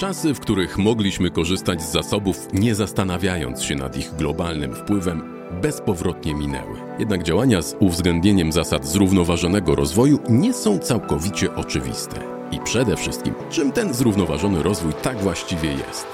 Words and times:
Czasy, 0.00 0.34
w 0.34 0.40
których 0.40 0.78
mogliśmy 0.78 1.30
korzystać 1.30 1.82
z 1.82 1.92
zasobów, 1.92 2.48
nie 2.52 2.74
zastanawiając 2.74 3.62
się 3.62 3.74
nad 3.74 3.96
ich 3.96 4.14
globalnym 4.14 4.74
wpływem, 4.74 5.22
bezpowrotnie 5.62 6.34
minęły. 6.34 6.78
Jednak 6.98 7.22
działania 7.22 7.62
z 7.62 7.76
uwzględnieniem 7.80 8.52
zasad 8.52 8.86
zrównoważonego 8.86 9.74
rozwoju 9.74 10.18
nie 10.28 10.54
są 10.54 10.78
całkowicie 10.78 11.54
oczywiste. 11.54 12.20
I 12.52 12.60
przede 12.60 12.96
wszystkim, 12.96 13.34
czym 13.50 13.72
ten 13.72 13.94
zrównoważony 13.94 14.62
rozwój 14.62 14.92
tak 15.02 15.18
właściwie 15.18 15.72
jest? 15.72 16.06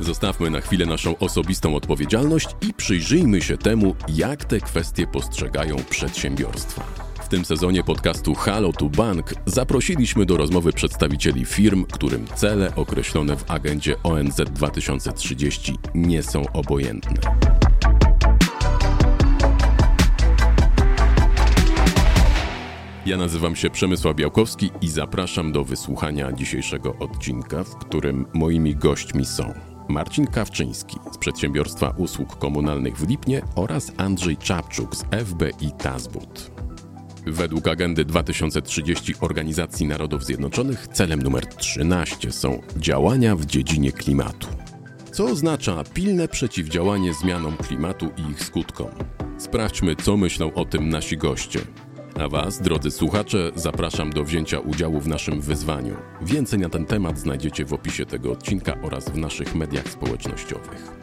Zostawmy 0.00 0.50
na 0.50 0.60
chwilę 0.60 0.86
naszą 0.86 1.18
osobistą 1.18 1.74
odpowiedzialność 1.76 2.48
i 2.68 2.74
przyjrzyjmy 2.74 3.42
się 3.42 3.58
temu, 3.58 3.94
jak 4.08 4.44
te 4.44 4.60
kwestie 4.60 5.06
postrzegają 5.06 5.76
przedsiębiorstwa. 5.90 7.07
W 7.28 7.30
tym 7.30 7.44
sezonie 7.44 7.84
podcastu 7.84 8.34
Halo 8.34 8.72
to 8.72 8.84
Bank 8.84 9.34
zaprosiliśmy 9.46 10.26
do 10.26 10.36
rozmowy 10.36 10.72
przedstawicieli 10.72 11.44
firm, 11.44 11.84
którym 11.84 12.26
cele 12.34 12.74
określone 12.74 13.36
w 13.36 13.50
agendzie 13.50 14.02
ONZ 14.02 14.36
2030 14.36 15.78
nie 15.94 16.22
są 16.22 16.42
obojętne. 16.52 17.14
Ja 23.06 23.16
nazywam 23.16 23.56
się 23.56 23.70
Przemysław 23.70 24.16
Białkowski 24.16 24.70
i 24.80 24.88
zapraszam 24.88 25.52
do 25.52 25.64
wysłuchania 25.64 26.32
dzisiejszego 26.32 26.94
odcinka, 26.98 27.64
w 27.64 27.76
którym 27.76 28.26
moimi 28.34 28.76
gośćmi 28.76 29.24
są 29.24 29.54
Marcin 29.88 30.26
Kawczyński 30.26 30.98
z 31.12 31.18
Przedsiębiorstwa 31.18 31.94
Usług 31.96 32.38
Komunalnych 32.38 32.96
w 32.96 33.08
Lipnie 33.08 33.42
oraz 33.54 33.92
Andrzej 33.96 34.36
Czapczuk 34.36 34.96
z 34.96 35.04
FBI 35.26 35.72
Tazbut. 35.78 36.57
Według 37.30 37.68
agendy 37.68 38.04
2030 38.04 39.14
Organizacji 39.20 39.86
Narodów 39.86 40.24
Zjednoczonych 40.24 40.88
celem 40.88 41.22
numer 41.22 41.46
13 41.46 42.32
są 42.32 42.62
działania 42.76 43.36
w 43.36 43.46
dziedzinie 43.46 43.92
klimatu. 43.92 44.48
Co 45.12 45.24
oznacza 45.24 45.84
pilne 45.94 46.28
przeciwdziałanie 46.28 47.14
zmianom 47.14 47.56
klimatu 47.56 48.10
i 48.16 48.30
ich 48.30 48.44
skutkom? 48.44 48.88
Sprawdźmy, 49.38 49.96
co 49.96 50.16
myślą 50.16 50.54
o 50.54 50.64
tym 50.64 50.88
nasi 50.88 51.16
goście. 51.16 51.60
A 52.20 52.28
Was, 52.28 52.62
drodzy 52.62 52.90
słuchacze, 52.90 53.50
zapraszam 53.54 54.10
do 54.10 54.24
wzięcia 54.24 54.60
udziału 54.60 55.00
w 55.00 55.08
naszym 55.08 55.40
wyzwaniu. 55.40 55.96
Więcej 56.22 56.58
na 56.58 56.68
ten 56.68 56.86
temat 56.86 57.18
znajdziecie 57.18 57.64
w 57.64 57.72
opisie 57.72 58.06
tego 58.06 58.32
odcinka 58.32 58.76
oraz 58.82 59.08
w 59.08 59.16
naszych 59.16 59.54
mediach 59.54 59.88
społecznościowych. 59.88 60.97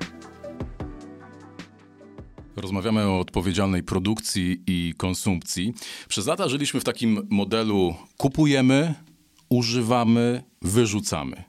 Rozmawiamy 2.56 3.08
o 3.08 3.20
odpowiedzialnej 3.20 3.84
produkcji 3.84 4.64
i 4.68 4.94
konsumpcji. 4.98 5.74
Przez 6.10 6.28
lata 6.28 6.50
żyliśmy 6.50 6.80
w 6.80 6.84
takim 6.84 7.28
modelu 7.30 7.96
kupujemy, 8.18 8.94
używamy, 9.50 10.44
wyrzucamy. 10.62 11.44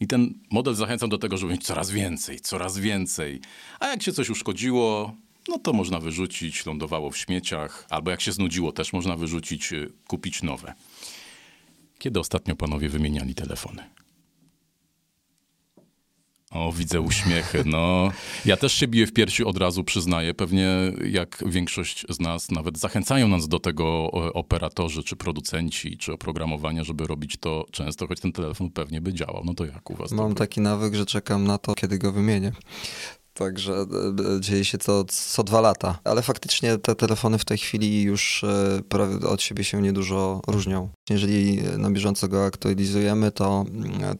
I 0.00 0.06
ten 0.06 0.34
model 0.50 0.74
zachęcał 0.74 1.08
do 1.08 1.18
tego, 1.18 1.36
żeby 1.36 1.52
mieć 1.52 1.64
coraz 1.64 1.90
więcej, 1.90 2.40
coraz 2.40 2.78
więcej. 2.78 3.40
A 3.80 3.88
jak 3.88 4.02
się 4.02 4.12
coś 4.12 4.30
uszkodziło, 4.30 5.14
no 5.48 5.58
to 5.58 5.72
można 5.72 6.00
wyrzucić, 6.00 6.66
lądowało 6.66 7.10
w 7.10 7.18
śmieciach, 7.18 7.86
albo 7.90 8.10
jak 8.10 8.20
się 8.20 8.32
znudziło, 8.32 8.72
też 8.72 8.92
można 8.92 9.16
wyrzucić, 9.16 9.72
y, 9.72 9.92
kupić 10.06 10.42
nowe. 10.42 10.74
Kiedy 11.98 12.20
ostatnio 12.20 12.56
panowie 12.56 12.88
wymieniali 12.88 13.34
telefony? 13.34 13.97
O, 16.50 16.72
widzę 16.72 17.00
uśmiechy. 17.00 17.62
No, 17.66 18.10
ja 18.44 18.56
też 18.56 18.72
się 18.72 18.88
biję 18.88 19.06
w 19.06 19.12
piersi 19.12 19.44
od 19.44 19.58
razu, 19.58 19.84
przyznaję. 19.84 20.34
Pewnie 20.34 20.68
jak 21.10 21.44
większość 21.46 22.04
z 22.08 22.20
nas, 22.20 22.50
nawet 22.50 22.78
zachęcają 22.78 23.28
nas 23.28 23.48
do 23.48 23.58
tego 23.58 24.10
operatorzy, 24.10 25.02
czy 25.02 25.16
producenci, 25.16 25.98
czy 25.98 26.12
oprogramowania, 26.12 26.84
żeby 26.84 27.06
robić 27.06 27.36
to 27.36 27.66
często, 27.70 28.06
choć 28.06 28.20
ten 28.20 28.32
telefon 28.32 28.70
pewnie 28.70 29.00
by 29.00 29.14
działał. 29.14 29.42
No 29.44 29.54
to 29.54 29.64
jak 29.64 29.90
u 29.90 29.94
was? 29.94 30.12
Mam 30.12 30.34
taki 30.34 30.60
nawyk, 30.60 30.94
że 30.94 31.06
czekam 31.06 31.44
na 31.44 31.58
to, 31.58 31.74
kiedy 31.74 31.98
go 31.98 32.12
wymienię. 32.12 32.52
Także 33.38 33.72
e, 33.72 34.36
e, 34.36 34.40
dzieje 34.40 34.64
się 34.64 34.78
to 34.78 35.04
co 35.08 35.44
dwa 35.44 35.60
lata. 35.60 35.98
Ale 36.04 36.22
faktycznie 36.22 36.78
te 36.78 36.94
telefony 36.94 37.38
w 37.38 37.44
tej 37.44 37.58
chwili 37.58 38.02
już 38.02 38.44
e, 38.44 39.28
od 39.28 39.42
siebie 39.42 39.64
się 39.64 39.82
niedużo 39.82 40.40
różnią. 40.46 40.88
Jeżeli 41.10 41.62
na 41.78 41.90
bieżąco 41.90 42.28
go 42.28 42.44
aktualizujemy, 42.44 43.32
to, 43.32 43.64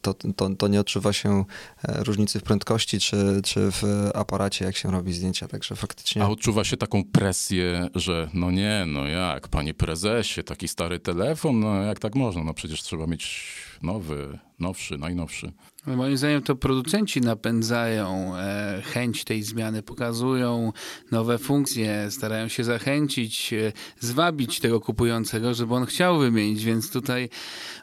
to, 0.02 0.14
to, 0.14 0.50
to, 0.58 0.68
nie 0.68 0.80
odczuwa 0.80 1.12
się 1.12 1.44
różnicy 1.88 2.40
w 2.40 2.42
prędkości 2.42 3.00
czy, 3.00 3.40
czy 3.44 3.70
w 3.70 4.10
aparacie, 4.14 4.64
jak 4.64 4.76
się 4.76 4.90
robi 4.90 5.12
zdjęcia. 5.12 5.48
Także 5.48 5.76
faktycznie. 5.76 6.22
A 6.22 6.28
odczuwa 6.28 6.64
się 6.64 6.76
taką 6.76 7.04
presję, 7.04 7.88
że 7.94 8.28
no 8.34 8.50
nie, 8.50 8.84
no 8.86 9.06
jak, 9.06 9.48
panie 9.48 9.74
prezesie, 9.74 10.42
taki 10.44 10.68
stary 10.68 11.00
telefon, 11.00 11.60
no 11.60 11.82
jak 11.82 11.98
tak 11.98 12.14
można? 12.14 12.44
No 12.44 12.54
przecież 12.54 12.82
trzeba 12.82 13.06
mieć 13.06 13.54
nowy, 13.82 14.38
nowszy, 14.58 14.98
najnowszy. 14.98 15.52
Moim 15.96 16.16
zdaniem 16.16 16.42
to 16.42 16.56
producenci 16.56 17.20
napędzają 17.20 18.36
e, 18.36 18.82
chęć 18.84 19.24
tej 19.24 19.42
zmiany, 19.42 19.82
pokazują 19.82 20.72
nowe 21.10 21.38
funkcje, 21.38 22.10
starają 22.10 22.48
się 22.48 22.64
zachęcić, 22.64 23.52
e, 23.52 23.72
zwabić 24.00 24.60
tego 24.60 24.80
kupującego, 24.80 25.54
żeby 25.54 25.74
on 25.74 25.86
chciał 25.86 26.18
wymienić, 26.18 26.64
więc 26.64 26.92
tutaj 26.92 27.28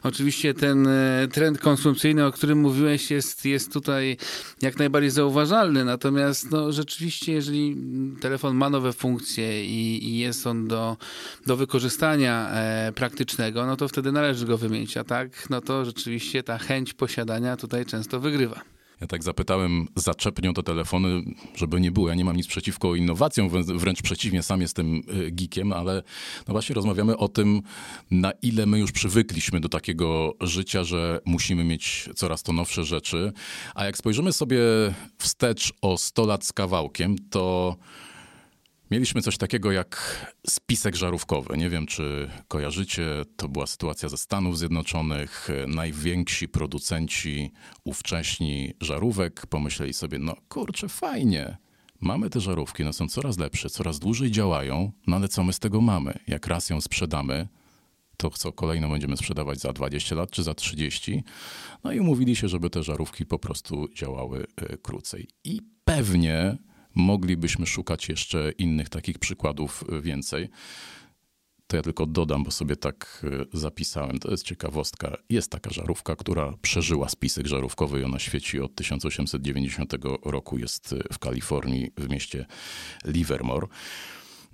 oczywiście 0.02 0.54
ten 0.54 0.86
e, 0.86 1.28
trend 1.32 1.58
konsumpcyjny, 1.58 2.26
o 2.26 2.32
którym 2.32 2.60
mówiłeś, 2.60 3.10
jest, 3.10 3.44
jest 3.44 3.72
tutaj 3.72 4.16
jak 4.62 4.78
najbardziej 4.78 5.10
zauważalny, 5.10 5.84
natomiast 5.84 6.50
no, 6.50 6.72
rzeczywiście, 6.72 7.32
jeżeli 7.32 7.76
telefon 8.20 8.56
ma 8.56 8.70
nowe 8.70 8.92
funkcje 8.92 9.66
i, 9.66 10.08
i 10.08 10.18
jest 10.18 10.46
on 10.46 10.68
do, 10.68 10.96
do 11.46 11.56
wykorzystania 11.56 12.50
praktycznego, 12.94 13.66
no 13.66 13.76
to 13.76 13.88
wtedy 13.88 14.12
należy 14.12 14.46
go 14.46 14.58
wymienić, 14.58 14.96
a 14.96 15.04
tak, 15.04 15.50
no 15.50 15.60
to 15.60 15.84
rzeczywiście 15.84 16.42
ta 16.42 16.58
chęć 16.68 16.94
posiadania 16.94 17.56
tutaj 17.56 17.86
często 17.86 18.20
wygrywa. 18.20 18.60
Ja 19.00 19.06
tak 19.06 19.22
zapytałem 19.22 19.88
zaczepnią 19.96 20.54
te 20.54 20.62
telefony, 20.62 21.22
żeby 21.54 21.80
nie 21.80 21.90
było. 21.90 22.08
Ja 22.08 22.14
nie 22.14 22.24
mam 22.24 22.36
nic 22.36 22.46
przeciwko 22.46 22.94
innowacjom, 22.94 23.48
wręcz 23.78 24.02
przeciwnie, 24.02 24.42
sam 24.42 24.60
jestem 24.60 24.96
y, 24.96 25.30
geekiem, 25.30 25.72
ale 25.72 26.02
no 26.48 26.52
właśnie 26.52 26.74
rozmawiamy 26.74 27.16
o 27.16 27.28
tym, 27.28 27.62
na 28.10 28.32
ile 28.42 28.66
my 28.66 28.78
już 28.78 28.92
przywykliśmy 28.92 29.60
do 29.60 29.68
takiego 29.68 30.34
życia, 30.40 30.84
że 30.84 31.20
musimy 31.24 31.64
mieć 31.64 32.08
coraz 32.14 32.42
to 32.42 32.52
nowsze 32.52 32.84
rzeczy. 32.84 33.32
A 33.74 33.84
jak 33.84 33.96
spojrzymy 33.96 34.32
sobie 34.32 34.58
wstecz 35.18 35.72
o 35.82 35.98
100 35.98 36.26
lat 36.26 36.44
z 36.44 36.52
kawałkiem, 36.52 37.16
to 37.30 37.76
Mieliśmy 38.90 39.22
coś 39.22 39.38
takiego 39.38 39.72
jak 39.72 40.20
spisek 40.46 40.96
żarówkowy. 40.96 41.56
Nie 41.56 41.70
wiem, 41.70 41.86
czy 41.86 42.30
kojarzycie, 42.48 43.06
to 43.36 43.48
była 43.48 43.66
sytuacja 43.66 44.08
ze 44.08 44.16
Stanów 44.16 44.58
Zjednoczonych. 44.58 45.48
Najwięksi 45.68 46.48
producenci 46.48 47.52
ówcześni 47.84 48.74
żarówek 48.80 49.46
pomyśleli 49.46 49.92
sobie, 49.92 50.18
no 50.18 50.36
kurczę, 50.48 50.88
fajnie. 50.88 51.56
Mamy 52.00 52.30
te 52.30 52.40
żarówki, 52.40 52.82
one 52.82 52.92
są 52.92 53.08
coraz 53.08 53.38
lepsze, 53.38 53.70
coraz 53.70 53.98
dłużej 53.98 54.30
działają, 54.30 54.92
no 55.06 55.16
ale 55.16 55.28
co 55.28 55.44
my 55.44 55.52
z 55.52 55.58
tego 55.58 55.80
mamy? 55.80 56.18
Jak 56.26 56.46
raz 56.46 56.70
ją 56.70 56.80
sprzedamy, 56.80 57.48
to 58.16 58.30
co 58.30 58.52
kolejno 58.52 58.88
będziemy 58.88 59.16
sprzedawać 59.16 59.58
za 59.58 59.72
20 59.72 60.14
lat 60.14 60.30
czy 60.30 60.42
za 60.42 60.54
30. 60.54 61.24
No 61.84 61.92
i 61.92 62.00
umówili 62.00 62.36
się, 62.36 62.48
żeby 62.48 62.70
te 62.70 62.82
żarówki 62.82 63.26
po 63.26 63.38
prostu 63.38 63.88
działały 63.94 64.46
e, 64.56 64.76
krócej. 64.76 65.28
I 65.44 65.60
pewnie 65.84 66.56
Moglibyśmy 66.96 67.66
szukać 67.66 68.08
jeszcze 68.08 68.52
innych 68.58 68.88
takich 68.88 69.18
przykładów 69.18 69.84
więcej. 70.02 70.48
To 71.66 71.76
ja 71.76 71.82
tylko 71.82 72.06
dodam, 72.06 72.44
bo 72.44 72.50
sobie 72.50 72.76
tak 72.76 73.24
y, 73.52 73.58
zapisałem. 73.58 74.18
To 74.18 74.30
jest 74.30 74.44
ciekawostka. 74.44 75.16
Jest 75.30 75.50
taka 75.50 75.70
żarówka, 75.70 76.16
która 76.16 76.54
przeżyła 76.62 77.08
spisek 77.08 77.46
żarówkowy 77.46 78.04
ona 78.04 78.18
świeci 78.18 78.60
od 78.60 78.74
1890 78.74 79.94
roku. 80.24 80.58
Jest 80.58 80.92
y, 80.92 81.02
w 81.12 81.18
Kalifornii, 81.18 81.90
w 81.96 82.08
mieście 82.08 82.46
Livermore. 83.04 83.66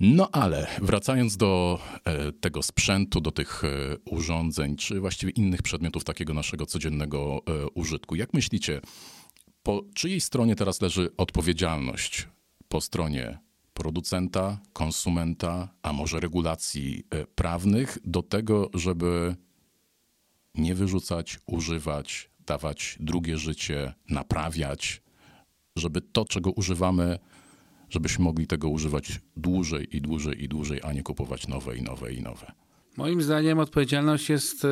No 0.00 0.28
ale 0.32 0.66
wracając 0.82 1.36
do 1.36 1.80
e, 2.04 2.32
tego 2.32 2.62
sprzętu, 2.62 3.20
do 3.20 3.30
tych 3.30 3.64
e, 3.64 3.68
urządzeń, 4.04 4.76
czy 4.76 5.00
właściwie 5.00 5.32
innych 5.32 5.62
przedmiotów 5.62 6.04
takiego 6.04 6.34
naszego 6.34 6.66
codziennego 6.66 7.42
e, 7.46 7.66
użytku, 7.68 8.16
jak 8.16 8.34
myślicie, 8.34 8.80
po 9.62 9.84
czyjej 9.94 10.20
stronie 10.20 10.56
teraz 10.56 10.80
leży 10.80 11.10
odpowiedzialność? 11.16 12.28
Po 12.72 12.80
stronie 12.80 13.38
producenta, 13.74 14.58
konsumenta, 14.72 15.68
a 15.82 15.92
może 15.92 16.20
regulacji 16.20 17.04
e, 17.10 17.26
prawnych, 17.26 17.98
do 18.04 18.22
tego, 18.22 18.70
żeby 18.74 19.36
nie 20.54 20.74
wyrzucać, 20.74 21.38
używać, 21.46 22.30
dawać 22.46 22.96
drugie 23.00 23.38
życie, 23.38 23.94
naprawiać, 24.08 25.02
żeby 25.76 26.00
to, 26.00 26.24
czego 26.24 26.50
używamy, 26.50 27.18
żebyśmy 27.90 28.24
mogli 28.24 28.46
tego 28.46 28.68
używać 28.68 29.20
dłużej 29.36 29.96
i 29.96 30.00
dłużej 30.00 30.44
i 30.44 30.48
dłużej, 30.48 30.80
a 30.82 30.92
nie 30.92 31.02
kupować 31.02 31.48
nowe 31.48 31.76
i 31.76 31.82
nowe 31.82 32.12
i 32.14 32.22
nowe. 32.22 32.52
Moim 32.96 33.22
zdaniem 33.22 33.58
odpowiedzialność 33.58 34.28
jest 34.28 34.64
e, 34.64 34.68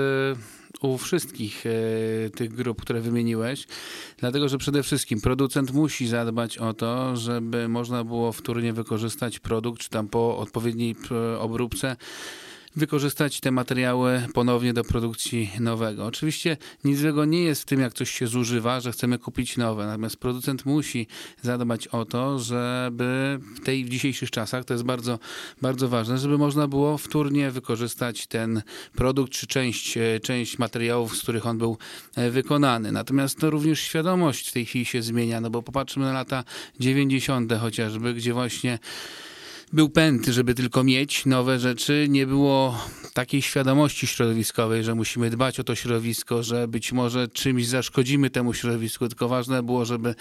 u 0.81 0.99
wszystkich 0.99 1.65
e, 1.67 2.31
tych 2.31 2.55
grup, 2.55 2.83
które 2.83 3.01
wymieniłeś, 3.01 3.67
dlatego 4.17 4.49
że 4.49 4.59
przede 4.59 4.83
wszystkim 4.83 5.21
producent 5.21 5.73
musi 5.73 6.09
zadbać 6.09 6.59
o 6.59 6.75
to, 6.75 7.17
żeby 7.17 7.69
można 7.69 8.05
było 8.05 8.33
wtórnie 8.33 8.73
wykorzystać 8.73 9.39
produkt, 9.39 9.81
czy 9.81 9.91
tam 9.91 10.09
po 10.09 10.39
odpowiedniej 10.39 10.97
obróbce 11.39 11.97
wykorzystać 12.77 13.41
te 13.41 13.51
materiały 13.51 14.27
ponownie 14.35 14.73
do 14.73 14.85
produkcji 14.85 15.51
nowego. 15.61 16.07
Oczywiście 16.07 16.57
nic 16.85 16.99
złego 16.99 17.25
nie 17.25 17.43
jest 17.43 17.63
w 17.63 17.65
tym, 17.65 17.81
jak 17.81 17.95
coś 17.95 18.11
się 18.11 18.27
zużywa, 18.27 18.81
że 18.81 18.93
chcemy 18.93 19.19
kupić 19.19 19.57
nowe, 19.57 19.87
natomiast 19.87 20.17
producent 20.17 20.67
musi 20.67 21.07
zadbać 21.43 21.89
o 21.89 22.05
to, 22.05 22.39
żeby 22.39 23.39
w 23.57 23.61
tej 23.65 23.85
w 23.85 23.89
dzisiejszych 23.89 24.31
czasach, 24.31 24.65
to 24.65 24.75
jest 24.75 24.85
bardzo, 24.85 25.19
bardzo 25.63 25.89
ważne, 25.89 26.19
żeby 26.19 26.39
można 26.39 26.69
było 26.69 26.99
wtórnie 26.99 27.51
wykorzystać 27.51 28.27
ten 28.27 28.63
produkt 28.95 29.33
czy 29.33 29.47
część, 29.47 29.97
e, 29.97 30.21
część 30.21 30.59
materiałów, 30.59 31.17
z 31.17 31.23
których 31.23 31.47
on 31.47 31.59
był 31.59 31.79
e, 32.17 32.31
wykonany. 32.31 32.93
Natomiast 32.93 33.39
to 33.39 33.51
również 33.51 33.81
świadomość 33.81 34.49
w 34.49 34.53
tej 34.53 34.67
chwili 34.67 34.85
się 34.85 35.03
zmienia, 35.03 35.41
no 35.41 35.51
bo 35.51 35.63
popatrzmy 35.63 36.05
na 36.05 36.13
lata 36.13 36.45
90. 36.81 37.53
chociażby, 37.61 38.15
gdzie 38.15 38.33
właśnie 38.33 38.79
był 39.73 39.89
pęd, 39.89 40.27
żeby 40.27 40.55
tylko 40.55 40.85
mieć 40.85 41.27
nowe 41.27 41.59
rzeczy. 41.59 42.07
Nie 42.09 42.27
było 42.27 42.79
takiej 43.15 43.43
świadomości 43.43 44.07
środowiskowej, 44.07 44.85
że 44.85 44.95
musimy 44.95 45.31
dbać 45.31 45.61
o 45.61 45.65
to 45.65 45.75
środowisko, 45.75 46.43
że 46.43 46.69
być 46.69 46.93
może 46.93 47.29
czymś 47.29 47.67
zaszkodzimy 47.67 48.31
temu 48.31 48.55
środowisku, 48.55 49.09
tylko 49.09 49.29
ważne 49.29 49.63
było, 49.63 49.85
żeby 49.85 50.15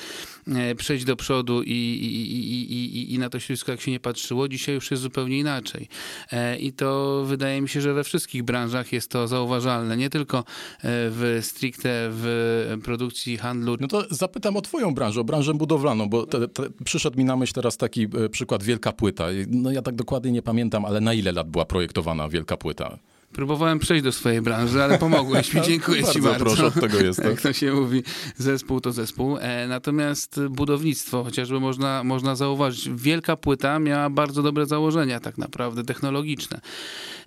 e, 0.48 0.76
przejść 0.76 1.06
do 1.06 1.16
przodu 1.16 1.64
i, 1.64 1.72
i, 1.72 2.74
i, 2.74 3.14
i, 3.14 3.20
na 3.20 3.30
to 3.30 3.40
środowisko 3.40 3.72
jak 3.72 3.82
się 3.82 3.92
nie 3.92 4.00
patrzyło. 4.00 4.48
Dzisiaj 4.48 4.76
już 4.76 4.92
jest 4.92 5.04
zupełnie 5.04 5.40
inaczej. 5.40 5.88
E, 6.32 6.58
I 6.58 6.74
to 6.74 7.24
wydaje 7.26 7.62
mi 7.62 7.70
się, 7.70 7.82
że 7.82 7.94
we 7.94 8.04
wszystkich 8.04 8.44
branżach 8.44 8.94
jest 8.94 9.12
to 9.12 9.28
zauważalne. 9.28 9.98
Nie 9.98 10.10
tylko 10.10 10.40
e, 10.40 10.44
w 10.84 11.40
stricte 11.42 11.90
w 12.12 12.80
produkcji 12.84 13.38
handlu. 13.38 13.78
No 13.80 13.88
to 13.88 14.06
zapytam 14.10 14.58
o 14.58 14.62
twoją 14.62 14.94
branżę, 14.94 15.22
o 15.22 15.24
branżę 15.24 15.54
budowlaną, 15.54 16.10
bo 16.10 16.26
te, 16.26 16.48
te, 16.48 16.64
przyszedł 16.86 17.18
mi 17.18 17.26
na 17.26 17.36
myśl 17.36 17.54
teraz 17.54 17.78
taki 17.78 18.08
przykład 18.32 18.64
Wielka 18.64 18.92
Płyta 18.92 19.32
no 19.50 19.72
ja 19.72 19.82
tak 19.82 19.96
dokładnie 19.96 20.32
nie 20.32 20.42
pamiętam, 20.42 20.86
ale 20.86 21.02
na 21.02 21.14
ile 21.14 21.32
lat 21.32 21.50
była 21.50 21.66
projektowana 21.66 22.30
Wielka 22.30 22.58
Płyta? 22.58 23.00
Próbowałem 23.34 23.80
przejść 23.80 24.04
do 24.04 24.12
swojej 24.12 24.42
branży, 24.42 24.84
ale 24.84 24.98
pomogłeś 24.98 25.54
mi. 25.54 25.62
Dziękuję 25.70 26.02
bardzo 26.02 26.14
ci 26.14 26.22
bardzo. 26.22 26.46
proszę, 26.46 26.66
od 26.66 26.74
tego 26.74 27.00
jestem. 27.00 27.30
Jak 27.32 27.42
to 27.42 27.54
się 27.54 27.74
mówi, 27.74 28.04
zespół 28.38 28.82
to 28.82 28.92
zespół. 28.92 29.38
E, 29.38 29.68
natomiast 29.68 30.40
budownictwo, 30.50 31.24
chociażby 31.24 31.60
można, 31.60 32.04
można 32.04 32.36
zauważyć, 32.36 32.90
wielka 32.90 33.36
płyta 33.36 33.80
miała 33.80 34.10
bardzo 34.10 34.44
dobre 34.44 34.66
założenia 34.66 35.20
tak 35.20 35.38
naprawdę 35.38 35.84
technologiczne. 35.84 36.62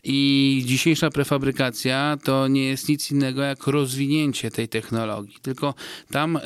I 0.05 0.63
dzisiejsza 0.67 1.11
prefabrykacja 1.11 2.17
to 2.25 2.49
nie 2.49 2.65
jest 2.65 2.89
nic 2.89 3.11
innego 3.11 3.43
jak 3.43 3.67
rozwinięcie 3.67 4.51
tej 4.51 4.69
technologii. 4.69 5.37
Tylko 5.43 5.75
tam 6.11 6.37
e, 6.37 6.41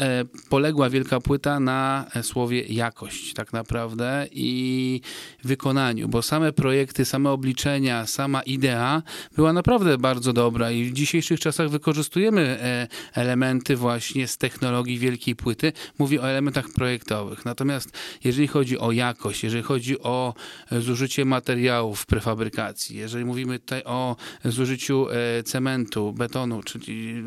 poległa 0.48 0.90
wielka 0.90 1.20
płyta 1.20 1.60
na 1.60 2.06
e, 2.14 2.22
słowie 2.22 2.62
jakość 2.62 3.34
tak 3.34 3.52
naprawdę 3.52 4.26
i 4.32 5.00
wykonaniu, 5.44 6.08
bo 6.08 6.22
same 6.22 6.52
projekty, 6.52 7.04
same 7.04 7.30
obliczenia, 7.30 8.06
sama 8.06 8.42
idea 8.42 9.02
była 9.36 9.45
naprawdę 9.52 9.98
bardzo 9.98 10.32
dobra 10.32 10.70
i 10.70 10.84
w 10.84 10.92
dzisiejszych 10.92 11.40
czasach 11.40 11.70
wykorzystujemy 11.70 12.40
e, 12.40 12.88
elementy 13.14 13.76
właśnie 13.76 14.28
z 14.28 14.38
technologii 14.38 14.98
wielkiej 14.98 15.36
płyty. 15.36 15.72
Mówię 15.98 16.22
o 16.22 16.30
elementach 16.30 16.66
projektowych. 16.74 17.44
Natomiast 17.44 17.92
jeżeli 18.24 18.48
chodzi 18.48 18.78
o 18.78 18.92
jakość, 18.92 19.44
jeżeli 19.44 19.62
chodzi 19.62 20.00
o 20.00 20.34
zużycie 20.72 21.24
materiałów 21.24 22.00
w 22.00 22.06
prefabrykacji, 22.06 22.96
jeżeli 22.96 23.24
mówimy 23.24 23.58
tutaj 23.58 23.82
o 23.84 24.16
zużyciu 24.44 25.06
e, 25.10 25.42
cementu, 25.42 26.12
betonu, 26.12 26.62
czyli 26.62 27.24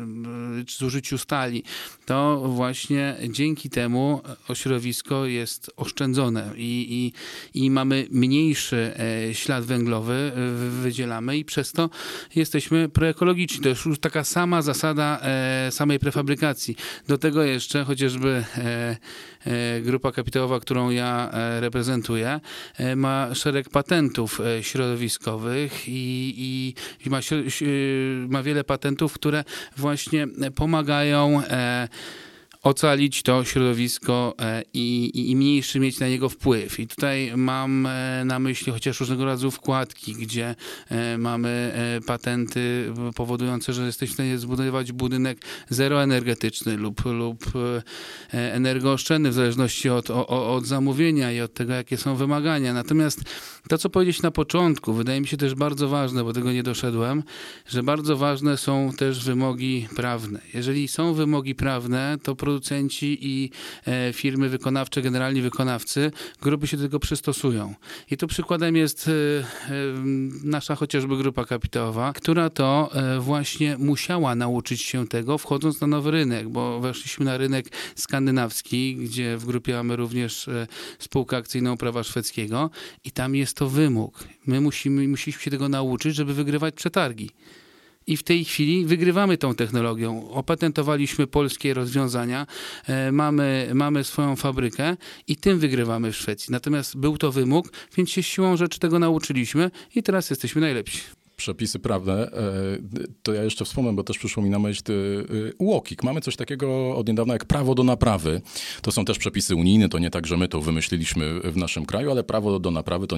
e, 0.60 0.78
zużyciu 0.78 1.18
stali, 1.18 1.64
to 2.06 2.42
właśnie 2.48 3.16
dzięki 3.28 3.70
temu 3.70 4.22
ośrodowisko 4.48 5.26
jest 5.26 5.70
oszczędzone 5.76 6.50
i, 6.56 7.12
i, 7.54 7.62
i 7.62 7.70
mamy 7.70 8.06
mniejszy 8.10 8.94
e, 9.28 9.34
ślad 9.34 9.64
węglowy, 9.64 10.32
wydzielamy 10.82 11.38
i 11.38 11.44
przez 11.44 11.72
to 11.72 11.90
jesteśmy 12.36 12.88
proekologiczni. 12.88 13.62
To 13.62 13.68
jest 13.68 13.86
już 13.86 13.98
taka 13.98 14.24
sama 14.24 14.62
zasada 14.62 15.20
samej 15.70 15.98
prefabrykacji. 15.98 16.76
Do 17.08 17.18
tego 17.18 17.42
jeszcze 17.42 17.84
chociażby 17.84 18.44
grupa 19.82 20.12
kapitałowa, 20.12 20.60
którą 20.60 20.90
ja 20.90 21.30
reprezentuję, 21.60 22.40
ma 22.96 23.34
szereg 23.34 23.68
patentów 23.68 24.40
środowiskowych 24.60 25.88
i 25.88 26.20
i, 27.06 27.10
ma, 27.10 27.20
ma 28.28 28.42
wiele 28.42 28.64
patentów, 28.64 29.12
które 29.12 29.44
właśnie 29.76 30.26
pomagają 30.54 31.42
e, 31.44 31.88
ocalić 32.62 33.22
to 33.22 33.44
środowisko 33.44 34.34
e, 34.40 34.62
i, 34.74 35.10
i, 35.30 35.36
mniejszy 35.36 35.80
mieć 35.80 36.00
na 36.00 36.08
niego 36.08 36.28
wpływ. 36.28 36.80
I 36.80 36.86
tutaj 36.86 37.32
mam 37.36 37.86
e, 37.86 38.22
na 38.24 38.38
myśli 38.38 38.72
chociaż 38.72 39.00
różnego 39.00 39.24
rodzaju 39.24 39.50
wkładki, 39.50 40.12
gdzie 40.12 40.54
e, 40.88 41.18
mamy 41.18 41.72
patenty 42.06 42.92
powodujące, 43.16 43.72
że 43.72 43.86
jesteśmy 43.86 44.12
w 44.12 44.14
stanie 44.14 44.38
zbudować 44.38 44.92
budynek 44.92 45.38
zeroenergetyczny 45.68 46.76
lub, 46.76 47.04
lub 47.04 47.44
energooszczędny 48.32 49.30
w 49.30 49.34
zależności 49.34 49.90
od, 49.90 50.10
od, 50.10 50.30
od 50.30 50.66
zamówienia 50.66 51.32
i 51.32 51.40
od 51.40 51.54
tego, 51.54 51.72
jakie 51.72 51.96
są 51.96 52.16
wymagania. 52.16 52.74
Natomiast 52.74 53.20
to, 53.68 53.78
co 53.78 53.90
powiedzieć 53.90 54.22
na 54.22 54.30
początku, 54.30 54.92
wydaje 54.92 55.20
mi 55.20 55.26
się 55.26 55.36
też 55.36 55.54
bardzo 55.54 55.88
ważne, 55.88 56.24
bo 56.24 56.32
tego 56.32 56.52
nie 56.52 56.62
doszedłem, 56.62 57.22
że 57.66 57.82
bardzo 57.82 58.16
ważne 58.16 58.56
są 58.56 58.92
też 58.98 59.24
wymogi 59.24 59.88
prawne. 59.96 60.40
Jeżeli 60.54 60.88
są 60.88 61.14
wymogi 61.14 61.54
prawne, 61.54 62.18
to 62.22 62.36
producenci 62.50 63.18
i 63.20 63.50
e, 63.86 64.12
firmy 64.12 64.48
wykonawcze, 64.48 65.02
generalni 65.02 65.42
wykonawcy, 65.42 66.10
grupy 66.42 66.66
się 66.66 66.76
do 66.76 66.82
tego 66.82 67.00
przystosują. 67.00 67.74
I 68.10 68.16
tu 68.16 68.26
przykładem 68.26 68.76
jest 68.76 69.08
e, 69.08 69.12
e, 69.12 69.44
nasza 70.44 70.74
chociażby 70.74 71.16
grupa 71.16 71.44
kapitałowa, 71.44 72.12
która 72.12 72.50
to 72.50 72.90
właśnie 73.20 73.78
musiała 73.78 74.34
nauczyć 74.34 74.82
się 74.82 75.08
tego, 75.08 75.38
wchodząc 75.38 75.80
na 75.80 75.86
nowy 75.86 76.10
rynek, 76.10 76.48
bo 76.48 76.80
weszliśmy 76.80 77.24
na 77.24 77.36
rynek 77.36 77.66
skandynawski, 77.94 78.96
gdzie 78.96 79.36
w 79.36 79.44
grupie 79.44 79.74
mamy 79.74 79.96
również 79.96 80.48
spółkę 80.98 81.36
akcyjną 81.36 81.76
prawa 81.76 82.02
szwedzkiego 82.02 82.70
i 83.04 83.10
tam 83.10 83.34
jest 83.34 83.56
to 83.56 83.68
wymóg. 83.68 84.24
My 84.46 84.60
musimy, 84.60 85.08
musieliśmy 85.08 85.42
się 85.42 85.50
tego 85.50 85.68
nauczyć, 85.68 86.14
żeby 86.14 86.34
wygrywać 86.34 86.74
przetargi 86.74 87.30
i 88.10 88.16
w 88.16 88.22
tej 88.22 88.44
chwili 88.44 88.86
wygrywamy 88.86 89.38
tą 89.38 89.54
technologią. 89.54 90.30
Opatentowaliśmy 90.30 91.26
polskie 91.26 91.74
rozwiązania, 91.74 92.46
e, 92.86 93.12
mamy, 93.12 93.70
mamy 93.74 94.04
swoją 94.04 94.36
fabrykę 94.36 94.96
i 95.28 95.36
tym 95.36 95.58
wygrywamy 95.58 96.12
w 96.12 96.16
Szwecji. 96.16 96.52
Natomiast 96.52 96.96
był 96.96 97.18
to 97.18 97.32
wymóg, 97.32 97.72
więc 97.96 98.10
się 98.10 98.22
siłą 98.22 98.56
rzeczy 98.56 98.78
tego 98.78 98.98
nauczyliśmy 98.98 99.70
i 99.94 100.02
teraz 100.02 100.30
jesteśmy 100.30 100.60
najlepsi 100.60 101.19
przepisy 101.40 101.78
prawne, 101.78 102.12
e, 102.12 102.32
to 103.22 103.34
ja 103.34 103.42
jeszcze 103.44 103.64
wspomnę, 103.64 103.92
bo 103.92 104.04
też 104.04 104.18
przyszło 104.18 104.42
mi 104.42 104.50
na 104.50 104.58
myśl 104.58 104.82
UOKiK. 105.58 106.02
Mamy 106.02 106.20
coś 106.20 106.36
takiego 106.36 106.96
od 106.96 107.08
niedawna 107.08 107.32
jak 107.32 107.44
prawo 107.44 107.74
do 107.74 107.84
naprawy. 107.84 108.40
To 108.82 108.92
są 108.92 109.04
też 109.04 109.18
przepisy 109.18 109.56
unijne, 109.56 109.88
to 109.88 109.98
nie 109.98 110.10
tak, 110.10 110.26
że 110.26 110.36
my 110.36 110.48
to 110.48 110.60
wymyśliliśmy 110.60 111.40
w 111.40 111.56
naszym 111.56 111.86
kraju, 111.86 112.10
ale 112.10 112.24
prawo 112.24 112.58
do 112.58 112.70
naprawy 112.70 113.06
to 113.06 113.16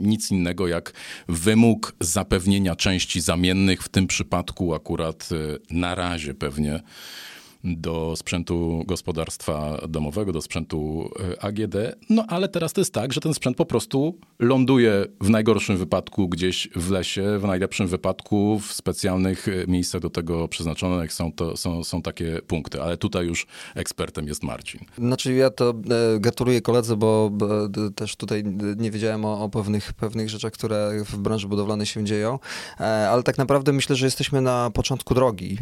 nic 0.00 0.30
innego 0.30 0.68
jak 0.68 0.92
wymóg 1.28 1.94
zapewnienia 2.00 2.76
części 2.76 3.20
zamiennych, 3.20 3.82
w 3.82 3.88
tym 3.88 4.06
przypadku 4.06 4.74
akurat 4.74 5.28
e, 5.32 5.74
na 5.74 5.94
razie 5.94 6.34
pewnie 6.34 6.80
do 7.64 8.16
sprzętu 8.16 8.84
gospodarstwa 8.86 9.78
domowego, 9.88 10.32
do 10.32 10.42
sprzętu 10.42 11.10
e, 11.32 11.44
AGD. 11.44 11.76
No 12.10 12.24
ale 12.28 12.48
teraz 12.48 12.72
to 12.72 12.80
jest 12.80 12.94
tak, 12.94 13.12
że 13.12 13.20
ten 13.20 13.34
sprzęt 13.34 13.56
po 13.56 13.66
prostu 13.66 14.18
ląduje 14.38 15.06
w 15.20 15.30
najgorszym 15.30 15.76
wypadku 15.76 16.28
gdzieś 16.28 16.68
w 16.76 16.90
lesie, 16.90 17.38
w 17.38 17.44
najlepszym 17.44 17.86
wypadku 17.88 18.58
w 18.58 18.72
specjalnych 18.72 19.48
e, 19.48 19.66
miejscach 19.66 20.00
do 20.00 20.10
tego 20.10 20.48
przeznaczonych 20.48 21.12
są, 21.12 21.32
to, 21.32 21.56
są, 21.56 21.84
są 21.84 22.02
takie 22.02 22.40
punkty. 22.46 22.82
Ale 22.82 22.96
tutaj 22.96 23.26
już 23.26 23.46
ekspertem 23.74 24.26
jest 24.26 24.42
Marcin. 24.42 24.80
Znaczy 24.98 25.32
ja 25.34 25.50
to 25.50 25.70
e, 25.70 26.20
gratuluję 26.20 26.60
koledze, 26.60 26.96
bo 26.96 27.30
też 27.94 28.16
tutaj 28.16 28.44
nie 28.76 28.90
wiedziałem 28.90 29.24
o, 29.24 29.44
o 29.44 29.48
pewnych, 29.48 29.92
pewnych 29.92 30.30
rzeczach, 30.30 30.52
które 30.52 31.04
w 31.04 31.16
branży 31.16 31.48
budowlanej 31.48 31.86
się 31.86 32.04
dzieją, 32.04 32.38
ale 33.10 33.22
tak 33.22 33.38
naprawdę 33.38 33.72
myślę, 33.72 33.96
że 33.96 34.06
jesteśmy 34.06 34.40
na 34.40 34.70
początku 34.70 35.14
drogi. 35.14 35.58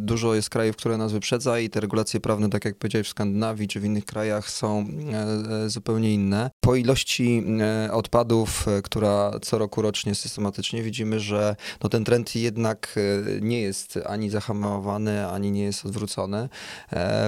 Dużo 0.00 0.34
jest 0.34 0.50
krajów, 0.50 0.76
które 0.76 0.96
nas 0.96 1.12
wyprzedzają 1.12 1.31
wyprzedza 1.32 1.58
i 1.58 1.70
te 1.70 1.80
regulacje 1.80 2.20
prawne, 2.20 2.50
tak 2.50 2.64
jak 2.64 2.76
powiedziałeś, 2.76 3.06
w 3.06 3.10
Skandynawii 3.10 3.68
czy 3.68 3.80
w 3.80 3.84
innych 3.84 4.04
krajach 4.04 4.50
są 4.50 4.80
e, 4.80 5.64
e, 5.64 5.70
zupełnie 5.70 6.14
inne. 6.14 6.50
Po 6.60 6.74
ilości 6.74 7.44
e, 7.60 7.92
odpadów, 7.92 8.66
która 8.82 9.30
co 9.42 9.58
roku 9.58 9.82
rocznie 9.82 10.14
systematycznie 10.14 10.82
widzimy, 10.82 11.20
że 11.20 11.56
no 11.82 11.88
ten 11.88 12.04
trend 12.04 12.34
jednak 12.34 12.98
nie 13.40 13.60
jest 13.60 13.98
ani 14.06 14.30
zahamowany, 14.30 15.26
ani 15.26 15.50
nie 15.50 15.62
jest 15.62 15.86
odwrócony. 15.86 16.48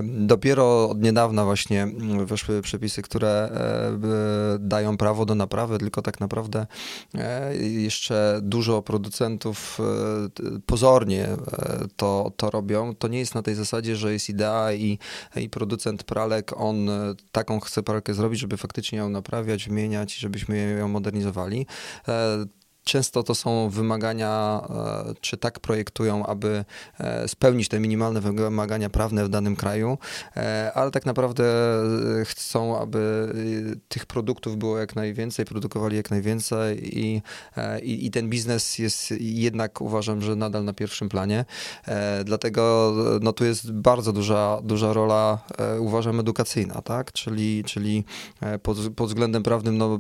Dopiero 0.03 0.91
od 0.91 1.03
niedawna 1.03 1.45
właśnie 1.45 1.89
weszły 2.27 2.63
przepisy, 2.63 3.03
które 3.03 3.51
dają 4.61 4.97
prawo 4.97 5.27
do 5.27 5.35
naprawy, 5.35 5.79
tylko 5.79 6.03
tak 6.03 6.21
naprawdę 6.21 6.67
jeszcze 7.61 8.41
dużo 8.43 8.83
producentów 8.83 9.79
pozornie 10.67 11.29
to, 11.97 12.33
to 12.37 12.51
robią. 12.51 12.95
To 12.95 13.09
nie 13.09 13.19
jest 13.19 13.35
na 13.35 13.43
tej 13.43 13.55
zasadzie, 13.55 13.94
że 13.97 14.13
jest 14.13 14.29
idea 14.29 14.73
i, 14.73 14.99
i 15.37 15.49
producent 15.49 16.05
pralek, 16.05 16.53
on 16.57 16.89
e, 16.89 17.15
taką 17.33 17.61
chce 17.61 17.83
pralkę 17.83 18.15
zrobić, 18.15 18.41
żeby 18.41 18.57
faktycznie 18.57 18.99
ją 18.99 19.09
naprawiać, 19.09 19.69
wymieniać, 19.69 20.15
żebyśmy 20.15 20.77
ją 20.79 20.89
modernizowali. 20.89 21.67
E, 22.85 22.95
często 22.95 23.23
to 23.23 23.35
są 23.35 23.71
wymagania, 23.71 24.63
czy 25.21 25.37
tak 25.37 25.61
projektują, 25.61 26.27
aby 26.27 26.65
spełnić 27.27 27.69
te 27.69 27.81
minimalne 27.81 28.21
wymagania 28.21 28.91
prawne 28.91 29.25
w 29.25 29.29
danym 29.29 29.57
kraju, 29.57 29.99
ale 30.75 30.91
tak 30.91 31.07
naprawdę 31.07 31.45
chcą, 32.25 32.81
aby 32.81 33.33
tych 33.89 34.07
produktów 34.07 34.57
było 34.57 34.79
jak 34.79 34.97
najwięcej, 34.97 35.45
produkowali 35.45 35.97
jak 35.97 36.11
najwięcej 36.11 36.99
i, 36.99 37.23
i, 37.83 38.07
i 38.07 38.11
ten 38.11 38.29
biznes 38.29 38.79
jest 38.79 39.11
jednak 39.21 39.81
uważam, 39.81 40.23
że 40.23 40.37
nadal 40.37 40.65
na 40.65 40.73
pierwszym 40.73 41.09
planie. 41.09 41.45
Dlatego 42.25 42.95
no, 43.21 43.33
tu 43.33 43.45
jest 43.45 43.73
bardzo 43.73 44.13
duża, 44.13 44.61
duża 44.63 44.93
rola, 44.93 45.39
uważam, 45.79 46.21
edukacyjna, 46.21 46.83
tak? 46.83 47.13
Czyli, 47.13 47.65
czyli 47.65 48.05
pod, 48.63 48.79
pod 48.97 49.09
względem 49.09 49.43
prawnym 49.43 49.79
no, 49.79 49.99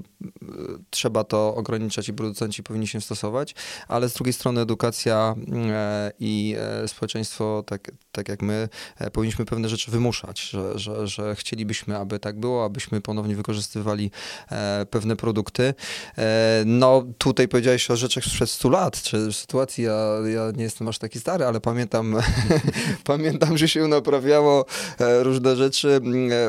trzeba 0.91 1.25
to 1.25 1.55
ograniczać 1.55 2.09
i 2.09 2.13
producenci 2.13 2.63
powinni 2.63 2.74
się 2.83 3.01
stosować, 3.01 3.55
ale 3.89 4.09
z 4.09 4.13
drugiej 4.13 4.33
strony 4.33 4.61
edukacja 4.61 5.35
e, 5.53 6.13
i 6.21 6.57
e, 6.59 6.89
społeczeństwo, 6.89 7.65
tak, 7.67 7.91
tak 8.13 8.29
jak 8.29 8.43
my, 8.43 8.69
e, 8.99 9.11
powinniśmy 9.11 9.45
pewne 9.45 9.69
rzeczy 9.69 9.91
wymuszać, 9.91 10.41
że, 10.41 10.79
że, 10.79 11.07
że 11.07 11.35
chcielibyśmy, 11.35 11.97
aby 11.97 12.19
tak 12.19 12.41
było, 12.41 12.65
abyśmy 12.65 13.01
ponownie 13.01 13.37
wykorzystywali 13.37 14.11
pewne 14.91 15.17
produkty. 15.17 15.75
No 16.67 17.05
tutaj 17.19 17.49
powiedziałeś 17.49 17.91
o 17.91 17.97
rzeczach 17.97 18.25
sprzed 18.25 18.51
100 18.51 18.69
lat, 18.69 19.03
czy 19.03 19.33
sytuacji, 19.33 19.85
ja, 19.85 20.17
ja 20.35 20.51
nie 20.57 20.65
jestem 20.65 20.89
aż 20.89 20.99
taki 20.99 21.21
stary, 21.21 21.45
ale 21.45 21.61
pamiętam, 21.61 22.17
pamiętam, 23.05 23.59
że 23.59 23.69
się 23.69 23.89
naprawiało 23.89 24.67
różne 25.23 25.57
rzeczy. 25.57 26.01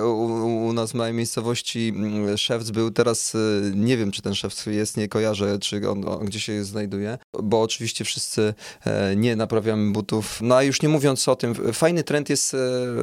U, 0.03 0.67
u 0.67 0.73
nas 0.73 0.91
w 0.91 0.93
małej 0.93 1.13
miejscowości 1.13 1.93
szewc 2.37 2.71
był 2.71 2.91
teraz, 2.91 3.33
nie 3.75 3.97
wiem, 3.97 4.11
czy 4.11 4.21
ten 4.21 4.35
szewc 4.35 4.65
jest, 4.65 4.97
nie 4.97 5.07
kojarzę, 5.07 5.59
czy 5.59 5.89
on, 5.89 6.09
on 6.09 6.14
gdzie 6.17 6.39
się 6.39 6.63
znajduje, 6.63 7.17
bo 7.43 7.61
oczywiście 7.61 8.05
wszyscy 8.05 8.53
e, 8.85 9.15
nie 9.15 9.35
naprawiamy 9.35 9.91
butów. 9.91 10.39
No 10.41 10.55
a 10.55 10.63
już 10.63 10.81
nie 10.81 10.89
mówiąc 10.89 11.27
o 11.27 11.35
tym, 11.35 11.73
fajny 11.73 12.03
trend 12.03 12.29
jest, 12.29 12.53
e, 12.53 12.57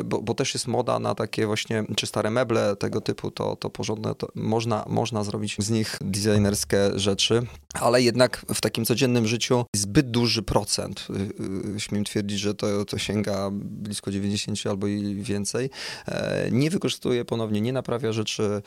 bo, 0.05 0.23
bo 0.23 0.35
też 0.35 0.55
jest 0.55 0.67
moda 0.67 0.99
na 0.99 1.15
takie 1.15 1.47
właśnie, 1.47 1.85
czy 1.97 2.07
stare 2.07 2.31
meble 2.31 2.77
tego 2.77 3.01
typu, 3.01 3.31
to, 3.31 3.57
to 3.57 3.71
porządne, 3.71 4.15
to 4.15 4.29
można, 4.35 4.85
można 4.89 5.25
zrobić 5.25 5.57
z 5.59 5.71
nich 5.71 5.99
designerskie 6.01 6.91
rzeczy, 6.95 7.47
ale 7.75 8.03
jednak 8.03 8.45
w 8.55 8.61
takim 8.61 8.85
codziennym 8.85 9.27
życiu 9.27 9.65
zbyt 9.77 10.11
duży 10.11 10.43
procent, 10.43 11.07
y, 11.11 11.77
y, 11.77 11.81
śmiem 11.81 12.05
twierdzić, 12.05 12.39
że 12.39 12.55
to, 12.55 12.85
to 12.85 12.99
sięga 12.99 13.51
blisko 13.53 14.11
90 14.11 14.59
albo 14.67 14.87
i 14.87 15.15
więcej, 15.15 15.71
e, 16.07 16.49
nie 16.51 16.71
wykorzystuje 16.71 17.25
ponownie, 17.25 17.61
nie 17.61 17.73
naprawia 17.73 18.13
rzeczy, 18.13 18.63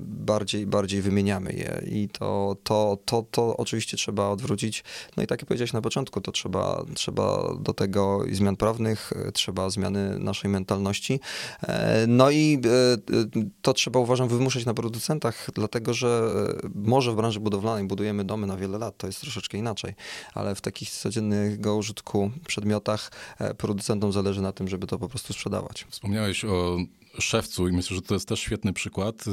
bardziej, 0.00 0.66
bardziej 0.66 1.02
wymieniamy 1.02 1.52
je 1.52 1.82
i 1.86 2.08
to, 2.08 2.56
to, 2.62 2.98
to, 3.04 3.24
to 3.30 3.53
oczywiście 3.56 3.96
trzeba 3.96 4.28
odwrócić. 4.28 4.84
No 5.16 5.22
i 5.22 5.26
tak 5.26 5.40
jak 5.40 5.48
powiedziałeś 5.48 5.72
na 5.72 5.82
początku, 5.82 6.20
to 6.20 6.32
trzeba, 6.32 6.84
trzeba 6.94 7.54
do 7.60 7.74
tego 7.74 8.20
zmian 8.32 8.56
prawnych, 8.56 9.12
trzeba 9.32 9.70
zmiany 9.70 10.18
naszej 10.18 10.50
mentalności. 10.50 11.20
E, 11.62 12.06
no 12.06 12.30
i 12.30 12.60
e, 12.64 13.42
to 13.62 13.72
trzeba 13.72 14.00
uważam 14.00 14.28
wymuszać 14.28 14.66
na 14.66 14.74
producentach, 14.74 15.48
dlatego 15.54 15.94
że 15.94 16.30
e, 16.64 16.68
może 16.74 17.12
w 17.12 17.16
branży 17.16 17.40
budowlanej 17.40 17.84
budujemy 17.84 18.24
domy 18.24 18.46
na 18.46 18.56
wiele 18.56 18.78
lat, 18.78 18.96
to 18.96 19.06
jest 19.06 19.20
troszeczkę 19.20 19.58
inaczej, 19.58 19.94
ale 20.34 20.54
w 20.54 20.60
takich 20.60 20.90
codziennego 20.90 21.76
użytku 21.76 22.30
przedmiotach 22.46 23.10
producentom 23.58 24.12
zależy 24.12 24.42
na 24.42 24.52
tym, 24.52 24.68
żeby 24.68 24.86
to 24.86 24.98
po 24.98 25.08
prostu 25.08 25.32
sprzedawać. 25.32 25.86
Wspomniałeś 25.90 26.44
o 26.44 26.78
szewcu 27.18 27.68
i 27.68 27.72
myślę, 27.72 27.96
że 27.96 28.02
to 28.02 28.14
jest 28.14 28.28
też 28.28 28.40
świetny 28.40 28.72
przykład 28.72 29.24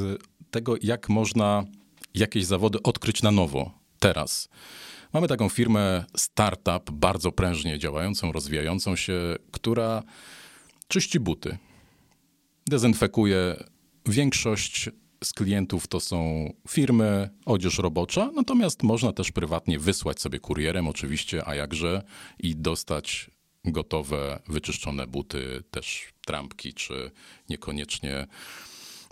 tego, 0.52 0.76
jak 0.82 1.10
można 1.10 1.64
jakieś 2.14 2.46
zawody 2.46 2.84
odkryć 2.84 3.22
na 3.22 3.32
nowo, 3.32 3.81
teraz. 4.02 4.50
Mamy 5.14 5.28
taką 5.28 5.50
firmę 5.50 6.06
startup, 6.18 6.92
bardzo 6.92 7.32
prężnie 7.32 7.80
działającą, 7.80 8.32
rozwijającą 8.32 8.96
się, 8.96 9.36
która 9.52 10.04
czyści 10.88 11.20
buty, 11.20 11.58
dezynfekuje. 12.68 13.64
Większość 14.06 14.90
z 15.24 15.34
klientów 15.34 15.88
to 15.88 16.00
są 16.00 16.50
firmy, 16.68 17.30
odzież 17.46 17.78
robocza, 17.78 18.30
natomiast 18.36 18.84
można 18.84 19.14
też 19.14 19.32
prywatnie 19.32 19.80
wysłać 19.80 20.22
sobie 20.22 20.40
kurierem, 20.40 20.88
oczywiście, 20.88 21.48
a 21.48 21.56
jakże, 21.56 22.04
i 22.40 22.56
dostać 22.56 23.32
gotowe, 23.66 24.40
wyczyszczone 24.48 25.08
buty, 25.08 25.64
też 25.72 26.14
trampki, 26.26 26.74
czy 26.74 27.12
niekoniecznie 27.50 28.28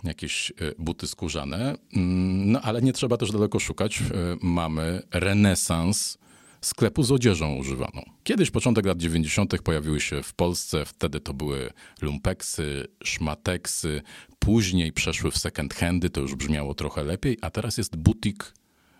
jakieś 0.04 0.50
e, 0.50 0.54
buty 0.78 1.06
skórzane. 1.06 1.76
Mm, 1.96 2.52
no 2.52 2.60
ale 2.60 2.82
nie 2.82 2.92
trzeba 2.92 3.16
też 3.16 3.32
daleko 3.32 3.58
szukać. 3.58 4.00
E, 4.00 4.04
mamy 4.42 5.02
renesans 5.10 6.18
sklepu 6.60 7.02
z 7.02 7.12
odzieżą 7.12 7.56
używaną. 7.56 8.02
Kiedyś, 8.24 8.50
początek 8.50 8.86
lat 8.86 8.98
90., 8.98 9.62
pojawiły 9.62 10.00
się 10.00 10.22
w 10.22 10.34
Polsce, 10.34 10.84
wtedy 10.84 11.20
to 11.20 11.34
były 11.34 11.70
lumpeksy, 12.02 12.86
szmateksy, 13.04 14.02
później 14.38 14.92
przeszły 14.92 15.30
w 15.30 15.38
second 15.38 15.74
handy, 15.74 16.10
to 16.10 16.20
już 16.20 16.34
brzmiało 16.34 16.74
trochę 16.74 17.04
lepiej, 17.04 17.38
a 17.40 17.50
teraz 17.50 17.78
jest 17.78 17.96
butik 17.96 18.54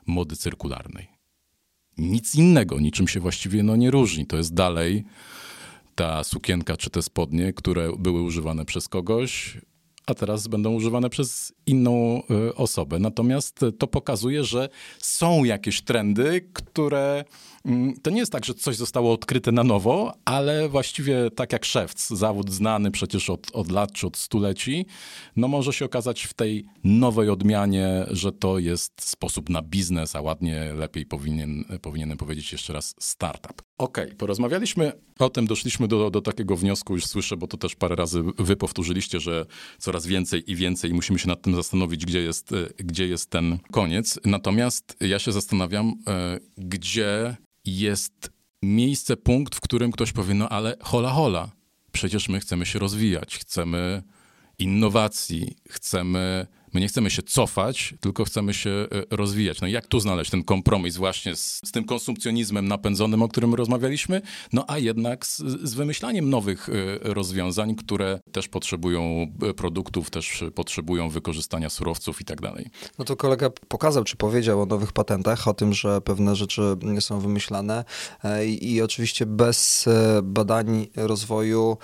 mody 0.07 0.37
cyrkularnej. 0.37 1.09
Nic 1.99 2.35
innego, 2.35 2.81
niczym 2.81 3.09
się 3.09 3.21
właściwie 3.21 3.63
no, 3.63 3.77
nie 3.77 3.91
różni. 3.91 4.27
To 4.27 4.37
jest 4.37 4.55
dalej 4.55 5.05
ta 5.95 6.25
sukienka 6.25 6.77
czy 6.77 6.91
te 6.91 7.03
spodnie, 7.03 7.53
które 7.53 7.93
były 7.99 8.23
używane 8.23 8.65
przez 8.65 8.89
kogoś, 8.89 9.59
a 10.07 10.15
teraz 10.15 10.49
będą 10.49 10.75
używane 10.75 11.11
przez 11.11 11.53
inną 11.67 12.23
y, 12.49 12.55
osobę. 12.55 12.99
Natomiast 12.99 13.61
to 13.79 13.87
pokazuje, 13.87 14.45
że 14.45 14.69
są 14.99 15.45
jakieś 15.45 15.83
trendy, 15.83 16.49
które 16.53 17.25
to 18.03 18.11
nie 18.11 18.19
jest 18.19 18.33
tak, 18.33 18.45
że 18.45 18.55
coś 18.55 18.77
zostało 18.77 19.13
odkryte 19.13 19.53
na 19.53 19.65
nowo, 19.65 20.15
ale 20.25 20.69
właściwie 20.69 21.31
tak 21.31 21.53
jak 21.53 21.65
szewc, 21.65 22.09
zawód 22.09 22.51
znany 22.51 22.91
przecież 22.91 23.31
od, 23.31 23.51
od 23.53 23.71
lat 23.71 23.93
czy 23.93 24.07
od 24.07 24.17
stuleci, 24.17 24.87
no 25.37 25.49
może 25.49 25.73
się 25.73 25.85
okazać 25.85 26.23
w 26.23 26.35
tej 26.35 26.65
nowej 26.85 27.29
odmianie, 27.29 28.07
że 28.11 28.33
to 28.33 28.59
jest 28.59 28.93
sposób 29.03 29.49
na 29.49 29.63
biznes, 29.63 30.17
a 30.17 30.21
ładnie 30.21 30.73
lepiej 30.75 31.07
powinien, 31.07 31.65
powinienem 31.83 32.19
powiedzieć 32.19 32.53
jeszcze 32.53 32.73
raz 32.73 32.95
startup. 32.99 33.63
Okej, 33.79 34.05
okay, 34.05 34.17
porozmawialiśmy 34.17 34.93
o 35.19 35.31
tym, 35.31 35.47
doszliśmy 35.47 35.89
do, 35.89 36.11
do 36.11 36.21
takiego 36.21 36.57
wniosku, 36.57 36.95
już 36.95 37.07
słyszę, 37.07 37.37
bo 37.37 37.47
to 37.47 37.57
też 37.57 37.77
parę 37.77 37.97
razy 37.97 38.23
wy 38.39 38.57
powtórzyliście, 38.57 39.21
że 39.21 39.47
coraz 39.79 40.07
więcej 40.07 40.51
i 40.51 40.57
więcej 40.57 40.95
musimy 40.95 41.19
się 41.19 41.29
nad 41.29 41.43
tym 41.43 41.55
zastanowić, 41.55 42.07
gdzie 42.07 42.21
jest, 42.21 42.51
gdzie 42.77 43.07
jest 43.07 43.31
ten 43.31 43.59
koniec. 43.73 44.21
Natomiast 44.25 44.97
ja 45.01 45.19
się 45.19 45.33
zastanawiam, 45.33 45.95
e, 46.09 46.39
gdzie 46.59 47.37
jest 47.65 48.31
miejsce, 48.63 49.17
punkt, 49.17 49.55
w 49.55 49.61
którym 49.61 49.93
ktoś 49.93 50.13
powie, 50.13 50.35
no 50.35 50.49
ale 50.49 50.77
hola 50.83 51.11
hola, 51.11 51.51
przecież 51.93 52.29
my 52.29 52.41
chcemy 52.41 52.67
się 52.67 52.79
rozwijać, 52.79 53.39
chcemy 53.39 54.03
innowacji, 54.59 55.57
chcemy 55.69 56.47
My 56.75 56.81
nie 56.81 56.89
chcemy 56.89 57.11
się 57.11 57.23
cofać, 57.23 57.95
tylko 58.01 58.25
chcemy 58.25 58.55
się 58.55 58.71
e, 58.71 59.17
rozwijać. 59.17 59.61
No 59.61 59.67
i 59.67 59.73
jak 59.73 59.87
tu 59.87 60.01
znaleźć 60.01 60.31
ten 60.31 60.45
kompromis 60.45 60.97
właśnie 60.97 61.37
z, 61.37 61.61
z 61.65 61.73
tym 61.73 61.85
konsumpcjonizmem 61.85 62.69
napędzonym, 62.69 63.23
o 63.23 63.29
którym 63.29 63.55
rozmawialiśmy, 63.55 64.23
no 64.53 64.65
a 64.69 64.79
jednak 64.79 65.27
z, 65.27 65.39
z 65.63 65.75
wymyślaniem 65.75 66.31
nowych 66.31 66.69
e, 66.69 66.73
rozwiązań, 67.15 67.75
które 67.75 68.21
też 68.33 68.49
potrzebują 68.49 69.27
e, 69.43 69.55
produktów, 69.55 70.11
też 70.11 70.45
potrzebują 70.55 71.09
wykorzystania 71.09 71.71
surowców 71.71 72.21
i 72.21 72.25
tak 72.25 72.41
dalej. 72.41 72.67
No 72.99 73.05
to 73.05 73.17
kolega 73.17 73.51
pokazał, 73.69 74.05
czy 74.05 74.17
powiedział 74.17 74.63
o 74.63 74.67
nowych 74.67 74.93
patentach, 74.93 75.49
o 75.49 75.55
tym, 75.55 75.75
że 75.75 76.01
pewne 76.01 76.37
rzeczy 76.37 76.63
są 77.01 77.21
wymyślane 77.21 77.85
i, 78.47 78.73
i 78.75 78.83
oczywiście 78.83 79.27
bez 79.27 79.89
badań 80.23 80.87
rozwoju, 80.97 81.77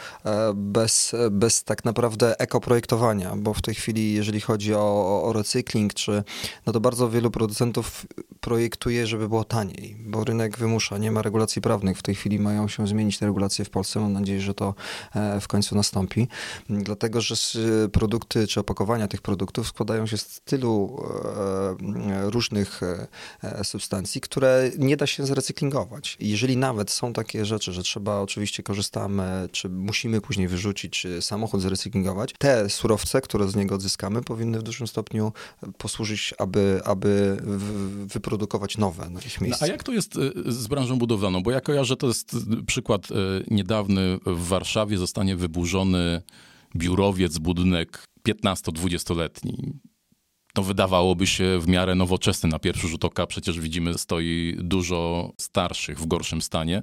bez, 0.55 1.14
bez 1.31 1.64
tak 1.64 1.85
naprawdę 1.85 2.40
ekoprojektowania, 2.40 3.37
bo 3.37 3.55
w 3.55 3.62
tej 3.62 3.75
chwili, 3.75 4.14
jeżeli 4.14 4.40
chodzi 4.40 4.75
o, 4.78 5.23
o 5.23 5.33
recykling, 5.33 5.95
czy 5.95 6.25
no 6.66 6.73
to 6.73 6.80
bardzo 6.80 7.11
wielu 7.11 7.30
producentów 7.30 8.06
projektuje, 8.40 9.07
żeby 9.07 9.28
było 9.28 9.45
taniej, 9.45 9.97
bo 10.00 10.25
rynek 10.25 10.59
wymusza, 10.59 10.99
nie 10.99 11.11
ma 11.11 11.23
regulacji 11.23 11.62
prawnych. 11.62 11.99
W 11.99 12.02
tej 12.02 12.14
chwili 12.14 12.38
mają 12.38 12.69
się 12.69 12.87
zmienić 12.87 13.19
te 13.19 13.26
regulacje 13.26 13.64
w 13.64 13.71
Polsce. 13.71 14.00
Mam 14.00 14.12
nadzieję, 14.12 14.40
że 14.40 14.55
to 14.55 14.75
e, 15.14 15.40
w 15.40 15.49
końcu 15.49 15.75
nastąpi. 15.75 16.28
Dlatego, 16.71 17.21
że 17.21 17.35
produkty 17.93 18.47
czy 18.47 18.61
opakowania 18.61 19.09
tych 19.09 19.23
produktów 19.23 19.69
składają 19.69 20.07
się 20.07 20.16
z 20.16 20.40
tylu 20.45 21.02
e, 22.09 22.31
różnych 22.31 22.81
e, 23.43 23.64
substancji, 23.64 24.21
które 24.21 24.71
nie 24.78 24.97
da 24.97 25.07
się 25.07 25.26
zrecyklingować. 25.26 26.16
Jeżeli 26.21 26.57
nawet 26.57 26.90
są 26.90 27.12
takie 27.12 27.45
rzeczy, 27.45 27.73
że 27.73 27.83
trzeba 27.83 28.21
oczywiście 28.21 28.62
korzystamy, 28.62 29.49
czy 29.52 29.69
musimy 29.69 30.21
później 30.21 30.49
wyrzucić, 30.49 31.07
samochód 31.21 31.62
zrecyklingować, 31.62 32.35
te 32.38 32.71
surowce, 32.71 33.21
które 33.21 33.49
z 33.49 33.57
niego 33.57 33.75
odzyskamy, 33.75 34.23
powinny 34.23 34.59
w 34.59 34.62
dużym 34.62 34.87
stopniu 34.87 35.33
posłużyć, 35.78 36.35
aby, 36.38 36.81
aby 36.85 37.37
wyprodukować 38.07 38.25
nowe 38.78 39.11
na 39.11 39.21
ich 39.21 39.40
miejscu. 39.40 39.64
No, 39.64 39.68
a 39.68 39.73
jak 39.73 39.83
to 39.83 39.92
jest 39.92 40.16
y, 40.16 40.33
z 40.52 40.66
branżą 40.66 40.99
budowlaną? 40.99 41.42
Bo 41.42 41.50
ja 41.50 41.61
kojarzę, 41.61 41.97
to 41.97 42.06
jest 42.06 42.37
przykład 42.66 43.11
y, 43.11 43.14
niedawny. 43.50 44.18
W 44.26 44.49
Warszawie 44.49 44.99
zostanie 44.99 45.37
wyburzony 45.37 46.23
biurowiec, 46.76 47.38
budynek 47.38 48.04
15-20-letni 48.28 49.73
no 50.56 50.62
wydawałoby 50.62 51.26
się 51.26 51.59
w 51.61 51.68
miarę 51.68 51.95
nowoczesny 51.95 52.49
na 52.49 52.59
pierwszy 52.59 52.88
rzut 52.88 53.04
oka. 53.04 53.26
Przecież 53.26 53.61
widzimy, 53.61 53.99
stoi 53.99 54.56
dużo 54.59 55.33
starszych 55.40 56.00
w 56.00 56.06
gorszym 56.06 56.42
stanie. 56.42 56.83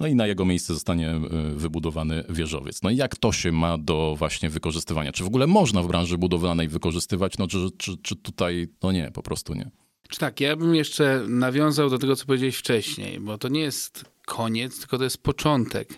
No 0.00 0.06
i 0.06 0.14
na 0.14 0.26
jego 0.26 0.44
miejsce 0.44 0.74
zostanie 0.74 1.14
wybudowany 1.54 2.24
wieżowiec. 2.28 2.82
No 2.82 2.90
i 2.90 2.96
jak 2.96 3.16
to 3.16 3.32
się 3.32 3.52
ma 3.52 3.78
do 3.78 4.14
właśnie 4.18 4.50
wykorzystywania? 4.50 5.12
Czy 5.12 5.24
w 5.24 5.26
ogóle 5.26 5.46
można 5.46 5.82
w 5.82 5.86
branży 5.86 6.18
budowlanej 6.18 6.68
wykorzystywać? 6.68 7.38
No 7.38 7.46
czy, 7.46 7.68
czy, 7.78 7.96
czy 7.96 8.16
tutaj, 8.16 8.68
no 8.82 8.92
nie, 8.92 9.10
po 9.10 9.22
prostu 9.22 9.54
nie. 9.54 9.70
Czy 10.08 10.18
tak, 10.18 10.40
ja 10.40 10.56
bym 10.56 10.74
jeszcze 10.74 11.24
nawiązał 11.28 11.90
do 11.90 11.98
tego, 11.98 12.16
co 12.16 12.26
powiedziałeś 12.26 12.56
wcześniej, 12.56 13.20
bo 13.20 13.38
to 13.38 13.48
nie 13.48 13.60
jest 13.60 14.04
koniec, 14.26 14.78
tylko 14.78 14.98
to 14.98 15.04
jest 15.04 15.18
początek 15.18 15.88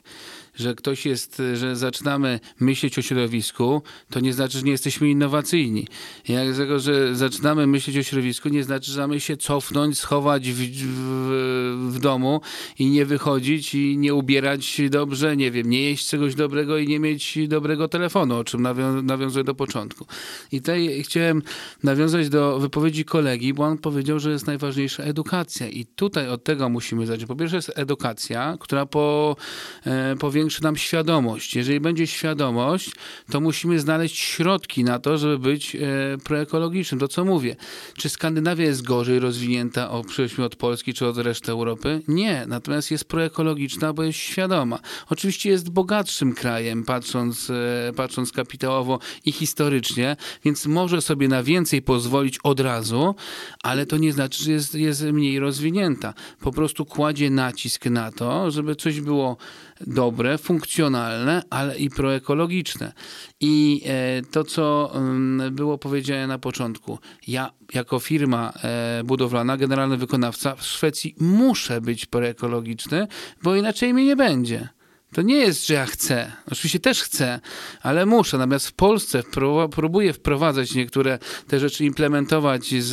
że 0.57 0.75
ktoś 0.75 1.07
jest, 1.07 1.43
że 1.55 1.77
zaczynamy 1.77 2.41
myśleć 2.61 2.99
o 2.99 3.03
środowisku, 3.03 3.83
to 4.11 4.21
nie 4.21 4.33
znaczy, 4.33 4.59
że 4.59 4.65
nie 4.65 4.73
jesteśmy 4.73 5.11
innowacyjni. 5.11 5.87
Jak 6.29 6.57
tego, 6.57 6.79
że 6.79 7.17
zaczynamy 7.17 7.67
myśleć 7.67 7.97
o 7.97 8.03
środowisku, 8.03 8.49
nie 8.49 8.65
znaczy, 8.65 8.93
że 8.93 9.01
mamy 9.01 9.21
się 9.21 9.37
cofnąć, 9.37 9.99
schować 9.99 10.51
w, 10.51 10.57
w, 10.57 11.93
w 11.93 11.99
domu 12.01 12.41
i 12.79 12.91
nie 12.91 13.07
wychodzić 13.07 13.75
i 13.75 13.99
nie 13.99 14.15
ubierać 14.15 14.81
dobrze, 14.91 15.37
nie 15.37 15.51
wiem, 15.51 15.71
nie 15.71 15.83
jeść 15.83 16.09
czegoś 16.09 16.35
dobrego 16.35 16.79
i 16.79 16.89
nie 16.89 17.01
mieć 17.01 17.39
dobrego 17.49 17.89
telefonu, 17.89 18.37
o 18.37 18.45
czym 18.45 18.63
nawią 18.63 19.03
nawiązuję 19.03 19.45
do 19.45 19.55
początku. 19.55 20.07
I 20.53 20.61
tutaj 20.61 21.03
chciałem 21.03 21.43
nawiązać 21.83 22.29
do 22.29 22.59
wypowiedzi 22.59 23.05
kolegi, 23.05 23.55
bo 23.55 23.65
on 23.65 23.79
powiedział, 23.79 24.19
że 24.19 24.31
jest 24.31 24.47
najważniejsza 24.47 25.03
edukacja 25.03 25.69
i 25.69 25.85
tutaj 25.85 26.29
od 26.29 26.45
tego 26.45 26.69
musimy 26.69 27.07
zacząć. 27.07 27.27
Po 27.27 27.37
pierwsze 27.37 27.57
jest 27.57 27.73
edukacja, 27.75 28.57
która 28.61 28.87
po, 28.87 29.37
e, 29.85 30.17
powiększa 30.17 30.46
zwiększy 30.47 30.63
nam 30.63 30.77
świadomość. 30.77 31.57
Jeżeli 31.57 31.81
będzie 31.81 32.07
świadomość, 32.07 32.91
to 33.31 33.41
musimy 33.41 33.81
znaleźć 33.81 34.19
środki 34.19 34.85
na 34.85 34.99
to, 34.99 35.19
żeby 35.19 35.39
być 35.39 35.77
e, 35.77 35.79
proekologicznym. 36.25 37.01
To 37.01 37.09
co 37.09 37.25
mówię, 37.25 37.57
czy 37.97 38.09
Skandynawia 38.09 38.65
jest 38.65 38.83
gorzej 38.83 39.19
rozwinięta 39.19 39.91
o, 39.91 40.03
od 40.45 40.57
Polski 40.57 40.95
czy 40.95 41.07
od 41.07 41.19
reszty 41.19 41.53
Europy? 41.53 42.03
Nie, 42.09 42.45
natomiast 42.49 42.91
jest 42.91 43.05
proekologiczna, 43.05 43.93
bo 43.93 44.03
jest 44.03 44.19
świadoma. 44.19 44.79
Oczywiście 45.11 45.51
jest 45.51 45.71
bogatszym 45.71 46.35
krajem, 46.35 46.85
patrząc, 46.85 47.51
e, 47.51 47.93
patrząc 47.97 48.33
kapitałowo 48.33 48.99
i 49.25 49.33
historycznie, 49.33 50.17
więc 50.45 50.67
może 50.67 51.03
sobie 51.03 51.29
na 51.29 51.43
więcej 51.43 51.83
pozwolić 51.83 52.39
od 52.43 52.61
razu, 52.61 53.15
ale 53.63 53.87
to 53.87 53.97
nie 53.97 54.13
znaczy, 54.13 54.45
że 54.45 54.53
jest, 54.53 54.75
jest 54.75 55.03
mniej 55.03 55.39
rozwinięta. 55.39 56.15
Po 56.41 56.53
prostu 56.53 56.85
kładzie 56.85 57.31
nacisk 57.31 57.87
na 57.87 58.13
to, 58.13 58.51
żeby 58.51 58.77
coś 58.77 59.01
było 59.01 59.37
dobre, 59.81 60.39
funkcjonalne, 60.39 61.43
ale 61.51 61.79
i 61.79 61.91
proekologiczne. 61.91 62.93
I 63.41 63.83
e, 63.87 64.23
to, 64.23 64.45
co 64.45 64.93
mm, 64.95 65.55
było 65.55 65.79
powiedziane 65.79 66.27
na 66.27 66.39
początku, 66.39 66.99
ja 67.27 67.51
jako 67.75 67.99
firma 67.99 68.53
e, 68.65 69.03
budowlana, 69.05 69.57
generalny 69.57 69.97
wykonawca 69.97 70.57
w 70.57 70.63
Szwecji 70.63 71.15
muszę 71.21 71.81
być 71.81 72.07
proekologiczny, 72.07 73.07
bo 73.43 73.57
inaczej 73.57 73.95
mnie 73.95 74.05
nie 74.05 74.17
będzie. 74.17 74.76
To 75.17 75.23
nie 75.23 75.37
jest, 75.37 75.67
że 75.67 75.75
ja 75.75 75.87
chcę. 75.87 76.33
Oczywiście 76.53 76.81
też 76.81 77.03
chcę, 77.03 77.41
ale 77.83 78.07
muszę. 78.07 78.39
Natomiast 78.39 78.69
w 78.69 78.73
Polsce 78.73 79.23
próbuję 79.71 80.13
wprowadzać 80.13 80.75
niektóre 80.75 81.19
te 81.49 81.61
rzeczy, 81.61 81.85
implementować 81.85 82.75
z, 82.75 82.89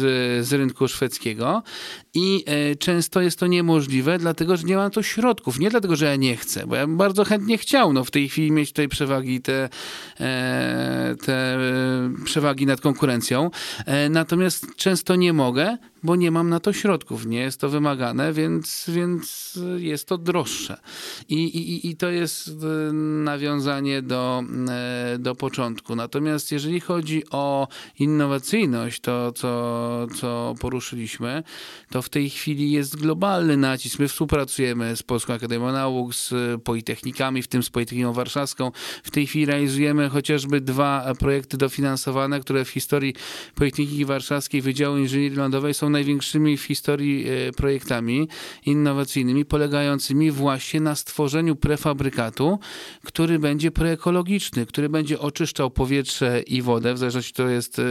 z 0.47 0.53
rynku 0.53 0.87
szwedzkiego 0.87 1.63
i 2.13 2.43
e, 2.47 2.75
często 2.75 3.21
jest 3.21 3.39
to 3.39 3.47
niemożliwe, 3.47 4.17
dlatego 4.17 4.57
że 4.57 4.63
nie 4.63 4.75
mam 4.75 4.91
to 4.91 5.03
środków. 5.03 5.59
Nie 5.59 5.69
dlatego, 5.69 5.95
że 5.95 6.05
ja 6.05 6.15
nie 6.15 6.37
chcę, 6.37 6.67
bo 6.67 6.75
ja 6.75 6.87
bym 6.87 6.97
bardzo 6.97 7.25
chętnie 7.25 7.57
chciał 7.57 7.93
no, 7.93 8.03
w 8.03 8.11
tej 8.11 8.29
chwili 8.29 8.51
mieć 8.51 8.69
tutaj 8.69 8.87
przewagi, 8.87 9.41
te, 9.41 9.69
e, 10.19 11.15
te 11.25 11.57
przewagi 12.25 12.65
nad 12.65 12.81
konkurencją. 12.81 13.49
E, 13.85 14.09
natomiast 14.09 14.65
często 14.75 15.15
nie 15.15 15.33
mogę, 15.33 15.77
bo 16.03 16.15
nie 16.15 16.31
mam 16.31 16.49
na 16.49 16.59
to 16.59 16.73
środków. 16.73 17.25
Nie 17.25 17.39
jest 17.39 17.59
to 17.61 17.69
wymagane, 17.69 18.33
więc, 18.33 18.85
więc 18.87 19.59
jest 19.77 20.07
to 20.07 20.17
droższe. 20.17 20.77
I, 21.29 21.43
i, 21.43 21.89
i 21.89 21.95
to 21.95 22.09
jest 22.09 22.47
e, 22.47 22.93
nawiązanie 23.23 24.01
do, 24.01 24.43
e, 24.69 25.17
do 25.19 25.35
początku. 25.35 25.95
Natomiast 25.95 26.51
jeżeli 26.51 26.79
chodzi 26.79 27.23
o 27.31 27.67
innowacyjność, 27.99 28.99
to 28.99 29.31
co, 29.31 30.07
co 30.15 30.55
poruszyliśmy, 30.59 31.43
to 31.91 32.01
w 32.01 32.09
tej 32.09 32.29
chwili 32.29 32.71
jest 32.71 32.95
globalny 32.95 33.57
nacisk. 33.57 33.99
My 33.99 34.07
współpracujemy 34.07 34.95
z 34.95 35.03
Polską 35.03 35.33
Akademią 35.33 35.71
Nauk, 35.71 36.15
z 36.15 36.33
Politechnikami, 36.63 37.41
w 37.41 37.47
tym 37.47 37.63
z 37.63 37.69
Politechniką 37.69 38.13
Warszawską. 38.13 38.71
W 39.03 39.11
tej 39.11 39.27
chwili 39.27 39.45
realizujemy 39.45 40.09
chociażby 40.09 40.61
dwa 40.61 41.13
projekty 41.19 41.57
dofinansowane, 41.57 42.39
które 42.39 42.65
w 42.65 42.69
historii 42.69 43.15
Politechniki 43.55 44.05
Warszawskiej 44.05 44.61
Wydziału 44.61 44.97
Inżynierii 44.97 45.37
Lądowej 45.37 45.73
są 45.73 45.92
największymi 45.93 46.57
w 46.57 46.63
historii 46.63 47.25
e, 47.29 47.51
projektami 47.51 48.27
innowacyjnymi, 48.65 49.45
polegającymi 49.45 50.31
właśnie 50.31 50.81
na 50.81 50.95
stworzeniu 50.95 51.55
prefabrykatu, 51.55 52.59
który 53.03 53.39
będzie 53.39 53.71
preekologiczny, 53.71 54.65
który 54.65 54.89
będzie 54.89 55.19
oczyszczał 55.19 55.71
powietrze 55.71 56.41
i 56.41 56.61
wodę, 56.61 56.93
w 56.93 56.97
zależności 56.97 57.33
to 57.33 57.47
jest 57.47 57.79
e, 57.79 57.83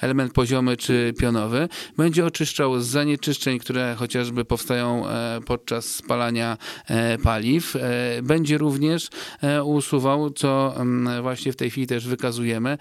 element 0.00 0.32
poziomy 0.32 0.76
czy 0.76 1.14
pionowy, 1.18 1.68
będzie 1.96 2.26
oczyszczał 2.26 2.80
z 2.80 2.86
zanieczyszczeń, 2.86 3.58
które 3.58 3.94
chociażby 3.98 4.44
powstają 4.44 5.08
e, 5.08 5.40
podczas 5.46 5.86
spalania 5.86 6.56
paliw. 7.22 7.74
Będzie 8.22 8.58
również 8.58 9.08
usuwał, 9.64 10.30
co 10.30 10.74
mm, 10.76 11.22
właśnie 11.22 11.52
w 11.52 11.56
tej 11.56 11.70
chwili 11.70 11.86
też 11.86 12.08
wykazujemy, 12.08 12.78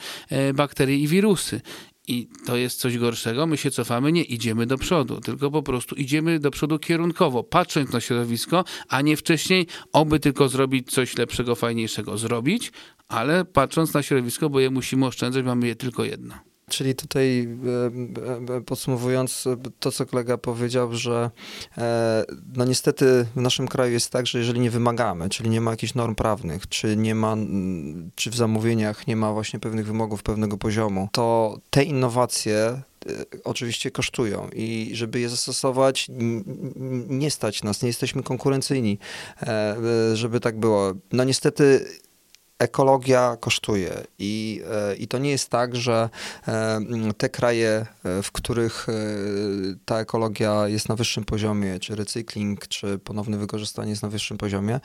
bakterie 0.54 0.98
i 0.98 1.08
wirusy. 1.08 1.62
I 2.08 2.28
to 2.46 2.58
jest 2.58 2.80
coś 2.80 2.98
gorszego, 2.98 3.48
my 3.48 3.58
się 3.58 3.72
cofamy, 3.72 4.12
nie 4.12 4.24
idziemy 4.24 4.66
do 4.66 4.78
przodu, 4.78 5.22
tylko 5.22 5.52
po 5.52 5.64
prostu 5.64 5.96
idziemy 5.96 6.40
do 6.40 6.52
przodu 6.52 6.80
kierunkowo, 6.80 7.44
patrząc 7.44 7.92
na 7.92 8.02
środowisko, 8.02 8.64
a 8.88 9.02
nie 9.02 9.18
wcześniej, 9.18 9.68
oby 9.94 10.20
tylko 10.20 10.50
zrobić 10.50 10.92
coś 10.92 11.18
lepszego, 11.18 11.56
fajniejszego. 11.56 12.18
Zrobić, 12.18 12.72
ale 13.08 13.46
patrząc 13.46 13.94
na 13.94 14.04
środowisko, 14.04 14.50
bo 14.50 14.60
je 14.60 14.70
musimy 14.70 15.06
oszczędzać, 15.06 15.46
mamy 15.46 15.68
je 15.68 15.76
tylko 15.76 16.04
jedno. 16.04 16.36
Czyli 16.70 16.96
tutaj 16.96 17.48
e, 18.50 18.56
e, 18.56 18.62
podsumowując 18.62 19.48
to, 19.80 19.92
co 19.92 20.06
kolega 20.06 20.38
powiedział, 20.38 20.94
że 20.94 21.32
e, 21.78 22.26
no 22.56 22.66
niestety 22.66 23.26
w 23.36 23.42
naszym 23.42 23.68
kraju 23.68 23.94
jest 23.94 24.10
tak, 24.10 24.28
że 24.28 24.40
jeżeli 24.40 24.60
nie 24.60 24.72
wymagamy, 24.72 25.30
czyli 25.30 25.50
nie 25.50 25.62
ma 25.62 25.72
jakichś 25.72 25.94
norm 25.94 26.16
prawnych, 26.16 26.68
czy 26.68 26.96
nie 26.98 27.16
ma, 27.16 27.36
czy 28.16 28.30
w 28.30 28.36
zamówieniach 28.36 29.08
nie 29.08 29.16
ma 29.16 29.34
właśnie 29.34 29.60
pewnych 29.60 29.86
wymogów 29.86 30.24
pewnego 30.24 30.58
poziomu, 30.58 31.10
to 31.12 31.58
te 31.70 31.84
innowacje 31.84 32.82
oczywiście 33.44 33.92
kosztują 33.92 34.50
i 34.54 34.92
żeby 34.94 35.20
je 35.20 35.30
zastosować, 35.30 36.08
nie 37.10 37.32
stać 37.32 37.64
nas, 37.64 37.82
nie 37.82 37.88
jesteśmy 37.88 38.24
konkurencyjni, 38.24 39.00
żeby 40.14 40.40
tak 40.40 40.60
było. 40.60 40.94
No 41.12 41.24
niestety 41.24 41.86
ekologia 42.60 43.38
kosztuje. 43.40 44.04
I, 44.20 44.62
e, 44.72 44.96
i 44.96 45.08
to 45.08 45.18
nie 45.18 45.30
jest 45.30 45.50
tak, 45.50 45.76
że 45.76 46.10
e, 46.48 46.80
te 47.18 47.30
kraje, 47.30 47.86
e, 48.04 48.22
w 48.24 48.32
których 48.32 48.88
ta 49.86 50.00
ekologia 50.00 50.68
jest 50.68 50.90
na 50.90 50.96
wyższym 50.96 51.24
poziomie, 51.24 51.80
czy 51.80 51.96
recykling, 51.96 52.68
czy 52.68 53.00
ponowne 53.00 53.38
wykorzystanie 53.38 53.90
jest 53.90 54.04
na 54.04 54.10
wyższym 54.10 54.38
poziomie, 54.38 54.80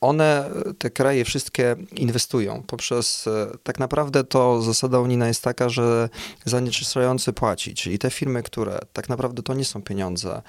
one, 0.00 0.50
te 0.78 0.90
kraje 0.90 1.24
wszystkie 1.24 1.76
inwestują 1.92 2.62
poprzez, 2.66 3.28
tak 3.62 3.78
naprawdę 3.78 4.24
to 4.24 4.62
zasada 4.62 5.00
unijna 5.00 5.28
jest 5.28 5.42
taka, 5.42 5.68
że 5.68 6.08
zanieczyszczający 6.44 7.32
płaci, 7.32 7.74
czyli 7.74 7.98
te 7.98 8.10
firmy, 8.10 8.42
które 8.42 8.78
tak 8.92 9.08
naprawdę 9.08 9.42
to 9.42 9.54
nie 9.54 9.64
są 9.64 9.82
pieniądze, 9.82 10.42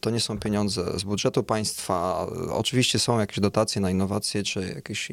to 0.00 0.10
nie 0.10 0.20
są 0.20 0.38
pieniądze 0.38 0.98
z 0.98 1.02
budżetu 1.04 1.42
państwa, 1.42 2.26
oczywiście 2.50 2.98
są 2.98 3.18
jakieś 3.18 3.40
dotacje 3.40 3.80
na 3.80 3.90
innowacje, 3.90 4.42
czy 4.42 4.72
jakieś 4.74 5.10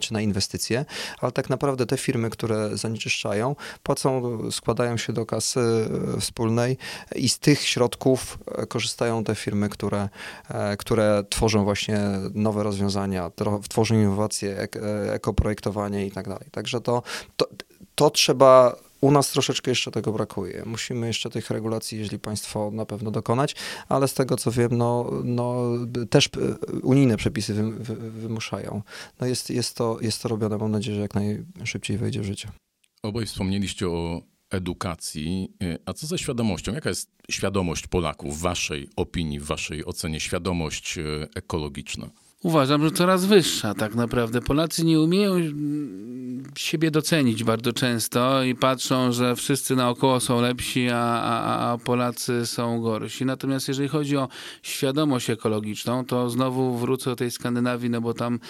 czy 0.00 0.12
na 0.12 0.20
inwestycje, 0.20 0.84
ale 1.20 1.32
tak 1.32 1.50
naprawdę 1.50 1.86
te 1.86 1.96
firmy, 1.96 2.30
które 2.30 2.76
zanieczyszczają, 2.76 3.56
płacą, 3.82 4.38
składają 4.50 4.96
się 4.96 5.12
do 5.12 5.26
kasy 5.26 5.60
e, 6.16 6.20
wspólnej 6.20 6.76
i 7.14 7.28
z 7.28 7.38
tych 7.38 7.60
środków 7.60 8.38
e, 8.46 8.66
korzystają 8.66 9.24
te 9.24 9.34
firmy, 9.34 9.68
które, 9.68 10.08
e, 10.48 10.76
które 10.76 11.24
tworzą 11.28 11.64
właśnie 11.64 12.00
nowe 12.34 12.62
rozwiązania, 12.62 13.30
tworzą 13.68 13.94
innowacje, 13.94 14.68
ekoprojektowanie 15.12 16.06
i 16.06 16.10
tak 16.10 16.28
dalej. 16.28 16.48
Także 16.50 16.80
to, 16.80 17.02
to, 17.36 17.48
to 17.94 18.10
trzeba 18.10 18.76
u 19.02 19.10
nas 19.10 19.30
troszeczkę 19.30 19.70
jeszcze 19.70 19.90
tego 19.90 20.12
brakuje. 20.12 20.62
Musimy 20.66 21.06
jeszcze 21.06 21.30
tych 21.30 21.50
regulacji, 21.50 21.98
jeśli 21.98 22.18
państwo 22.18 22.70
na 22.70 22.86
pewno 22.86 23.10
dokonać, 23.10 23.54
ale 23.88 24.08
z 24.08 24.14
tego 24.14 24.36
co 24.36 24.50
wiem, 24.50 24.70
no, 24.72 25.10
no 25.24 25.70
też 26.10 26.28
unijne 26.82 27.16
przepisy 27.16 27.54
wy, 27.54 27.70
wy, 27.70 28.10
wymuszają. 28.10 28.82
No 29.20 29.26
jest, 29.26 29.50
jest, 29.50 29.76
to, 29.76 29.98
jest 30.00 30.22
to 30.22 30.28
robione, 30.28 30.58
mam 30.58 30.70
nadzieję, 30.70 30.96
że 30.96 31.02
jak 31.02 31.14
najszybciej 31.56 31.98
wejdzie 31.98 32.20
w 32.20 32.24
życie. 32.24 32.48
Obaj 33.02 33.26
wspomnieliście 33.26 33.88
o 33.88 34.22
edukacji. 34.50 35.52
A 35.86 35.92
co 35.92 36.06
ze 36.06 36.18
świadomością? 36.18 36.74
Jaka 36.74 36.88
jest 36.88 37.10
świadomość 37.30 37.86
Polaków 37.86 38.38
w 38.38 38.40
waszej 38.40 38.88
opinii, 38.96 39.40
w 39.40 39.44
waszej 39.44 39.84
ocenie, 39.84 40.20
świadomość 40.20 40.98
e, 40.98 41.02
ekologiczna? 41.34 42.10
Uważam, 42.42 42.84
że 42.84 42.90
coraz 42.90 43.24
wyższa 43.24 43.74
tak 43.74 43.94
naprawdę. 43.94 44.40
Polacy 44.40 44.84
nie 44.84 45.00
umieją 45.00 45.34
siebie 46.56 46.90
docenić 46.90 47.44
bardzo 47.44 47.72
często 47.72 48.42
i 48.44 48.54
patrzą, 48.54 49.12
że 49.12 49.36
wszyscy 49.36 49.76
naokoło 49.76 50.20
są 50.20 50.40
lepsi, 50.40 50.88
a, 50.88 50.98
a, 50.98 51.72
a 51.72 51.78
Polacy 51.78 52.46
są 52.46 52.80
gorsi. 52.80 53.24
Natomiast 53.24 53.68
jeżeli 53.68 53.88
chodzi 53.88 54.16
o 54.16 54.28
świadomość 54.62 55.30
ekologiczną, 55.30 56.04
to 56.04 56.30
znowu 56.30 56.78
wrócę 56.78 57.10
do 57.10 57.16
tej 57.16 57.30
Skandynawii, 57.30 57.90
no 57.90 58.00
bo 58.00 58.14
tam 58.14 58.40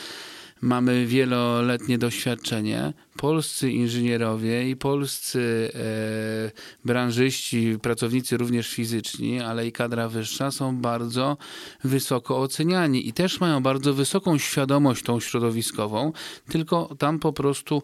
mamy 0.61 1.07
wieloletnie 1.07 1.99
doświadczenie 1.99 2.93
polscy 3.17 3.71
inżynierowie 3.71 4.71
i 4.71 4.77
polscy 4.77 5.73
e, 5.75 6.51
branżyści, 6.85 7.79
pracownicy 7.83 8.37
również 8.37 8.69
fizyczni, 8.69 9.41
ale 9.41 9.67
i 9.67 9.73
kadra 9.73 10.09
wyższa 10.09 10.51
są 10.51 10.77
bardzo 10.77 11.37
wysoko 11.85 12.41
oceniani 12.41 13.09
i 13.09 13.13
też 13.13 13.41
mają 13.41 13.63
bardzo 13.63 13.95
wysoką 13.95 14.39
świadomość 14.39 15.03
tą 15.03 15.21
środowiskową, 15.21 16.13
tylko 16.49 16.95
tam 16.99 17.19
po 17.19 17.33
prostu 17.33 17.83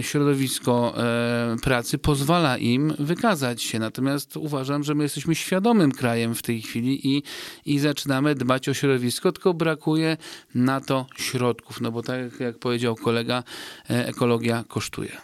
środowisko 0.00 0.94
e, 0.96 1.56
pracy 1.62 1.98
pozwala 1.98 2.58
im 2.58 2.94
wykazać 2.98 3.62
się. 3.62 3.78
Natomiast 3.78 4.36
uważam, 4.36 4.84
że 4.84 4.94
my 4.94 5.02
jesteśmy 5.02 5.34
świadomym 5.34 5.92
krajem 5.92 6.34
w 6.34 6.42
tej 6.42 6.62
chwili 6.62 7.16
i, 7.16 7.22
i 7.66 7.78
zaczynamy 7.78 8.34
dbać 8.34 8.68
o 8.68 8.74
środowisko, 8.74 9.32
tylko 9.32 9.54
brakuje 9.54 10.16
na 10.54 10.80
to 10.80 11.06
środków, 11.16 11.80
no 11.80 11.92
bo 11.92 12.02
tak 12.02 12.40
jak 12.40 12.58
powiedział 12.58 12.96
kolega, 12.96 13.42
e, 13.90 14.06
ekologia 14.06 14.64
kosztuje. 14.70 15.20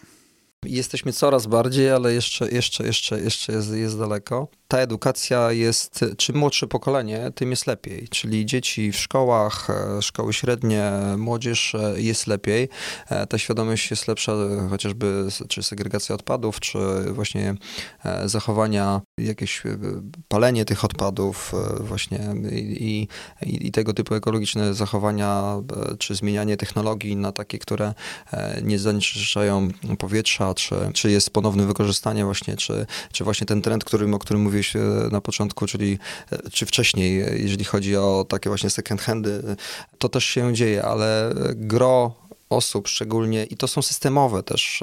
Jesteśmy 0.64 1.12
coraz 1.12 1.47
bardziej, 1.47 1.90
ale 1.90 2.14
jeszcze, 2.14 2.51
jeszcze, 2.51 2.87
jeszcze, 2.87 3.21
jeszcze 3.21 3.53
jest, 3.53 3.71
jest 3.71 3.99
daleko 3.99 4.49
ta 4.69 4.79
edukacja 4.79 5.53
jest, 5.53 6.05
czym 6.16 6.37
młodsze 6.37 6.66
pokolenie, 6.66 7.31
tym 7.35 7.51
jest 7.51 7.66
lepiej. 7.66 8.09
Czyli 8.09 8.47
dzieci 8.47 8.92
w 8.92 8.97
szkołach, 8.97 9.71
e, 9.71 10.03
szkoły 10.03 10.33
średnie, 10.33 10.92
młodzież 11.16 11.75
e, 11.75 12.01
jest 12.01 12.27
lepiej. 12.27 12.69
E, 13.09 13.27
ta 13.27 13.38
świadomość 13.38 13.90
jest 13.90 14.09
lepsza, 14.09 14.33
chociażby 14.71 15.29
czy 15.49 15.62
segregacja 15.62 16.14
odpadów, 16.14 16.61
czy 16.61 16.79
właśnie 17.12 17.55
zachowania, 18.25 19.01
jakieś 19.19 19.62
palenie 20.29 20.64
tych 20.64 20.85
odpadów, 20.85 21.53
właśnie 21.81 22.35
i, 22.53 23.09
i, 23.42 23.66
i 23.66 23.71
tego 23.73 23.92
typu 23.92 24.14
ekologiczne 24.14 24.75
zachowania, 24.75 25.57
czy 25.99 26.14
zmienianie 26.14 26.57
technologii 26.57 27.16
na 27.16 27.33
takie, 27.33 27.59
które 27.59 27.95
nie 28.62 28.79
zanieczyszczają 28.79 29.69
powietrza, 29.99 30.55
czy, 30.57 30.75
czy 30.95 31.11
jest 31.11 31.31
ponowne 31.31 31.66
wykorzystanie 31.66 32.25
właśnie, 32.25 32.57
czy, 32.57 32.87
czy 33.12 33.25
właśnie 33.25 33.47
ten 33.47 33.62
trend, 33.62 33.85
którym, 33.85 34.14
o 34.14 34.19
którym 34.19 34.42
mówiłeś 34.42 34.77
e, 34.77 34.79
na 35.11 35.21
początku, 35.21 35.66
czyli 35.66 35.99
e, 36.33 36.51
czy 36.51 36.66
wcześniej, 36.66 37.25
jeżeli 37.42 37.64
chodzi 37.64 37.97
o 37.97 38.27
takie 38.29 38.51
właśnie 38.51 38.71
second 38.71 39.01
handy, 39.01 39.42
to 39.99 40.09
też 40.09 40.25
się 40.25 40.55
dzieje, 40.55 40.85
ale 40.85 41.35
gro 41.55 42.26
osób, 42.50 42.88
szczególnie, 42.88 43.44
i 43.44 43.56
to 43.56 43.68
są 43.68 43.82
systemowe 43.82 44.42
też 44.42 44.82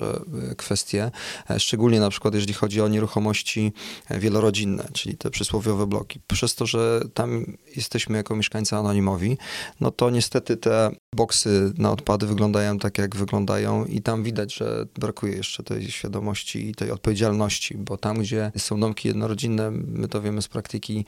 e, 0.51 0.55
kwestie, 0.55 1.11
e, 1.49 1.59
szczególnie 1.59 1.99
na 1.99 2.09
przykład 2.09 2.33
jeżeli 2.33 2.53
chodzi 2.53 2.81
o 2.81 2.87
nieruchomości 2.87 3.73
e, 4.09 4.19
wielorodzinne, 4.19 4.87
czyli 4.93 5.17
te 5.17 5.29
przysłowiowe 5.29 5.87
bloki. 5.87 6.19
Przez 6.27 6.55
to, 6.55 6.65
że 6.65 7.01
tam 7.13 7.57
jesteśmy 7.75 8.17
jako 8.17 8.35
mieszkańcy 8.35 8.75
anonimowi, 8.75 9.37
no 9.79 9.91
to 9.91 10.09
niestety 10.09 10.57
te 10.57 10.91
boksy 11.15 11.73
na 11.77 11.91
odpady 11.91 12.27
wyglądają 12.27 12.79
tak, 12.79 12.97
jak 12.97 13.15
wyglądają 13.15 13.85
i 13.85 14.01
tam 14.01 14.23
widać, 14.23 14.53
że 14.53 14.85
brakuje 14.95 15.35
jeszcze 15.35 15.63
tej 15.63 15.91
świadomości 15.91 16.69
i 16.69 16.75
tej 16.75 16.91
odpowiedzialności, 16.91 17.77
bo 17.77 17.97
tam, 17.97 18.17
gdzie 18.17 18.51
są 18.57 18.79
domki 18.79 19.07
jednorodzinne, 19.07 19.71
my 19.71 20.07
to 20.07 20.21
wiemy 20.21 20.41
z 20.41 20.47
praktyki, 20.47 21.05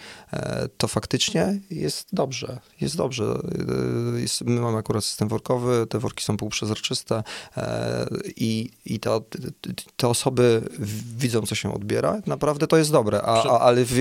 to 0.77 0.87
faktycznie 0.87 1.59
jest 1.69 2.07
dobrze, 2.13 2.59
jest 2.81 2.97
dobrze. 2.97 3.39
My 4.45 4.61
mamy 4.61 4.77
akurat 4.77 5.03
system 5.03 5.27
workowy, 5.27 5.87
te 5.89 5.99
worki 5.99 6.23
są 6.23 6.37
półprzezroczyste 6.45 7.23
e, 7.57 8.07
i, 8.35 8.69
i 8.85 8.99
to, 8.99 9.25
te 9.95 10.07
osoby 10.07 10.61
widzą, 11.17 11.41
co 11.41 11.55
się 11.55 11.73
odbiera. 11.73 12.21
Naprawdę 12.25 12.67
to 12.67 12.77
jest 12.77 12.91
dobre, 12.91 13.21
a, 13.21 13.43
a, 13.43 13.59
ale 13.59 13.85
w 13.85 13.99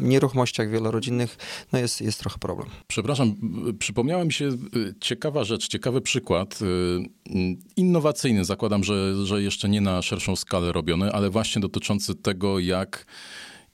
nieruchomościach 0.00 0.70
wielorodzinnych 0.70 1.36
no 1.72 1.78
jest, 1.78 2.00
jest 2.00 2.20
trochę 2.20 2.38
problem. 2.38 2.68
Przepraszam, 2.86 3.34
przypomniała 3.78 4.24
mi 4.24 4.32
się 4.32 4.48
y, 4.48 4.94
ciekawa 5.00 5.44
rzecz, 5.44 5.68
ciekawy 5.68 6.00
przykład. 6.00 6.58
Y, 6.62 6.64
y, 6.64 7.56
innowacyjny, 7.76 8.44
zakładam, 8.44 8.84
że, 8.84 9.26
że 9.26 9.42
jeszcze 9.42 9.68
nie 9.68 9.80
na 9.80 10.02
szerszą 10.02 10.36
skalę 10.36 10.72
robiony, 10.72 11.12
ale 11.12 11.30
właśnie 11.30 11.62
dotyczący 11.62 12.14
tego, 12.14 12.58
jak 12.58 13.06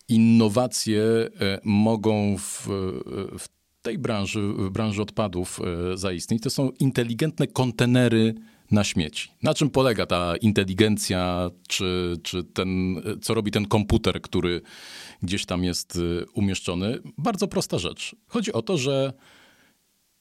innowacje 0.09 1.03
mogą 1.64 2.37
w, 2.38 2.66
w 3.38 3.60
tej 3.83 3.99
branży, 3.99 4.40
branży 4.71 5.03
odpadów 5.03 5.61
e, 5.93 5.97
zaistnieć, 5.97 6.43
to 6.43 6.51
są 6.51 6.71
inteligentne 6.71 7.47
kontenery 7.47 8.35
na 8.71 8.85
śmieci. 8.85 9.31
Na 9.43 9.55
czym 9.55 9.71
polega 9.71 10.07
ta 10.07 10.37
inteligencja, 10.37 11.51
czy, 11.69 12.16
czy 12.23 12.45
ten, 12.45 12.97
co 13.23 13.35
robi 13.35 13.51
ten 13.51 13.66
komputer, 13.66 14.23
który 14.23 14.61
gdzieś 15.23 15.47
tam 15.47 15.64
jest 15.64 15.97
e, 15.97 16.27
umieszczony? 16.35 16.99
Bardzo 17.19 17.49
prosta 17.49 17.79
rzecz. 17.79 18.16
Chodzi 18.27 18.53
o 18.53 18.62
to, 18.62 18.79
że 18.79 19.12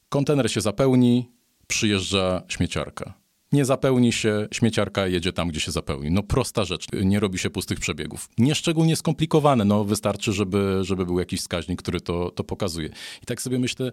kontener 0.10 0.52
się 0.52 0.62
zapełni, 0.62 1.32
przyjeżdża 1.68 2.44
śmieciarka 2.48 3.29
nie 3.52 3.66
zapełni 3.66 4.14
się, 4.14 4.48
śmieciarka 4.52 5.08
jedzie 5.08 5.34
tam, 5.34 5.50
gdzie 5.50 5.60
się 5.60 5.72
zapełni. 5.72 6.12
No 6.12 6.24
prosta 6.24 6.66
rzecz, 6.66 6.86
nie 7.04 7.20
robi 7.20 7.40
się 7.40 7.50
pustych 7.50 7.80
przebiegów. 7.80 8.30
Nieszczególnie 8.38 8.96
skomplikowane, 8.96 9.66
no 9.66 9.84
wystarczy, 9.84 10.34
żeby, 10.34 10.80
żeby 10.82 11.06
był 11.06 11.20
jakiś 11.20 11.40
wskaźnik, 11.40 11.82
który 11.82 12.02
to, 12.02 12.32
to 12.32 12.44
pokazuje. 12.44 12.90
I 13.24 13.26
tak 13.26 13.42
sobie 13.42 13.60
myślę, 13.60 13.92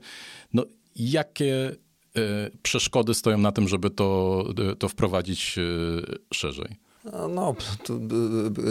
no 0.53 0.65
jakie 0.97 1.71
y, 1.71 2.51
przeszkody 2.63 3.15
stoją 3.15 3.39
na 3.39 3.53
tym, 3.53 3.69
żeby 3.69 3.91
to, 3.91 4.45
y, 4.73 4.77
to 4.77 4.89
wprowadzić 4.89 5.59
y, 5.59 6.03
szerzej? 6.35 6.86
No, 7.29 7.55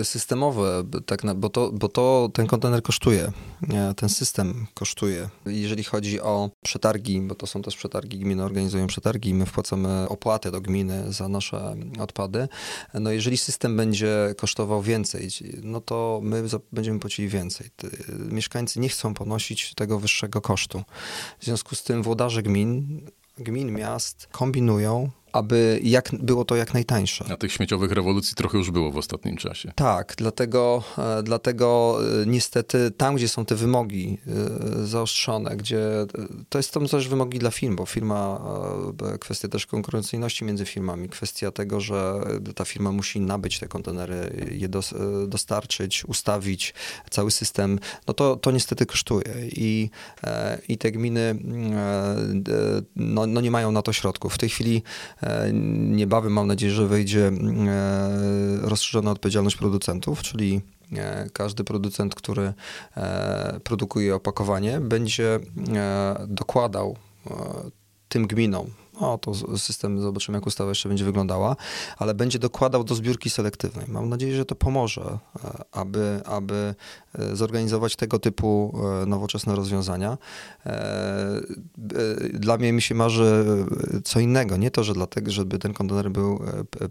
systemowe, 0.03 0.83
tak 1.05 1.35
bo, 1.35 1.49
to, 1.49 1.71
bo 1.71 1.89
to 1.89 2.29
ten 2.33 2.47
kontener 2.47 2.83
kosztuje, 2.83 3.31
ten 3.95 4.09
system 4.09 4.67
kosztuje. 4.73 5.29
Jeżeli 5.45 5.83
chodzi 5.83 6.21
o 6.21 6.49
przetargi, 6.63 7.21
bo 7.21 7.35
to 7.35 7.47
są 7.47 7.61
też 7.61 7.77
przetargi, 7.77 8.19
gminy 8.19 8.43
organizują 8.43 8.87
przetargi 8.87 9.29
i 9.29 9.33
my 9.33 9.45
wpłacamy 9.45 10.09
opłatę 10.09 10.51
do 10.51 10.61
gminy 10.61 11.13
za 11.13 11.27
nasze 11.27 11.75
odpady, 11.99 12.47
no 12.93 13.11
jeżeli 13.11 13.37
system 13.37 13.77
będzie 13.77 14.35
kosztował 14.37 14.81
więcej, 14.81 15.29
no 15.63 15.81
to 15.81 16.19
my 16.23 16.43
będziemy 16.71 16.99
płacili 16.99 17.27
więcej. 17.27 17.69
Mieszkańcy 18.31 18.79
nie 18.79 18.89
chcą 18.89 19.13
ponosić 19.13 19.73
tego 19.73 19.99
wyższego 19.99 20.41
kosztu. 20.41 20.83
W 21.39 21.45
związku 21.45 21.75
z 21.75 21.83
tym 21.83 22.03
włodarze 22.03 22.43
gmin, 22.43 23.01
gmin, 23.37 23.71
miast 23.71 24.27
kombinują, 24.31 25.09
aby 25.35 25.79
jak, 25.83 26.09
było 26.19 26.45
to 26.45 26.55
jak 26.55 26.73
najtańsze. 26.73 27.25
A 27.29 27.37
tych 27.37 27.51
śmieciowych 27.51 27.91
rewolucji 27.91 28.35
trochę 28.35 28.57
już 28.57 28.71
było 28.71 28.91
w 28.91 28.97
ostatnim 28.97 29.37
czasie. 29.37 29.71
Tak, 29.75 30.13
dlatego, 30.17 30.83
e, 30.97 31.23
dlatego 31.23 31.99
e, 32.21 32.25
niestety 32.25 32.91
tam, 32.91 33.15
gdzie 33.15 33.27
są 33.27 33.45
te 33.45 33.55
wymogi 33.55 34.17
e, 34.27 34.85
zaostrzone, 34.85 35.57
gdzie 35.57 35.79
to 36.49 36.59
jest 36.59 36.71
to 36.71 36.87
też 36.87 37.07
wymogi 37.07 37.39
dla 37.39 37.51
firm, 37.51 37.75
bo 37.75 37.85
firma, 37.85 38.41
kwestia 39.19 39.47
też 39.47 39.65
konkurencyjności 39.65 40.45
między 40.45 40.65
firmami, 40.65 41.09
kwestia 41.09 41.51
tego, 41.51 41.81
że 41.81 42.21
ta 42.55 42.65
firma 42.65 42.91
musi 42.91 43.19
nabyć 43.19 43.59
te 43.59 43.67
kontenery, 43.67 44.47
je 44.51 44.69
dostarczyć, 45.27 46.05
ustawić, 46.05 46.73
cały 47.09 47.31
system, 47.31 47.79
no 48.07 48.13
to, 48.13 48.35
to 48.35 48.51
niestety 48.51 48.85
kosztuje 48.85 49.33
i, 49.51 49.89
i 50.67 50.77
te 50.77 50.91
gminy 50.91 51.35
no, 52.95 53.27
no 53.27 53.41
nie 53.41 53.51
mają 53.51 53.71
na 53.71 53.81
to 53.81 53.93
środków. 53.93 54.33
W 54.33 54.37
tej 54.37 54.49
chwili 54.49 54.83
niebawem 55.89 56.33
mam 56.33 56.47
nadzieję, 56.47 56.73
że 56.73 56.87
wejdzie 56.87 57.27
e, 57.27 57.31
rozszerzona 58.61 59.11
odpowiedzialność 59.11 59.55
producentów, 59.55 60.21
czyli 60.21 60.61
e, 60.93 61.29
każdy 61.33 61.63
producent, 61.63 62.15
który 62.15 62.53
produkuje 63.63 64.15
opakowanie, 64.15 64.79
będzie 64.79 65.39
dokładał 66.27 66.95
tym 68.09 68.27
gminom, 68.27 68.67
o, 68.99 69.17
to 69.17 69.57
system, 69.57 70.01
zobaczymy 70.01 70.37
jak 70.37 70.47
ustawa 70.47 70.69
jeszcze 70.69 70.89
będzie 70.89 71.05
wyglądała, 71.05 71.55
ale 71.97 72.13
będzie 72.13 72.39
dokładał 72.39 72.83
do 72.83 72.95
zbiórki 72.95 73.29
selektywnej. 73.29 73.85
Mam 73.87 74.09
nadzieję, 74.09 74.35
że 74.35 74.45
to 74.45 74.55
pomoże, 74.55 75.19
aby, 75.71 76.21
aby 76.25 76.75
E, 77.19 77.35
zorganizować 77.35 77.95
tego 77.95 78.19
typu 78.19 78.77
e, 79.03 79.05
nowoczesne 79.05 79.55
rozwiązania. 79.55 80.17
E, 80.65 81.41
dla 82.33 82.57
mnie 82.57 82.73
mi 82.73 82.81
się 82.81 82.95
marzy 82.95 83.45
co 84.03 84.19
innego. 84.19 84.57
Nie 84.57 84.71
to, 84.71 84.83
że 84.83 84.93
dlatego, 84.93 85.31
żeby 85.31 85.59
ten 85.59 85.73
kontener 85.73 86.11
był 86.11 86.39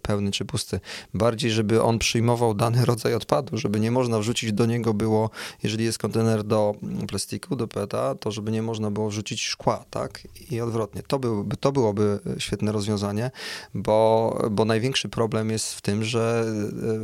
pełny 0.02 0.30
czy 0.30 0.44
pusty. 0.44 0.80
Bardziej, 1.14 1.50
żeby 1.50 1.82
on 1.82 1.98
przyjmował 1.98 2.54
dany 2.54 2.84
rodzaj 2.84 3.14
odpadu, 3.14 3.58
żeby 3.58 3.80
nie 3.80 3.90
można 3.90 4.18
wrzucić 4.18 4.52
do 4.52 4.66
niego 4.66 4.94
było, 4.94 5.30
jeżeli 5.62 5.84
jest 5.84 5.98
kontener 5.98 6.44
do 6.44 6.74
plastiku, 7.08 7.56
do 7.56 7.68
PETA, 7.68 8.14
to 8.14 8.30
żeby 8.30 8.50
nie 8.50 8.62
można 8.62 8.90
było 8.90 9.08
wrzucić 9.08 9.42
szkła, 9.42 9.84
tak? 9.90 10.28
I 10.50 10.60
odwrotnie. 10.60 11.02
To, 11.02 11.18
byłby, 11.18 11.56
to 11.56 11.72
byłoby 11.72 11.93
świetne 12.38 12.72
rozwiązanie, 12.72 13.30
bo, 13.74 14.48
bo 14.50 14.64
największy 14.64 15.08
problem 15.08 15.50
jest 15.50 15.74
w 15.74 15.80
tym, 15.80 16.04
że 16.04 16.44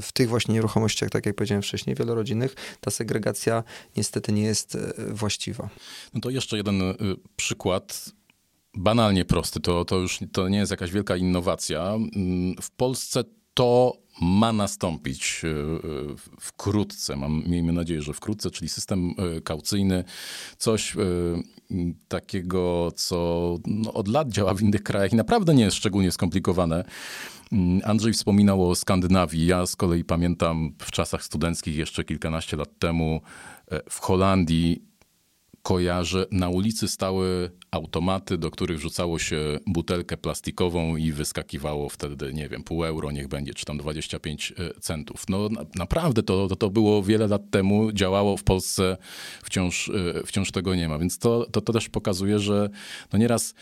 w 0.03 0.13
tych 0.13 0.29
właśnie 0.29 0.55
nieruchomościach, 0.55 1.11
tak 1.11 1.27
jak 1.27 1.35
powiedziałem 1.37 1.63
wcześniej, 1.63 1.97
wielorodzinnych, 1.97 2.55
ta 2.81 2.91
segregacja 2.91 3.65
niestety 3.97 4.33
nie 4.33 4.43
jest 4.43 4.75
e, 4.75 4.93
właściwa. 5.09 5.69
No 6.15 6.21
to 6.21 6.31
jeszcze 6.31 6.57
jeden 6.57 6.83
e, 6.83 6.95
przykład 7.37 8.13
banalnie 8.75 9.25
prosty. 9.25 9.61
To, 9.61 9.85
to 9.85 9.97
już 9.97 10.19
to 10.33 10.49
nie 10.49 10.59
jest 10.59 10.71
jakaś 10.71 10.93
wielka 10.93 11.17
innowacja. 11.17 11.83
Mm, 11.83 12.55
w 12.63 12.71
Polsce 12.71 13.25
to 13.55 13.97
ma 14.21 14.53
nastąpić 14.53 15.43
e, 15.45 15.49
wkrótce. 16.41 17.17
Mam, 17.17 17.43
miejmy 17.47 17.73
nadzieję, 17.73 18.03
że 18.03 18.13
wkrótce, 18.13 18.51
czyli 18.51 18.69
system 18.69 19.11
e, 19.11 19.41
kaucyjny, 19.41 20.05
coś 20.59 20.97
e, 20.97 20.99
takiego, 22.09 22.93
co 22.97 23.57
no, 23.67 23.93
od 23.93 24.09
lat 24.09 24.29
działa 24.29 24.55
w 24.55 24.63
innych 24.63 24.83
krajach 24.83 25.13
i 25.13 25.17
naprawdę 25.17 25.55
nie 25.55 25.65
jest 25.65 25.77
szczególnie 25.77 26.13
skomplikowane. 26.13 26.85
Mm, 27.53 27.81
Andrzej 27.85 28.13
wspominał 28.13 28.71
o 28.71 28.75
Skandynawii. 28.75 29.47
Ja 29.47 29.67
z 29.67 29.77
kolei 29.77 30.05
pamiętam 30.05 30.75
w 30.79 30.91
czasach 30.91 31.25
studenckich 31.25 31.77
jeszcze 31.77 32.05
kilkanaście 32.05 32.57
lat 32.57 32.79
temu 32.79 33.21
w 33.91 34.01
Holandii 34.01 34.90
kojarzę, 35.63 36.27
na 36.31 36.49
ulicy 36.49 36.89
stały 36.89 37.51
automaty, 37.71 38.39
do 38.39 38.51
których 38.51 38.79
wrzucało 38.79 39.19
się 39.19 39.59
butelkę 39.67 40.17
plastikową 40.17 40.97
i 40.97 41.13
wyskakiwało 41.13 41.89
wtedy, 41.89 42.33
nie 42.33 42.49
wiem, 42.49 42.63
pół 42.63 42.85
euro, 42.85 43.11
niech 43.11 43.29
będzie, 43.29 43.55
czy 43.55 43.65
tam 43.65 43.79
25 43.79 44.53
e, 44.59 44.81
centów. 44.81 45.25
No 45.29 45.49
naprawdę 45.75 46.23
to, 46.23 46.49
to, 46.49 46.57
to 46.57 46.71
było 46.71 47.03
wiele 47.03 47.27
lat 47.27 47.51
temu, 47.51 47.93
działało 47.93 48.37
w 48.37 48.45
Polsce, 48.45 48.97
wciąż, 49.43 49.89
e, 49.89 50.27
wciąż 50.27 50.51
tego 50.51 50.75
nie 50.75 50.89
ma. 50.89 50.99
Więc 50.99 51.19
to, 51.19 51.47
to, 51.53 51.61
to 51.61 51.73
też 51.73 51.89
pokazuje, 51.89 52.39
że 52.39 52.71
no 53.13 53.19
nieraz 53.19 53.55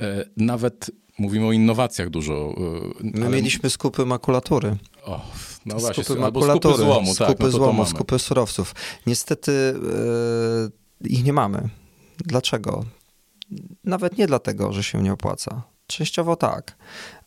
e, 0.00 0.24
nawet 0.36 0.90
mówimy 1.18 1.46
o 1.46 1.52
innowacjach 1.52 2.10
dużo. 2.10 2.54
My 3.00 3.26
ale... 3.26 3.36
mieliśmy 3.36 3.70
skupy 3.70 4.06
makulatury. 4.06 4.76
O, 5.04 5.20
no 5.66 5.76
właśnie, 5.76 6.04
skupy 6.04 6.20
makulatury, 6.20 6.74
skupy 6.74 6.90
złomu, 6.90 7.14
skupy, 7.14 7.28
tak, 7.28 7.40
no 7.40 7.50
złomu, 7.50 7.86
skupy 7.86 8.18
surowców. 8.18 8.74
Niestety... 9.06 9.74
Yy 10.62 10.85
ich 11.00 11.24
nie 11.24 11.32
mamy. 11.32 11.68
Dlaczego? 12.18 12.84
Nawet 13.84 14.18
nie 14.18 14.26
dlatego, 14.26 14.72
że 14.72 14.82
się 14.82 15.02
nie 15.02 15.12
opłaca. 15.12 15.62
Częściowo 15.86 16.36
tak, 16.36 16.76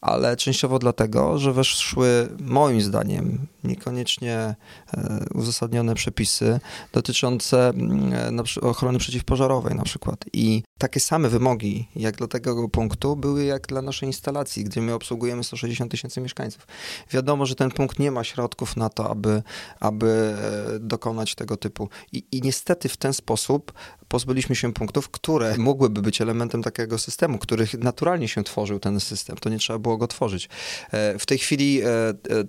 ale 0.02 0.38
częściowo 0.38 0.80
dlatego, 0.80 1.38
że 1.38 1.54
weszły 1.54 2.28
moim 2.40 2.82
zdaniem 2.82 3.48
niekoniecznie 3.64 4.56
e, 4.94 5.26
uzasadnione 5.34 5.96
przepisy 5.96 6.60
dotyczące 6.94 7.70
mm, 7.70 8.44
ochrony 8.62 9.00
przeciwpożarowej 9.00 9.76
na 9.76 9.84
przykład. 9.84 10.26
I 10.34 10.64
takie 10.78 11.00
same 11.00 11.30
wymogi 11.30 11.88
jak 11.96 12.16
dla 12.16 12.28
tego 12.28 12.70
punktu 12.70 13.16
były 13.16 13.44
jak 13.44 13.68
dla 13.68 13.82
naszej 13.82 14.10
instalacji, 14.10 14.64
gdzie 14.64 14.82
my 14.82 14.94
obsługujemy 14.94 15.44
160 15.44 15.92
tysięcy 15.92 16.22
mieszkańców. 16.22 16.68
Wiadomo, 17.12 17.46
że 17.46 17.56
ten 17.56 17.72
punkt 17.72 18.00
nie 18.00 18.12
ma 18.12 18.24
środków 18.24 18.78
na 18.78 18.90
to, 18.90 19.10
aby, 19.10 19.44
aby 19.80 20.36
e, 20.76 20.80
dokonać 20.80 21.36
tego 21.36 21.58
typu. 21.58 21.90
I, 22.12 22.24
I 22.32 22.42
niestety 22.42 22.90
w 22.90 22.98
ten 22.98 23.14
sposób 23.14 23.74
pozbyliśmy 24.08 24.56
się 24.56 24.74
punktów, 24.74 25.10
które 25.10 25.58
mogłyby 25.58 26.02
być 26.02 26.22
elementem 26.22 26.64
takiego 26.64 26.98
systemu, 26.98 27.38
których 27.38 27.74
naturalnie 27.74 28.28
się 28.28 28.44
tworzył 28.44 28.80
ten 28.80 29.00
system. 29.00 29.38
To 29.38 29.50
nie 29.50 29.58
trzeba 29.58 29.80
było 29.80 29.89
go 29.98 30.08
tworzyć. 30.08 30.50
E, 30.92 31.20
w 31.20 31.26
tej 31.26 31.38
chwili 31.38 31.82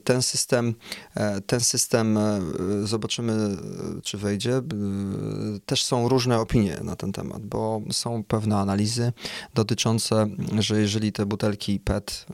ten 0.04 0.22
system 0.22 0.74
E, 1.14 1.40
ten 1.40 1.60
system, 1.60 2.18
e, 2.18 2.40
zobaczymy, 2.84 3.56
czy 4.02 4.18
wejdzie. 4.18 4.62
Też 5.66 5.84
są 5.84 6.08
różne 6.08 6.40
opinie 6.40 6.76
na 6.82 6.96
ten 6.96 7.12
temat, 7.12 7.46
bo 7.46 7.80
są 7.92 8.24
pewne 8.24 8.56
analizy 8.56 9.12
dotyczące, 9.54 10.26
że 10.58 10.80
jeżeli 10.80 11.12
te 11.12 11.26
butelki 11.26 11.80
PET, 11.80 12.26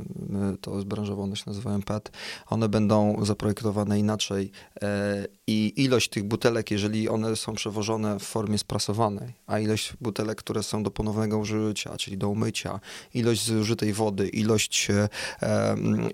to 0.61 0.85
branżowo 0.85 1.23
one 1.23 1.37
się 1.37 1.45
nazywają 1.47 1.83
PET, 1.83 2.11
one 2.47 2.69
będą 2.69 3.25
zaprojektowane 3.25 3.99
inaczej 3.99 4.51
e, 4.83 5.27
i 5.47 5.73
ilość 5.77 6.09
tych 6.09 6.25
butelek, 6.25 6.71
jeżeli 6.71 7.09
one 7.09 7.37
są 7.37 7.55
przewożone 7.55 8.19
w 8.19 8.23
formie 8.23 8.59
sprasowanej, 8.59 9.35
a 9.47 9.59
ilość 9.59 9.93
butelek, 10.01 10.39
które 10.39 10.63
są 10.63 10.83
do 10.83 10.91
ponownego 10.91 11.39
użycia, 11.39 11.97
czyli 11.97 12.19
do 12.19 12.29
umycia, 12.29 12.81
ilość 13.15 13.47
zużytej 13.47 13.93
wody, 13.93 14.29
ilość, 14.29 14.91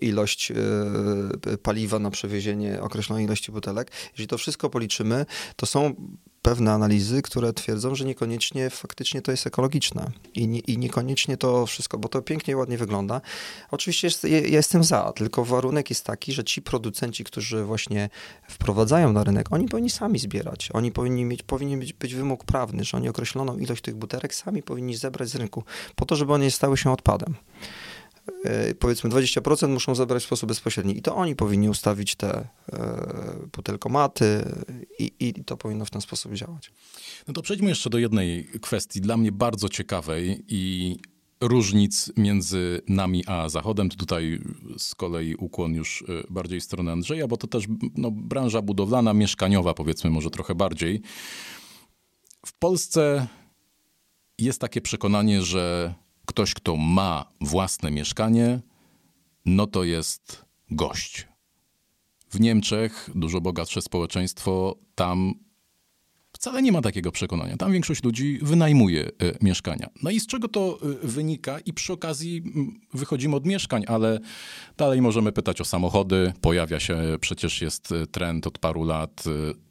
ilość 0.01 0.53
paliwa 1.63 1.99
na 1.99 2.11
przewiezienie, 2.11 2.81
określonej 2.81 3.25
ilości 3.25 3.53
butelek. 3.53 3.91
Jeżeli 4.13 4.29
to 4.29 4.39
wszystko 4.39 4.71
policzymy, 4.71 5.27
to 5.57 5.67
są 5.67 5.95
pewne 6.43 6.73
analizy, 6.73 7.23
które 7.23 7.53
twierdzą, 7.53 7.95
że 7.95 8.05
niekoniecznie 8.05 8.71
faktycznie 8.71 9.23
to 9.23 9.31
jest 9.31 9.47
ekologiczne 9.47 10.11
i, 10.35 10.49
nie, 10.49 10.59
i 10.59 10.79
niekoniecznie 10.79 11.37
to 11.37 11.67
wszystko, 11.67 11.99
bo 11.99 12.09
to 12.09 12.23
pięknie, 12.23 12.57
ładnie 12.57 12.79
wygląda. 12.79 13.21
Oczywiście 13.71 14.07
jest, 14.07 14.25
ja 14.25 14.39
jestem 14.39 14.85
za, 14.85 15.13
tylko 15.13 15.45
warunek 15.45 15.91
jest 15.91 16.05
taki, 16.05 16.33
że 16.33 16.45
ci 16.45 16.63
producenci, 16.63 17.25
którzy 17.25 17.65
właśnie 17.65 18.11
wprowadzają 18.49 19.13
na 19.13 19.25
rynek, 19.25 19.53
oni 19.53 19.69
powinni 19.69 19.91
sami 19.91 20.19
zbierać. 20.19 20.69
Oni 20.73 20.93
powinni 20.93 21.25
mieć, 21.25 21.43
powinien 21.43 21.81
być, 21.81 21.93
być 21.93 22.15
wymóg 22.15 22.45
prawny, 22.45 22.85
że 22.85 22.97
oni 22.97 23.09
określoną 23.09 23.59
ilość 23.59 23.83
tych 23.83 23.97
butelek 23.97 24.35
sami 24.35 24.63
powinni 24.63 24.97
zebrać 24.97 25.29
z 25.29 25.35
rynku, 25.35 25.65
po 25.97 26.05
to, 26.05 26.17
żeby 26.17 26.33
one 26.33 26.45
nie 26.45 26.51
stały 26.51 26.77
się 26.77 26.93
odpadem. 26.93 27.35
E, 28.45 28.75
powiedzmy 28.75 29.11
20% 29.11 29.69
muszą 29.69 29.95
zabrać 29.95 30.23
w 30.23 30.27
sposób 30.27 30.49
bezpośredni 30.49 30.99
i 30.99 31.03
to 31.03 31.17
oni 31.17 31.37
powinni 31.37 31.69
ustawić 31.69 32.15
te 32.15 32.49
e, 32.73 33.49
butelkomaty 33.57 34.45
i, 34.99 35.13
i 35.21 35.45
to 35.45 35.57
powinno 35.57 35.85
w 35.85 35.91
ten 35.91 36.01
sposób 36.01 36.33
działać. 36.33 36.73
No 37.29 37.35
to 37.35 37.43
przejdźmy 37.43 37.69
jeszcze 37.69 37.91
do 37.91 37.99
jednej 37.99 38.45
kwestii, 38.45 39.01
dla 39.01 39.17
mnie 39.17 39.33
bardzo 39.33 39.69
ciekawej 39.69 40.45
i 40.49 40.97
różnic 41.41 42.13
między 42.17 42.81
nami 42.89 43.25
a 43.27 43.49
Zachodem. 43.49 43.89
Tutaj 43.89 44.41
z 44.79 44.95
kolei 44.95 45.35
ukłon 45.35 45.75
już 45.75 46.05
e, 46.09 46.25
bardziej 46.31 46.61
w 46.61 46.65
stronę 46.65 46.93
Andrzeja, 46.93 47.29
bo 47.29 47.37
to 47.37 47.47
też 47.47 47.65
no, 47.97 48.11
branża 48.11 48.63
budowlana, 48.63 49.15
mieszkaniowa 49.15 49.75
powiedzmy 49.75 50.11
może 50.11 50.31
trochę 50.31 50.55
bardziej. 50.55 51.03
W 52.47 52.53
Polsce 52.59 53.27
jest 54.39 54.61
takie 54.61 54.81
przekonanie, 54.81 55.43
że 55.43 55.95
ktoś, 56.27 56.55
kto 56.55 56.77
ma 56.77 57.25
własne 57.41 57.91
mieszkanie, 57.91 58.61
no 59.45 59.67
to 59.67 59.85
jest 59.85 60.45
gość. 60.71 61.29
W 62.31 62.41
Niemczech 62.41 63.11
dużo 63.15 63.41
bogatsze 63.41 63.83
społeczeństwo, 63.83 64.77
tam 64.95 65.35
wcale 66.43 66.63
nie 66.63 66.73
ma 66.73 66.83
takiego 66.83 67.13
przekonania. 67.13 67.57
Tam 67.57 67.73
większość 67.73 68.05
ludzi 68.05 68.39
wynajmuje 68.43 69.05
e, 69.05 69.11
mieszkania. 69.41 69.89
No 70.03 70.11
i 70.11 70.21
z 70.21 70.27
czego 70.27 70.49
to 70.49 70.79
e, 70.83 71.07
wynika? 71.07 71.59
I 71.59 71.73
przy 71.73 71.93
okazji 71.93 72.43
wychodzimy 72.95 73.37
od 73.37 73.47
mieszkań, 73.47 73.85
ale 73.87 74.21
dalej 74.77 75.03
możemy 75.03 75.33
pytać 75.33 75.61
o 75.61 75.65
samochody. 75.65 76.33
Pojawia 76.41 76.81
się, 76.81 76.99
przecież 77.21 77.63
jest 77.63 77.93
e, 77.93 78.07
trend 78.07 78.47
od 78.47 78.59
paru 78.59 78.85
lat, 78.85 79.25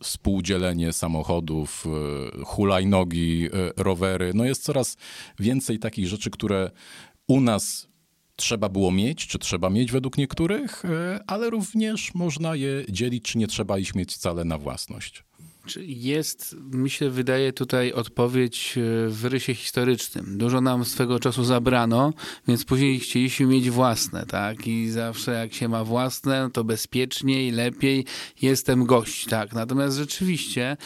współdzielenie 0.03 0.93
samochodów, 0.93 1.85
hulajnogi, 2.45 3.49
rowery. 3.77 4.31
No 4.33 4.45
jest 4.45 4.63
coraz 4.63 4.97
więcej 5.39 5.79
takich 5.79 6.07
rzeczy, 6.07 6.29
które 6.29 6.71
u 7.27 7.41
nas 7.41 7.87
trzeba 8.35 8.69
było 8.69 8.91
mieć, 8.91 9.27
czy 9.27 9.39
trzeba 9.39 9.69
mieć 9.69 9.91
według 9.91 10.17
niektórych, 10.17 10.83
ale 11.27 11.49
również 11.49 12.13
można 12.13 12.55
je 12.55 12.85
dzielić, 12.89 13.23
czy 13.23 13.37
nie 13.37 13.47
trzeba 13.47 13.77
ich 13.77 13.95
mieć 13.95 14.13
wcale 14.13 14.45
na 14.45 14.57
własność. 14.57 15.23
Jest, 15.85 16.55
mi 16.71 16.89
się 16.89 17.09
wydaje, 17.09 17.53
tutaj 17.53 17.93
odpowiedź 17.93 18.77
e, 18.77 18.81
w 19.09 19.25
rysie 19.25 19.55
historycznym. 19.55 20.37
Dużo 20.37 20.61
nam 20.61 20.85
swego 20.85 21.19
czasu 21.19 21.43
zabrano, 21.43 22.13
więc 22.47 22.65
później 22.65 22.99
chcieliśmy 22.99 23.45
mieć 23.45 23.69
własne, 23.69 24.25
tak? 24.25 24.67
I 24.67 24.89
zawsze 24.89 25.31
jak 25.31 25.53
się 25.53 25.67
ma 25.67 25.83
własne, 25.83 26.49
to 26.53 26.63
bezpieczniej, 26.63 27.51
lepiej. 27.51 28.05
Jestem 28.41 28.85
gość, 28.85 29.25
tak? 29.25 29.53
Natomiast 29.53 29.97
rzeczywiście 29.97 30.77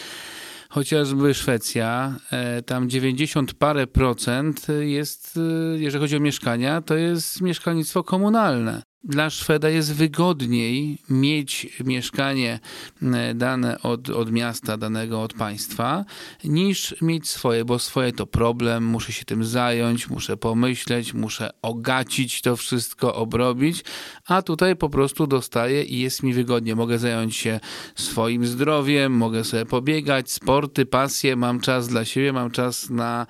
chociażby 0.70 1.34
Szwecja, 1.34 2.16
e, 2.32 2.62
tam 2.62 2.90
90 2.90 3.54
parę 3.54 3.88
procent 3.88 4.68
jest, 4.80 5.38
e, 5.38 5.80
jeżeli 5.80 6.02
chodzi 6.02 6.18
o 6.18 6.20
mieszkania, 6.20 6.82
to 6.82 6.96
jest 6.96 7.42
mieszkalnictwo 7.42 8.04
komunalne 8.04 8.82
dla 9.06 9.30
Szweda 9.30 9.70
jest 9.70 9.94
wygodniej 9.94 10.98
mieć 11.10 11.68
mieszkanie 11.86 12.60
e, 13.02 13.34
dane 13.34 13.82
od, 13.82 14.10
od 14.10 14.32
miasta, 14.32 14.78
danego 14.78 15.22
od 15.22 15.34
państwa, 15.34 16.06
niż 16.44 16.96
mieć 17.02 17.30
swoje, 17.30 17.66
bo 17.66 17.80
swoje 17.80 18.14
to 18.14 18.28
problem, 18.28 18.86
muszę 18.86 19.14
się 19.14 19.26
tym 19.26 19.46
zająć, 19.46 20.10
muszę 20.10 20.38
pomyśleć, 20.38 21.14
muszę 21.14 21.50
ogacić 21.62 22.42
to 22.42 22.56
wszystko, 22.56 23.16
obrobić, 23.16 23.84
a 24.26 24.42
tutaj 24.42 24.76
po 24.76 24.90
prostu 24.90 25.28
dostaję 25.28 25.84
i 25.84 26.00
jest 26.00 26.24
mi 26.24 26.34
wygodnie. 26.34 26.76
Mogę 26.76 27.00
zająć 27.00 27.36
się 27.36 27.60
swoim 27.96 28.46
zdrowiem, 28.46 29.12
mogę 29.12 29.44
sobie 29.44 29.66
pobiegać, 29.66 30.32
sporty, 30.32 30.86
pasje, 30.86 31.36
mam 31.36 31.60
czas 31.60 31.88
dla 31.88 32.06
siebie, 32.06 32.34
mam 32.34 32.52
czas 32.52 32.90
na, 32.90 33.28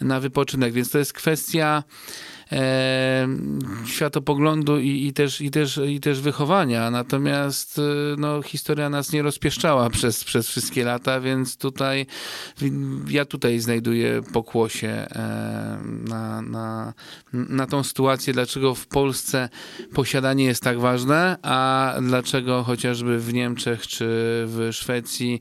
na 0.00 0.20
wypoczynek, 0.20 0.72
więc 0.72 0.90
to 0.90 0.98
jest 0.98 1.12
kwestia 1.12 1.82
e, 2.52 3.28
światopoglądu 3.86 4.78
i, 4.78 5.06
i, 5.06 5.12
też, 5.12 5.40
i, 5.40 5.50
też, 5.50 5.80
i 5.88 6.00
też 6.00 6.20
wychowania. 6.20 6.90
Natomiast 6.90 7.78
e, 7.78 7.82
no, 8.18 8.42
historia 8.42 8.90
nas 8.90 9.12
nie 9.12 9.22
rozpieszczała 9.22 9.90
przez, 9.96 10.24
przez 10.24 10.48
wszystkie 10.48 10.84
lata, 10.84 11.20
więc 11.20 11.56
tutaj 11.56 12.06
ja 13.08 13.24
tutaj 13.24 13.58
znajduję 13.58 14.22
pokłosie 14.32 14.88
e, 14.88 15.78
na, 16.08 16.42
na, 16.42 16.94
na 17.32 17.66
tą 17.66 17.82
sytuację, 17.82 18.32
dlaczego 18.32 18.74
w 18.74 18.86
Polsce 18.86 19.48
posiadanie 19.94 20.44
jest 20.44 20.62
tak 20.62 20.80
ważne, 20.80 21.36
a 21.42 21.94
dlaczego 22.02 22.62
chociażby 22.62 23.18
w 23.18 23.34
Niemczech 23.34 23.86
czy 23.86 24.06
w 24.46 24.68
Szwecji 24.72 25.40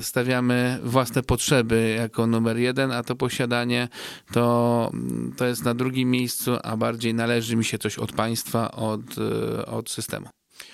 stawiamy 0.00 0.78
własne 0.82 1.22
potrzeby 1.22 1.94
jako 1.98 2.26
numer 2.26 2.56
jeden, 2.56 2.92
a 2.92 3.02
to 3.02 3.16
posiadanie 3.16 3.88
to, 4.32 4.90
to 5.36 5.46
jest 5.46 5.51
na 5.60 5.74
drugim 5.74 6.10
miejscu, 6.10 6.50
a 6.62 6.76
bardziej 6.76 7.14
należy 7.14 7.56
mi 7.56 7.64
się 7.64 7.78
coś 7.78 7.98
od 7.98 8.12
państwa, 8.12 8.70
od, 8.70 9.00
e, 9.18 9.66
od 9.66 9.90
systemu. 9.90 10.26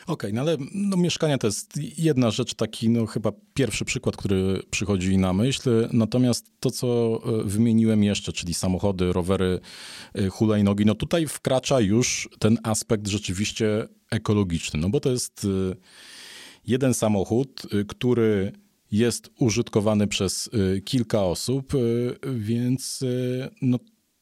Okej, 0.06 0.30
okay, 0.30 0.32
no 0.32 0.40
ale 0.40 0.56
no, 0.74 0.96
mieszkania 0.96 1.38
to 1.38 1.46
jest 1.46 1.72
jedna 1.98 2.30
rzecz, 2.30 2.54
taki 2.54 2.88
no, 2.88 3.06
chyba 3.06 3.32
pierwszy 3.54 3.84
przykład, 3.84 4.16
który 4.16 4.62
przychodzi 4.70 5.18
na 5.18 5.32
myśl. 5.32 5.88
Natomiast 5.92 6.46
to, 6.60 6.70
co 6.70 7.20
e, 7.40 7.44
wymieniłem 7.44 8.04
jeszcze, 8.04 8.32
czyli 8.32 8.54
samochody, 8.54 9.12
rowery, 9.12 9.60
e, 10.14 10.28
hulajnogi, 10.28 10.86
no 10.86 10.94
tutaj 10.94 11.26
wkracza 11.26 11.80
już 11.80 12.28
ten 12.38 12.58
aspekt 12.62 13.06
rzeczywiście 13.08 13.88
ekologiczny, 14.10 14.80
no 14.80 14.88
bo 14.88 15.00
to 15.00 15.10
jest 15.10 15.46
jeden 16.66 16.94
samochód, 16.94 17.62
który 17.88 18.52
jest 18.90 19.30
użytkowany 19.38 20.06
przez 20.06 20.50
kilka 20.84 21.22
osób, 21.22 21.72
więc 22.34 23.04
no, 23.62 23.78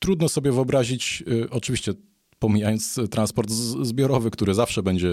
trudno 0.06 0.28
sobie 0.28 0.52
wyobrazić, 0.52 1.24
oczywiście 1.50 1.92
pomijając 2.38 3.00
transport 3.10 3.50
zbiorowy, 3.82 4.30
który 4.30 4.54
zawsze 4.54 4.82
będzie 4.82 5.08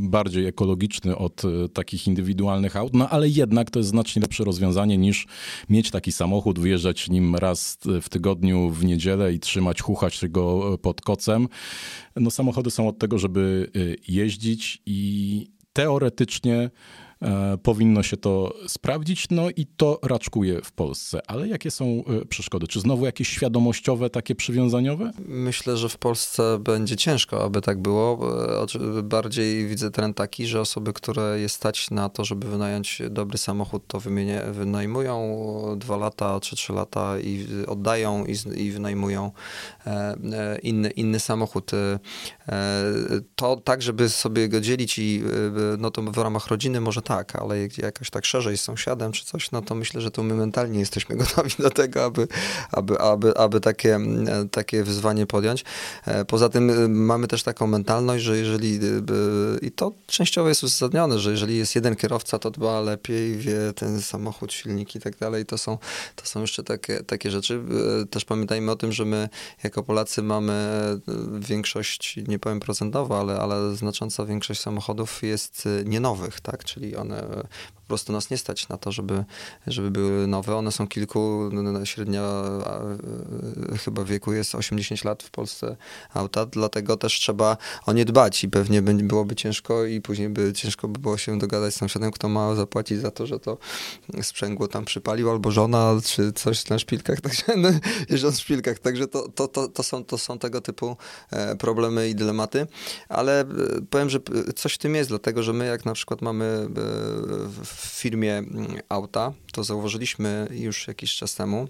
bardziej 0.00 0.46
ekologiczny 0.46 1.16
od 1.16 1.42
e, 1.44 1.68
takich 1.68 2.06
indywidualnych 2.06 2.76
aut, 2.76 2.94
no 2.94 3.08
ale 3.08 3.28
jednak 3.28 3.70
to 3.70 3.78
jest 3.78 3.88
znacznie 3.88 4.22
lepsze 4.22 4.44
rozwiązanie 4.44 4.98
niż 4.98 5.26
mieć 5.68 5.90
taki 5.90 6.12
samochód, 6.12 6.58
wyjeżdżać 6.58 7.08
nim 7.08 7.36
raz 7.36 7.78
w 8.02 8.08
tygodniu 8.08 8.70
w 8.70 8.84
niedzielę 8.84 9.32
i 9.32 9.40
trzymać, 9.40 9.82
chuchać 9.82 10.20
go 10.28 10.78
pod 10.82 11.00
kocem. 11.00 11.48
No 12.16 12.30
samochody 12.30 12.70
są 12.70 12.88
od 12.88 12.98
tego, 12.98 13.18
żeby 13.18 13.70
jeździć 14.08 14.82
i 14.86 15.46
teoretycznie 15.72 16.70
powinno 17.62 18.02
się 18.02 18.16
to 18.16 18.54
sprawdzić, 18.66 19.26
no 19.30 19.50
i 19.50 19.66
to 19.76 20.00
raczkuje 20.02 20.62
w 20.62 20.72
Polsce. 20.72 21.20
Ale 21.26 21.48
jakie 21.48 21.70
są 21.70 21.84
e, 21.84 22.24
przeszkody? 22.24 22.66
Czy 22.66 22.80
znowu 22.80 23.04
jakieś 23.04 23.28
świadomościowe, 23.28 24.10
takie 24.10 24.34
przywiązaniowe? 24.34 25.12
Myślę, 25.26 25.76
że 25.76 25.88
w 25.88 25.98
Polsce 25.98 26.58
będzie 26.58 26.96
ciężko, 26.96 27.44
aby 27.44 27.60
tak 27.60 27.78
było. 27.82 28.18
E, 28.98 29.02
bardziej 29.02 29.66
widzę 29.66 29.90
trend 29.90 30.16
taki, 30.16 30.46
że 30.46 30.60
osoby, 30.60 30.92
które 30.92 31.40
jest 31.40 31.54
stać 31.54 31.90
na 31.90 32.08
to, 32.08 32.24
żeby 32.24 32.48
wynająć 32.48 33.02
dobry 33.10 33.38
samochód, 33.38 33.82
to 33.86 34.00
wynajmują 34.52 35.18
dwa 35.76 35.96
lata 35.96 36.40
czy 36.40 36.56
trzy 36.56 36.72
lata 36.72 37.18
i 37.18 37.46
oddają 37.66 38.24
i, 38.26 38.60
i 38.62 38.70
wynajmują 38.70 39.32
inny, 40.62 40.90
inny 40.90 41.20
samochód. 41.20 41.70
To 43.34 43.56
tak, 43.56 43.82
żeby 43.82 44.08
sobie 44.08 44.48
go 44.48 44.60
dzielić 44.60 44.98
i 44.98 45.22
no 45.78 45.90
to 45.90 46.02
w 46.02 46.18
ramach 46.18 46.46
rodziny 46.46 46.80
może 46.80 47.02
tak, 47.08 47.36
ale 47.36 47.56
jakoś 47.78 48.10
tak 48.10 48.24
szerzej 48.24 48.58
z 48.58 48.60
sąsiadem 48.60 49.12
czy 49.12 49.24
coś, 49.24 49.50
no 49.50 49.62
to 49.62 49.74
myślę, 49.74 50.00
że 50.00 50.10
tu 50.10 50.22
my 50.22 50.34
mentalnie 50.34 50.78
jesteśmy 50.78 51.16
gotowi 51.22 51.50
do 51.58 51.70
tego, 51.70 52.04
aby, 52.04 52.28
aby, 52.72 52.98
aby, 52.98 53.36
aby 53.36 53.60
takie, 53.60 53.98
takie 54.50 54.84
wyzwanie 54.84 55.26
podjąć. 55.26 55.64
E, 56.06 56.24
poza 56.24 56.48
tym 56.48 56.70
e, 56.70 56.88
mamy 56.88 57.28
też 57.28 57.42
taką 57.42 57.66
mentalność, 57.66 58.24
że 58.24 58.38
jeżeli, 58.38 58.76
e, 58.76 59.66
i 59.66 59.70
to 59.70 59.92
częściowo 60.06 60.48
jest 60.48 60.62
uzasadnione, 60.62 61.18
że 61.18 61.30
jeżeli 61.30 61.58
jest 61.58 61.74
jeden 61.74 61.96
kierowca, 61.96 62.38
to 62.38 62.50
dba 62.50 62.80
lepiej, 62.80 63.36
wie 63.36 63.72
ten 63.74 64.02
samochód, 64.02 64.52
silnik 64.52 64.94
i 64.94 65.00
tak 65.00 65.16
dalej, 65.16 65.46
to 65.46 65.58
są, 65.58 65.78
to 66.16 66.26
są 66.26 66.40
jeszcze 66.40 66.62
takie, 66.62 67.02
takie 67.02 67.30
rzeczy. 67.30 67.62
Też 68.10 68.24
pamiętajmy 68.24 68.70
o 68.70 68.76
tym, 68.76 68.92
że 68.92 69.04
my 69.04 69.28
jako 69.64 69.82
Polacy 69.82 70.22
mamy 70.22 70.54
większość, 71.38 72.16
nie 72.28 72.38
powiem 72.38 72.60
procentowo, 72.60 73.20
ale, 73.20 73.40
ale 73.40 73.76
znacząca 73.76 74.24
większość 74.24 74.60
samochodów 74.60 75.22
jest 75.22 75.68
nienowych, 75.84 76.40
tak, 76.40 76.64
czyli 76.64 76.97
ligaene. 77.04 77.42
Po 77.88 77.90
prostu 77.90 78.12
nas 78.12 78.30
nie 78.30 78.38
stać 78.38 78.68
na 78.68 78.76
to, 78.76 78.92
żeby, 78.92 79.24
żeby 79.66 79.90
były 79.90 80.26
nowe. 80.26 80.56
One 80.56 80.72
są 80.72 80.88
kilku, 80.88 81.50
no, 81.52 81.62
no, 81.62 81.84
średnia 81.84 82.22
chyba 83.84 84.04
wieku 84.04 84.32
jest 84.32 84.54
80 84.54 85.04
lat 85.04 85.22
w 85.22 85.30
Polsce 85.30 85.76
auta, 86.14 86.46
dlatego 86.46 86.96
też 86.96 87.12
trzeba 87.12 87.56
o 87.86 87.92
nie 87.92 88.04
dbać 88.04 88.44
i 88.44 88.48
pewnie 88.48 88.82
byłoby 88.82 89.36
ciężko 89.36 89.84
i 89.84 90.00
później 90.00 90.28
by 90.28 90.52
ciężko 90.52 90.88
by 90.88 91.00
było 91.00 91.18
się 91.18 91.38
dogadać 91.38 91.74
z 91.74 91.76
sąsiadem, 91.76 92.10
kto 92.10 92.28
ma 92.28 92.54
zapłacić 92.54 93.00
za 93.00 93.10
to, 93.10 93.26
że 93.26 93.40
to 93.40 93.58
sprzęgło 94.22 94.68
tam 94.68 94.84
przypalił, 94.84 95.30
albo 95.30 95.50
żona, 95.50 95.94
czy 96.04 96.32
coś 96.32 96.68
na 96.68 96.78
szpilkach, 96.78 97.20
także 97.20 97.42
jeżdżąc 98.10 98.36
w 98.36 98.40
szpilkach, 98.40 98.78
także 98.78 99.06
to, 99.06 99.28
to, 99.28 99.48
to, 99.48 99.68
to, 99.68 99.82
są, 99.82 100.04
to 100.04 100.18
są 100.18 100.38
tego 100.38 100.60
typu 100.60 100.96
e, 101.30 101.56
problemy 101.56 102.08
i 102.08 102.14
dylematy, 102.14 102.66
ale 103.08 103.40
e, 103.40 103.46
powiem, 103.90 104.10
że 104.10 104.18
coś 104.56 104.74
w 104.74 104.78
tym 104.78 104.94
jest, 104.94 105.10
dlatego, 105.10 105.42
że 105.42 105.52
my 105.52 105.66
jak 105.66 105.84
na 105.84 105.92
przykład 105.92 106.22
mamy 106.22 106.44
e, 106.44 106.68
w 107.64 107.77
w 107.78 107.86
firmie 107.86 108.36
mm, 108.36 108.80
auta, 108.88 109.32
to 109.52 109.64
zauważyliśmy 109.64 110.48
już 110.50 110.88
jakiś 110.88 111.16
czas 111.16 111.34
temu, 111.34 111.68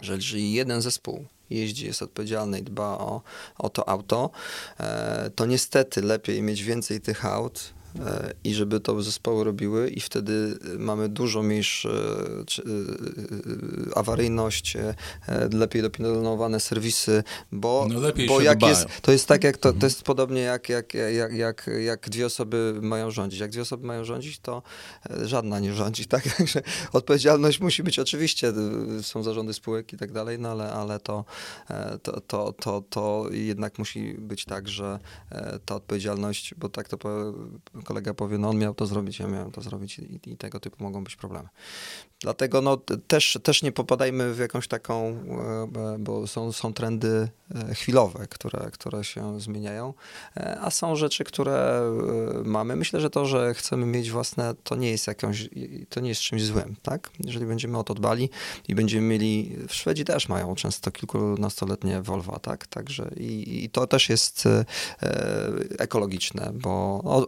że 0.00 0.14
jeżeli 0.14 0.52
jeden 0.52 0.82
zespół 0.82 1.24
jeździ, 1.50 1.86
jest 1.86 2.02
odpowiedzialny 2.02 2.58
i 2.58 2.62
dba 2.62 2.84
o, 2.98 3.22
o 3.58 3.70
to 3.70 3.88
auto, 3.88 4.30
e, 4.80 5.30
to 5.34 5.46
niestety 5.46 6.02
lepiej 6.02 6.42
mieć 6.42 6.62
więcej 6.62 7.00
tych 7.00 7.24
aut, 7.24 7.72
i 8.44 8.54
żeby 8.54 8.80
to 8.80 9.02
zespoły 9.02 9.44
robiły 9.44 9.90
i 9.90 10.00
wtedy 10.00 10.58
mamy 10.78 11.08
dużo 11.08 11.42
mniejszą 11.42 11.88
e, 11.88 11.92
e, 11.92 11.94
awaryjność, 13.96 14.76
lepiej 15.52 15.82
dopilnowane 15.82 16.60
serwisy, 16.60 17.22
bo, 17.52 17.86
no 17.90 18.00
bo 18.28 18.40
jak 18.40 18.62
jest, 18.62 18.86
to 19.02 19.12
jest 19.12 19.26
tak 19.26 19.44
jak 19.44 19.56
to, 19.56 19.72
to 19.72 19.86
jest 19.86 20.02
podobnie 20.02 20.40
jak, 20.40 20.68
jak, 20.68 20.94
jak, 20.94 21.32
jak, 21.32 21.70
jak 21.84 22.10
dwie 22.10 22.26
osoby 22.26 22.78
mają 22.82 23.10
rządzić. 23.10 23.40
Jak 23.40 23.50
dwie 23.50 23.62
osoby 23.62 23.86
mają 23.86 24.04
rządzić, 24.04 24.38
to 24.38 24.62
żadna 25.22 25.60
nie 25.60 25.74
rządzi, 25.74 26.06
tak? 26.14 26.36
Także 26.36 26.62
odpowiedzialność 26.92 27.60
musi 27.60 27.82
być 27.82 27.98
oczywiście, 27.98 28.52
są 29.02 29.22
zarządy 29.22 29.54
spółek 29.54 29.92
i 29.92 29.96
tak 29.96 30.12
dalej, 30.12 30.38
no 30.38 30.48
ale, 30.48 30.72
ale 30.72 31.00
to, 31.00 31.24
to, 32.02 32.20
to, 32.20 32.52
to, 32.52 32.82
to 32.90 33.26
jednak 33.30 33.78
musi 33.78 34.14
być 34.14 34.44
tak, 34.44 34.68
że 34.68 34.98
ta 35.66 35.74
odpowiedzialność, 35.74 36.54
bo 36.54 36.68
tak 36.68 36.88
to 36.88 36.98
kolega 37.82 38.14
powie, 38.14 38.38
no 38.38 38.48
on 38.48 38.58
miał 38.58 38.74
to 38.74 38.86
zrobić, 38.86 39.18
ja 39.18 39.26
miałem 39.26 39.50
to 39.50 39.60
zrobić 39.60 39.98
i, 39.98 40.20
i 40.30 40.36
tego 40.36 40.60
typu 40.60 40.84
mogą 40.84 41.04
być 41.04 41.16
problemy. 41.16 41.48
Dlatego 42.20 42.60
no, 42.60 42.76
też, 43.06 43.38
też 43.42 43.62
nie 43.62 43.72
popadajmy 43.72 44.34
w 44.34 44.38
jakąś 44.38 44.68
taką, 44.68 45.06
e, 45.06 45.96
bo 45.98 46.26
są, 46.26 46.52
są 46.52 46.72
trendy 46.72 47.28
e, 47.54 47.74
chwilowe, 47.74 48.26
które, 48.26 48.70
które 48.72 49.04
się 49.04 49.40
zmieniają, 49.40 49.94
e, 50.36 50.58
a 50.60 50.70
są 50.70 50.96
rzeczy, 50.96 51.24
które 51.24 51.82
mamy. 52.44 52.76
Myślę, 52.76 53.00
że 53.00 53.10
to, 53.10 53.26
że 53.26 53.54
chcemy 53.54 53.86
mieć 53.86 54.10
własne, 54.10 54.54
to 54.64 54.76
nie 54.76 54.90
jest 54.90 55.06
jakąś, 55.06 55.48
to 55.88 56.00
nie 56.00 56.08
jest 56.08 56.20
czymś 56.20 56.44
złym, 56.44 56.76
tak? 56.82 57.10
Jeżeli 57.20 57.46
będziemy 57.46 57.78
o 57.78 57.84
to 57.84 57.94
dbali 57.94 58.30
i 58.68 58.74
będziemy 58.74 59.06
mieli, 59.06 59.56
w 59.68 59.74
Szwedzi 59.74 60.04
też 60.04 60.28
mają 60.28 60.54
często 60.54 60.90
kilkunastoletnie 60.90 62.02
Volvo, 62.02 62.38
tak? 62.38 62.66
Także 62.66 63.10
i, 63.16 63.64
i 63.64 63.70
to 63.70 63.86
też 63.86 64.08
jest 64.08 64.48
ekologiczne, 65.78 66.52
bo 66.54 67.00
no, 67.04 67.26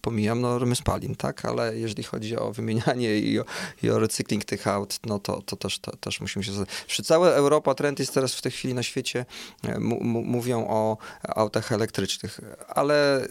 pomijam 0.00 0.40
normy 0.40 0.76
spalin, 0.76 1.14
tak? 1.14 1.44
Ale 1.44 1.78
jeżeli 1.78 2.02
chodzi 2.02 2.36
o 2.36 2.52
wymienianie 2.52 3.18
i 3.18 3.40
o, 3.40 3.44
i 3.82 3.90
o 3.90 3.98
recykling 3.98 4.29
tych 4.38 4.66
aut, 4.66 5.00
no 5.06 5.18
to, 5.18 5.42
to 5.42 5.56
też, 5.56 5.78
to, 5.78 5.96
też 5.96 6.20
musimy 6.20 6.44
się... 6.44 6.52
Przy 6.86 7.02
cała 7.02 7.28
Europa 7.28 7.74
trend 7.74 7.98
jest 7.98 8.14
teraz 8.14 8.34
w 8.34 8.42
tej 8.42 8.52
chwili 8.52 8.74
na 8.74 8.82
świecie, 8.82 9.26
e, 9.64 9.78
mówią 10.24 10.66
o 10.68 10.96
autach 11.22 11.72
elektrycznych, 11.72 12.40
ale 12.68 13.26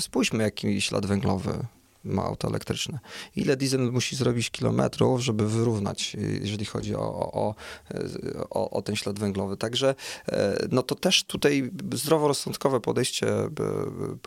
spójrzmy 0.00 0.42
jaki 0.42 0.80
ślad 0.80 1.06
węglowy 1.06 1.64
ma 2.04 2.22
auto 2.22 2.48
elektryczne. 2.48 2.98
Ile 3.36 3.56
diesel 3.56 3.92
musi 3.92 4.16
zrobić 4.16 4.50
kilometrów, 4.50 5.20
żeby 5.20 5.48
wyrównać, 5.48 6.16
jeżeli 6.40 6.64
chodzi 6.64 6.94
o, 6.94 7.32
o, 7.32 7.54
o, 8.50 8.70
o 8.70 8.82
ten 8.82 8.96
ślad 8.96 9.18
węglowy. 9.18 9.56
Także 9.56 9.94
e, 10.28 10.66
no 10.70 10.82
to 10.82 10.94
też 10.94 11.24
tutaj 11.24 11.70
zdroworozsądkowe 11.92 12.80
podejście 12.80 13.26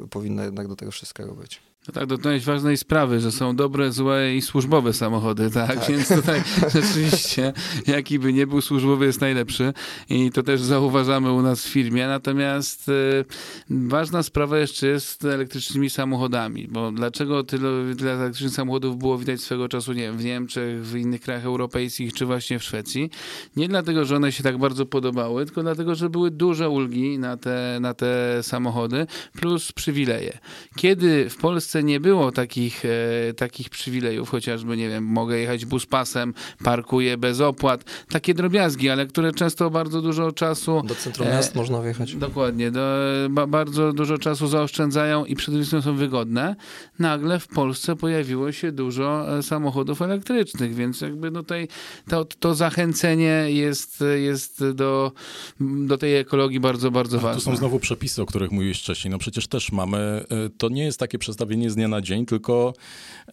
powinno 0.10 0.44
jednak 0.44 0.68
do 0.68 0.76
tego 0.76 0.92
wszystkiego 0.92 1.34
być. 1.34 1.71
No 1.88 1.94
tak, 1.94 2.06
dotknąłeś 2.06 2.46
ważnej 2.46 2.78
sprawy, 2.78 3.20
że 3.20 3.32
są 3.32 3.56
dobre, 3.56 3.92
złe 3.92 4.36
i 4.36 4.42
służbowe 4.42 4.94
samochody, 4.94 5.52
tak? 5.52 5.76
tak. 5.80 5.90
Więc 5.90 6.08
tutaj 6.08 6.44
rzeczywiście, 6.76 7.54
jaki 7.88 8.20
by 8.20 8.34
nie 8.34 8.48
był 8.48 8.62
służbowy, 8.62 9.06
jest 9.06 9.22
najlepszy 9.22 9.74
i 10.10 10.32
to 10.32 10.44
też 10.44 10.62
zauważamy 10.62 11.32
u 11.32 11.42
nas 11.42 11.66
w 11.66 11.70
firmie. 11.70 12.08
Natomiast 12.08 12.90
y, 12.90 13.26
ważna 13.70 14.24
sprawa 14.24 14.58
jeszcze 14.58 14.88
jest 14.88 15.22
z 15.22 15.26
elektrycznymi 15.26 15.90
samochodami, 15.90 16.68
bo 16.68 16.92
dlaczego 16.92 17.44
tyle, 17.44 17.96
tyle 17.96 18.12
elektrycznych 18.12 18.54
samochodów 18.54 18.98
było 18.98 19.18
widać 19.18 19.42
swego 19.42 19.70
czasu, 19.70 19.94
nie 19.94 20.02
wiem, 20.02 20.18
w 20.18 20.24
Niemczech, 20.24 20.86
w 20.86 20.96
innych 20.96 21.22
krajach 21.22 21.46
europejskich, 21.46 22.14
czy 22.14 22.26
właśnie 22.26 22.60
w 22.60 22.64
Szwecji? 22.64 23.10
Nie 23.56 23.68
dlatego, 23.68 24.06
że 24.06 24.16
one 24.16 24.32
się 24.32 24.44
tak 24.44 24.58
bardzo 24.58 24.86
podobały, 24.86 25.46
tylko 25.46 25.62
dlatego, 25.62 25.96
że 25.96 26.10
były 26.10 26.32
duże 26.32 26.70
ulgi 26.70 27.20
na 27.20 27.38
te, 27.38 27.78
na 27.82 27.94
te 27.94 28.40
samochody, 28.44 29.08
plus 29.40 29.72
przywileje. 29.72 30.38
Kiedy 30.76 31.30
w 31.30 31.38
Polsce 31.38 31.71
Polsce 31.72 31.84
nie 31.84 32.00
było 32.00 32.32
takich, 32.32 32.86
e, 32.86 33.34
takich 33.34 33.70
przywilejów, 33.70 34.30
chociażby, 34.30 34.78
nie 34.78 34.90
wiem, 34.90 35.04
mogę 35.04 35.40
jechać 35.40 35.66
buspasem, 35.66 36.34
parkuję 36.64 37.18
bez 37.18 37.42
opłat. 37.42 37.84
Takie 38.10 38.34
drobiazgi, 38.34 38.90
ale 38.90 39.06
które 39.06 39.32
często 39.32 39.70
bardzo 39.70 40.02
dużo 40.02 40.32
czasu... 40.32 40.82
Do 40.86 40.96
centrum 40.96 41.28
miast 41.28 41.56
e, 41.56 41.60
można 41.60 41.82
wjechać. 41.82 42.16
Dokładnie. 42.16 42.72
Do, 42.72 42.82
ba, 43.30 43.48
bardzo 43.48 43.94
dużo 43.94 44.18
czasu 44.18 44.48
zaoszczędzają 44.48 45.26
i 45.26 45.36
przede 45.36 45.58
wszystkim 45.58 45.82
są 45.82 45.96
wygodne. 45.96 46.56
Nagle 47.00 47.40
w 47.40 47.48
Polsce 47.48 47.96
pojawiło 47.96 48.52
się 48.52 48.72
dużo 48.72 49.38
e, 49.38 49.44
samochodów 49.44 50.02
elektrycznych, 50.02 50.76
więc 50.76 51.02
jakby 51.02 51.32
tutaj 51.32 51.68
to, 52.10 52.26
to 52.26 52.56
zachęcenie 52.56 53.46
jest, 53.48 54.04
jest 54.16 54.70
do, 54.72 55.12
do 55.60 55.98
tej 55.98 56.16
ekologii 56.16 56.60
bardzo, 56.60 56.92
bardzo 56.92 57.20
ważne. 57.20 57.40
Tu 57.40 57.46
są 57.46 57.56
znowu 57.56 57.80
przepisy, 57.80 58.22
o 58.22 58.26
których 58.26 58.52
mówiłeś 58.52 58.80
wcześniej. 58.80 59.12
No 59.12 59.18
przecież 59.18 59.48
też 59.48 59.72
mamy, 59.72 59.98
e, 59.98 60.50
to 60.58 60.70
nie 60.70 60.84
jest 60.84 61.00
takie 61.00 61.18
przestawienie 61.18 61.61
nie 61.62 61.70
z 61.70 61.76
dnia 61.76 61.88
na 61.88 62.02
dzień, 62.02 62.26
tylko 62.26 62.74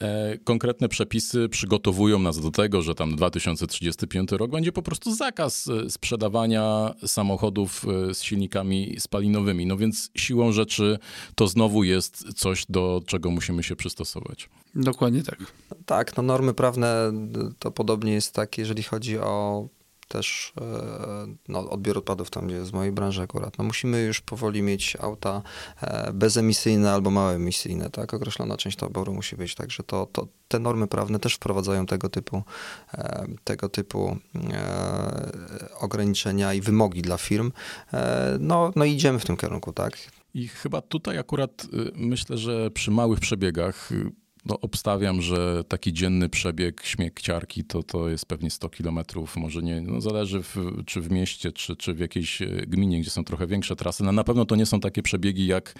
e, 0.01 0.39
konkretne 0.39 0.89
przepisy 0.89 1.49
przygotowują 1.49 2.19
nas 2.19 2.41
do 2.41 2.51
tego, 2.51 2.83
że 2.83 2.95
tam 2.95 3.17
2035 3.17 4.33
rok 4.33 4.51
będzie 4.51 4.73
po 4.73 4.83
prostu 4.83 5.15
zakaz 5.15 5.69
e, 5.69 5.91
sprzedawania 5.91 6.95
samochodów 7.07 7.85
e, 8.11 8.15
z 8.15 8.23
silnikami 8.23 8.97
spalinowymi. 8.99 9.67
No 9.67 9.77
więc 9.77 10.11
siłą 10.15 10.53
rzeczy 10.53 10.99
to 11.35 11.49
znowu 11.49 11.85
jest 11.85 12.35
coś, 12.37 12.67
do 12.69 13.03
czego 13.07 13.31
musimy 13.31 13.63
się 13.63 13.77
przystosować. 13.77 14.49
Dokładnie 14.75 15.23
tak. 15.23 15.39
Tak, 15.87 16.17
no 16.17 16.23
normy 16.23 16.55
prawne 16.55 17.13
to 17.59 17.71
podobnie 17.71 18.13
jest 18.13 18.35
tak, 18.35 18.59
jeżeli 18.59 18.83
chodzi 18.83 19.19
o 19.19 19.69
też 20.09 20.53
e, 20.61 20.65
no, 21.49 21.71
odbiór 21.71 21.99
odpadów 21.99 22.31
tam, 22.31 22.47
gdzie 22.47 22.57
jest 22.57 22.73
mojej 22.73 22.93
branży 22.93 23.23
akurat. 23.23 23.59
No, 23.59 23.65
musimy 23.65 24.03
już 24.03 24.21
powoli 24.21 24.63
mieć 24.63 24.97
auta 25.01 25.43
e, 25.81 26.13
bezemisyjne 26.13 26.93
albo 26.93 27.11
małe 27.11 27.35
emisyjne, 27.35 27.91
tak? 27.91 28.15
Określona 28.15 28.57
część 28.57 28.77
taboru 28.77 29.15
musi 29.15 29.37
być, 29.37 29.55
także 29.55 29.83
to, 29.83 30.07
to 30.13 30.27
te 30.49 30.59
normy 30.59 30.87
prawne 30.87 31.19
też 31.19 31.35
wprowadzają 31.35 31.87
tego 31.87 32.09
typu, 32.09 32.43
e, 32.95 33.27
tego 33.45 33.69
typu 33.69 34.17
ograniczenia 35.81 36.55
i 36.55 36.61
wymogi 36.61 37.03
dla 37.03 37.17
firm. 37.17 37.53
No, 38.41 38.73
no 38.77 38.85
idziemy 38.85 39.19
w 39.19 39.25
tym 39.25 39.37
kierunku, 39.37 39.73
tak? 39.73 39.97
I 40.35 40.49
chyba 40.49 40.81
tutaj 40.81 41.19
akurat 41.19 41.65
y, 41.65 41.93
myślę, 41.95 42.39
że 42.39 42.71
przy 42.71 42.91
małych 42.91 43.21
przebiegach 43.21 43.93
y, 43.93 44.11
no, 44.49 44.61
obstawiam, 44.61 45.23
że 45.23 45.65
taki 45.69 45.93
dzienny 45.93 46.29
przebieg 46.29 46.83
śmiekciarki 46.85 47.65
to, 47.65 47.83
to 47.83 48.09
jest 48.09 48.27
pewnie 48.27 48.51
100 48.51 48.69
kilometrów, 48.69 49.37
może 49.37 49.63
nie, 49.63 49.81
no 49.81 50.01
zależy 50.01 50.43
w, 50.43 50.57
czy 50.87 51.01
w 51.01 51.11
mieście, 51.11 51.53
czy, 51.53 51.77
czy 51.77 51.95
w 51.95 51.99
jakiejś 51.99 52.43
e, 52.43 52.47
gminie, 52.47 53.01
gdzie 53.01 53.11
są 53.11 53.25
trochę 53.25 53.47
większe 53.47 53.77
trasy. 53.77 54.05
No, 54.05 54.13
na 54.13 54.25
pewno 54.25 54.45
to 54.45 54.57
nie 54.57 54.67
są 54.67 54.81
takie 54.81 55.03
przebiegi 55.03 55.47
jak 55.47 55.75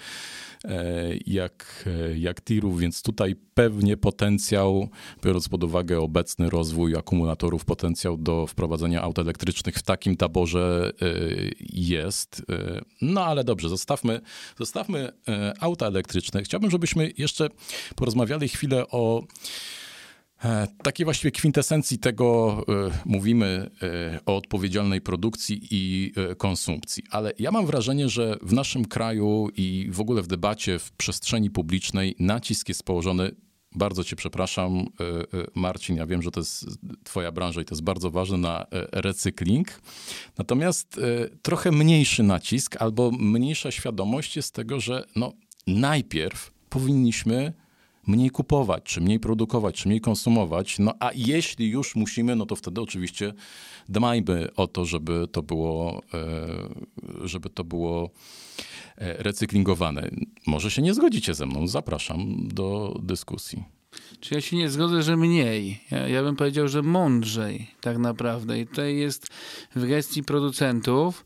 jak, 1.25 1.85
e, 1.87 2.17
jak 2.17 2.41
tirów, 2.41 2.79
więc 2.79 3.01
tutaj 3.01 3.35
pewnie 3.53 3.97
potencjał, 3.97 4.89
biorąc 5.23 5.49
pod 5.49 5.63
uwagę 5.63 5.99
obecny 5.99 6.49
rozwój 6.49 6.95
akumulatorów, 6.95 7.65
potencjał 7.65 8.17
do 8.17 8.47
wprowadzenia 8.47 9.01
aut 9.01 9.19
elektrycznych 9.19 9.75
w 9.75 9.83
takim 9.83 10.17
taborze 10.17 10.91
e, 11.01 11.05
jest. 11.59 12.43
No 13.01 13.25
ale 13.25 13.43
dobrze, 13.43 13.69
zostawmy, 13.69 14.21
zostawmy 14.59 15.11
auta 15.59 15.87
elektryczne. 15.87 16.43
Chciałbym, 16.43 16.71
żebyśmy 16.71 17.11
jeszcze 17.17 17.49
porozmawiali 17.95 18.49
chwilę 18.49 18.87
o 18.87 19.23
E, 19.23 19.25
takiej 20.83 21.03
właściwie 21.03 21.31
kwintesencji 21.31 21.99
tego 21.99 22.57
e, 22.67 22.91
mówimy 23.05 23.69
e, 23.81 24.19
o 24.25 24.35
odpowiedzialnej 24.35 25.01
produkcji 25.01 25.67
i 25.71 26.13
konsumpcji. 26.37 27.03
Ale 27.11 27.33
ja 27.39 27.51
mam 27.51 27.65
wrażenie, 27.65 28.09
że 28.09 28.37
w 28.41 28.53
naszym 28.53 28.85
kraju 28.85 29.49
i 29.57 29.87
w 29.91 29.99
ogóle 29.99 30.21
w 30.21 30.27
debacie, 30.27 30.79
w 30.79 30.91
przestrzeni 30.91 31.49
publicznej 31.49 32.15
nacisk 32.19 32.69
jest 32.69 32.83
położony 32.83 33.31
bardzo 33.75 34.03
cię 34.03 34.15
przepraszam, 34.15 34.85
Marcin, 35.55 35.95
ja 35.95 36.05
wiem, 36.05 36.21
że 36.21 36.31
to 36.31 36.39
jest 36.39 36.65
twoja 37.03 37.31
branża 37.31 37.61
i 37.61 37.65
to 37.65 37.75
jest 37.75 37.83
bardzo 37.83 38.11
ważne 38.11 38.37
na 38.37 38.65
recykling. 38.91 39.81
Natomiast 40.37 40.99
trochę 41.41 41.71
mniejszy 41.71 42.23
nacisk 42.23 42.75
albo 42.81 43.11
mniejsza 43.11 43.71
świadomość 43.71 44.35
jest 44.35 44.53
tego, 44.53 44.79
że 44.79 45.05
no, 45.15 45.33
najpierw 45.67 46.51
powinniśmy 46.69 47.53
mniej 48.07 48.29
kupować, 48.29 48.83
czy 48.83 49.01
mniej 49.01 49.19
produkować, 49.19 49.75
czy 49.75 49.87
mniej 49.87 50.01
konsumować. 50.01 50.79
No 50.79 50.93
a 50.99 51.11
jeśli 51.15 51.69
już 51.69 51.95
musimy, 51.95 52.35
no 52.35 52.45
to 52.45 52.55
wtedy 52.55 52.81
oczywiście 52.81 53.33
dbajmy 53.89 54.55
o 54.55 54.67
to, 54.67 54.85
żeby 54.85 55.27
to 55.31 55.43
było, 55.43 56.01
e, 56.13 57.27
żeby 57.27 57.49
to 57.49 57.63
było 57.63 58.09
e, 58.97 59.23
recyklingowane. 59.23 60.09
Może 60.47 60.71
się 60.71 60.81
nie 60.81 60.93
zgodzicie 60.93 61.33
ze 61.33 61.45
mną, 61.45 61.67
zapraszam 61.67 62.47
do 62.47 62.95
dyskusji. 63.03 63.63
Czy 64.19 64.35
ja 64.35 64.41
się 64.41 64.57
nie 64.57 64.69
zgodzę, 64.69 65.03
że 65.03 65.17
mniej? 65.17 65.81
Ja, 65.91 66.07
ja 66.07 66.23
bym 66.23 66.35
powiedział, 66.35 66.67
że 66.67 66.81
mądrzej 66.81 67.67
tak 67.81 67.97
naprawdę. 67.97 68.59
I 68.59 68.67
tutaj 68.67 68.95
jest 68.95 69.27
w 69.75 69.87
gestii 69.87 70.23
producentów 70.23 71.25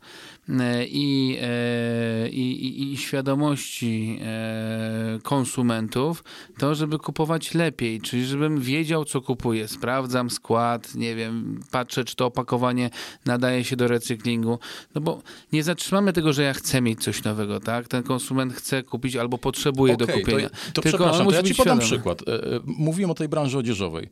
i, 0.88 1.38
e, 1.42 2.30
i, 2.30 2.94
i, 2.94 2.98
świadomości 2.98 4.20
e, 4.22 5.20
konsumentów, 5.24 6.24
to 6.58 6.76
żeby 6.76 7.00
kupować 7.00 7.54
lepiej, 7.54 8.02
czyli 8.02 8.26
żebym 8.26 8.62
wiedział, 8.62 9.06
co 9.06 9.22
kupuję. 9.22 9.68
Sprawdzam 9.68 10.30
skład, 10.30 10.96
nie 10.96 11.16
wiem, 11.16 11.60
patrzę, 11.72 12.04
czy 12.04 12.16
to 12.16 12.26
opakowanie 12.26 12.90
nadaje 13.26 13.64
się 13.64 13.76
do 13.76 13.88
recyklingu. 13.88 14.60
No 14.96 15.02
bo 15.02 15.22
nie 15.52 15.64
zatrzymamy 15.64 16.14
tego, 16.14 16.34
że 16.34 16.44
ja 16.44 16.54
chcę 16.54 16.82
mieć 16.82 17.04
coś 17.04 17.24
nowego, 17.24 17.60
tak? 17.60 17.88
Ten 17.88 18.04
konsument 18.04 18.54
chce 18.54 18.84
kupić 18.84 19.16
albo 19.16 19.38
potrzebuje 19.38 19.94
okay, 19.94 20.08
do 20.08 20.14
kupienia. 20.14 20.50
To, 20.50 20.56
to 20.74 20.82
Tylko 20.82 20.98
przepraszam, 20.98 21.28
to 21.28 21.34
ja 21.34 21.44
ci 21.44 21.56
podam 21.56 21.82
świadomy. 21.82 21.82
przykład. 21.82 22.22
Mówiłem 22.66 23.12
o 23.12 23.16
tej 23.16 23.28
branży 23.28 23.58
odzieżowej. 23.58 24.10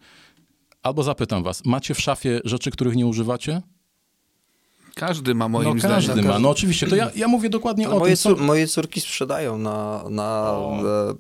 Albo 0.84 1.04
zapytam 1.04 1.44
was, 1.44 1.66
macie 1.66 1.94
w 1.94 2.02
szafie 2.02 2.40
rzeczy, 2.44 2.72
których 2.72 2.96
nie 2.96 3.06
używacie? 3.06 3.62
Każdy 4.96 5.36
ma 5.36 5.48
moim 5.48 5.74
no, 5.74 5.80
zdaniem. 5.80 5.96
Każdy 5.96 6.22
ma, 6.22 6.40
no 6.40 6.50
oczywiście. 6.50 6.88
To 6.88 6.96
ja, 6.96 7.12
ja 7.16 7.28
mówię 7.28 7.50
dokładnie 7.50 7.88
no, 7.88 7.96
o 7.96 8.00
moje 8.00 8.18
tym. 8.18 8.36
Co... 8.36 8.44
Moje 8.44 8.68
córki 8.68 9.02
sprzedają 9.02 9.58
na, 9.58 10.04
na 10.10 10.56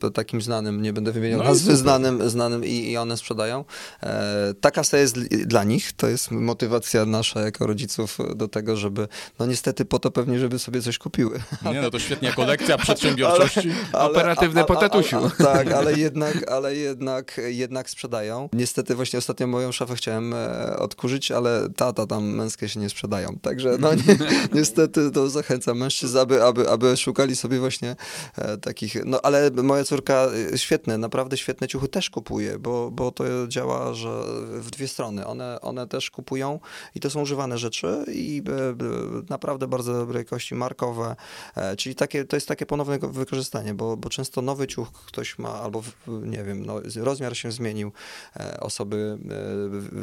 e, 0.07 0.11
takim 0.11 0.41
znanym, 0.41 0.81
nie 0.81 0.93
będę 0.93 1.11
wymieniał 1.11 1.39
no 1.39 1.45
nazwy, 1.45 1.75
znanym, 1.75 2.29
znanym 2.29 2.65
i, 2.65 2.91
i 2.91 2.97
one 2.97 3.17
sprzedają. 3.17 3.65
E, 4.03 4.53
ta 4.61 4.71
kasa 4.71 4.97
jest 4.97 5.19
dla 5.45 5.63
nich, 5.63 5.93
to 5.93 6.07
jest 6.07 6.31
motywacja 6.31 7.05
nasza 7.05 7.41
jako 7.41 7.67
rodziców 7.67 8.17
do 8.35 8.47
tego, 8.47 8.75
żeby, 8.75 9.07
no 9.39 9.45
niestety 9.45 9.85
po 9.85 9.99
to 9.99 10.11
pewnie, 10.11 10.39
żeby 10.39 10.59
sobie 10.59 10.81
coś 10.81 10.97
kupiły. 10.97 11.39
Nie, 11.73 11.81
no 11.81 11.89
to 11.89 11.99
świetnie, 11.99 12.33
kolekcja 12.33 12.77
przedsiębiorczości. 12.85 13.59
Ale, 13.93 14.03
ale, 14.03 14.11
Operatywne 14.11 14.65
po 14.65 14.75
tatusiu. 14.75 15.31
tak, 15.37 15.71
ale 15.71 15.93
jednak, 15.93 16.51
ale 16.51 16.75
jednak, 16.75 17.41
jednak 17.47 17.89
sprzedają. 17.89 18.49
Niestety 18.53 18.95
właśnie 18.95 19.19
ostatnio 19.19 19.47
moją 19.47 19.71
szafę 19.71 19.95
chciałem 19.95 20.33
e, 20.33 20.77
odkurzyć, 20.77 21.31
ale 21.31 21.69
tata 21.75 22.07
tam 22.07 22.23
męskie 22.23 22.69
się 22.69 22.79
nie 22.79 22.89
sprzedają. 22.89 23.37
Także 23.63 23.77
no 23.77 23.93
ni 23.93 24.03
niestety 24.59 25.11
to 25.11 25.29
zachęcam 25.29 25.77
mężczyzn, 25.77 26.17
aby, 26.17 26.43
aby, 26.43 26.69
aby 26.69 26.97
szukali 26.97 27.35
sobie 27.35 27.59
właśnie 27.59 27.95
e, 28.35 28.57
takich, 28.57 29.05
no 29.05 29.19
ale 29.23 29.51
moja 29.51 29.83
córka 29.83 30.27
e, 30.53 30.57
świetne, 30.57 30.97
naprawdę 30.97 31.37
świetne 31.37 31.67
ciuchy 31.67 31.87
też 31.87 32.09
kupuje, 32.09 32.59
bo, 32.59 32.91
bo 32.91 33.11
to 33.11 33.23
działa, 33.47 33.93
że 33.93 34.23
w 34.51 34.71
dwie 34.71 34.87
strony. 34.87 35.27
One, 35.27 35.61
one 35.61 35.87
też 35.87 36.11
kupują 36.11 36.59
i 36.95 36.99
to 36.99 37.09
są 37.09 37.21
używane 37.21 37.57
rzeczy 37.57 38.05
i 38.07 38.43
e, 38.47 39.23
naprawdę 39.29 39.67
bardzo 39.67 39.93
dobrej 39.93 40.19
jakości, 40.19 40.55
markowe, 40.55 41.15
e, 41.55 41.75
czyli 41.75 41.95
takie, 41.95 42.25
to 42.25 42.37
jest 42.37 42.47
takie 42.47 42.65
ponowne 42.65 42.99
wykorzystanie, 42.99 43.73
bo, 43.73 43.97
bo 43.97 44.09
często 44.09 44.41
nowy 44.41 44.67
ciuch 44.67 44.91
ktoś 44.91 45.39
ma, 45.39 45.53
albo 45.53 45.81
w, 45.81 45.93
nie 46.07 46.43
wiem, 46.43 46.65
no, 46.65 46.81
rozmiar 46.95 47.37
się 47.37 47.51
zmienił 47.51 47.91
e, 48.35 48.59
osoby 48.59 49.17
e, 49.17 49.27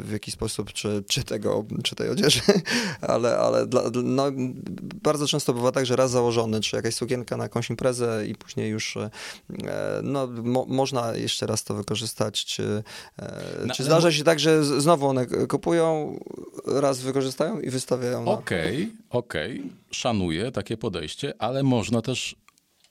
w 0.03 0.11
jakiś 0.11 0.33
sposób, 0.33 0.73
czy, 0.73 1.03
czy 1.07 1.23
tego, 1.23 1.65
czy 1.83 1.95
tej 1.95 2.09
odzieży, 2.09 2.41
ale, 3.01 3.37
ale 3.49 3.67
dla, 3.67 3.81
no, 4.03 4.25
bardzo 5.03 5.27
często 5.27 5.53
bywa 5.53 5.71
tak, 5.71 5.85
że 5.85 5.95
raz 5.95 6.11
założony, 6.11 6.61
czy 6.61 6.75
jakaś 6.75 6.95
sukienka 6.95 7.37
na 7.37 7.43
jakąś 7.43 7.69
imprezę 7.69 8.27
i 8.27 8.35
później 8.35 8.69
już 8.69 8.97
e, 8.97 9.09
no, 10.03 10.27
mo, 10.27 10.65
można 10.69 11.15
jeszcze 11.15 11.47
raz 11.47 11.63
to 11.63 11.73
wykorzystać, 11.73 12.45
czy, 12.45 12.83
no, 13.65 13.73
czy 13.73 13.83
zdarza 13.83 14.11
się 14.11 14.23
tak, 14.23 14.39
że 14.39 14.63
znowu 14.63 15.07
one 15.07 15.25
kupują, 15.25 16.19
raz 16.65 16.99
wykorzystają 16.99 17.59
i 17.59 17.69
wystawiają 17.69 18.25
Okej, 18.25 18.75
okay, 18.75 18.87
okej, 19.09 19.59
okay. 19.59 19.71
szanuję 19.91 20.51
takie 20.51 20.77
podejście, 20.77 21.33
ale 21.39 21.63
można 21.63 22.01
też 22.01 22.35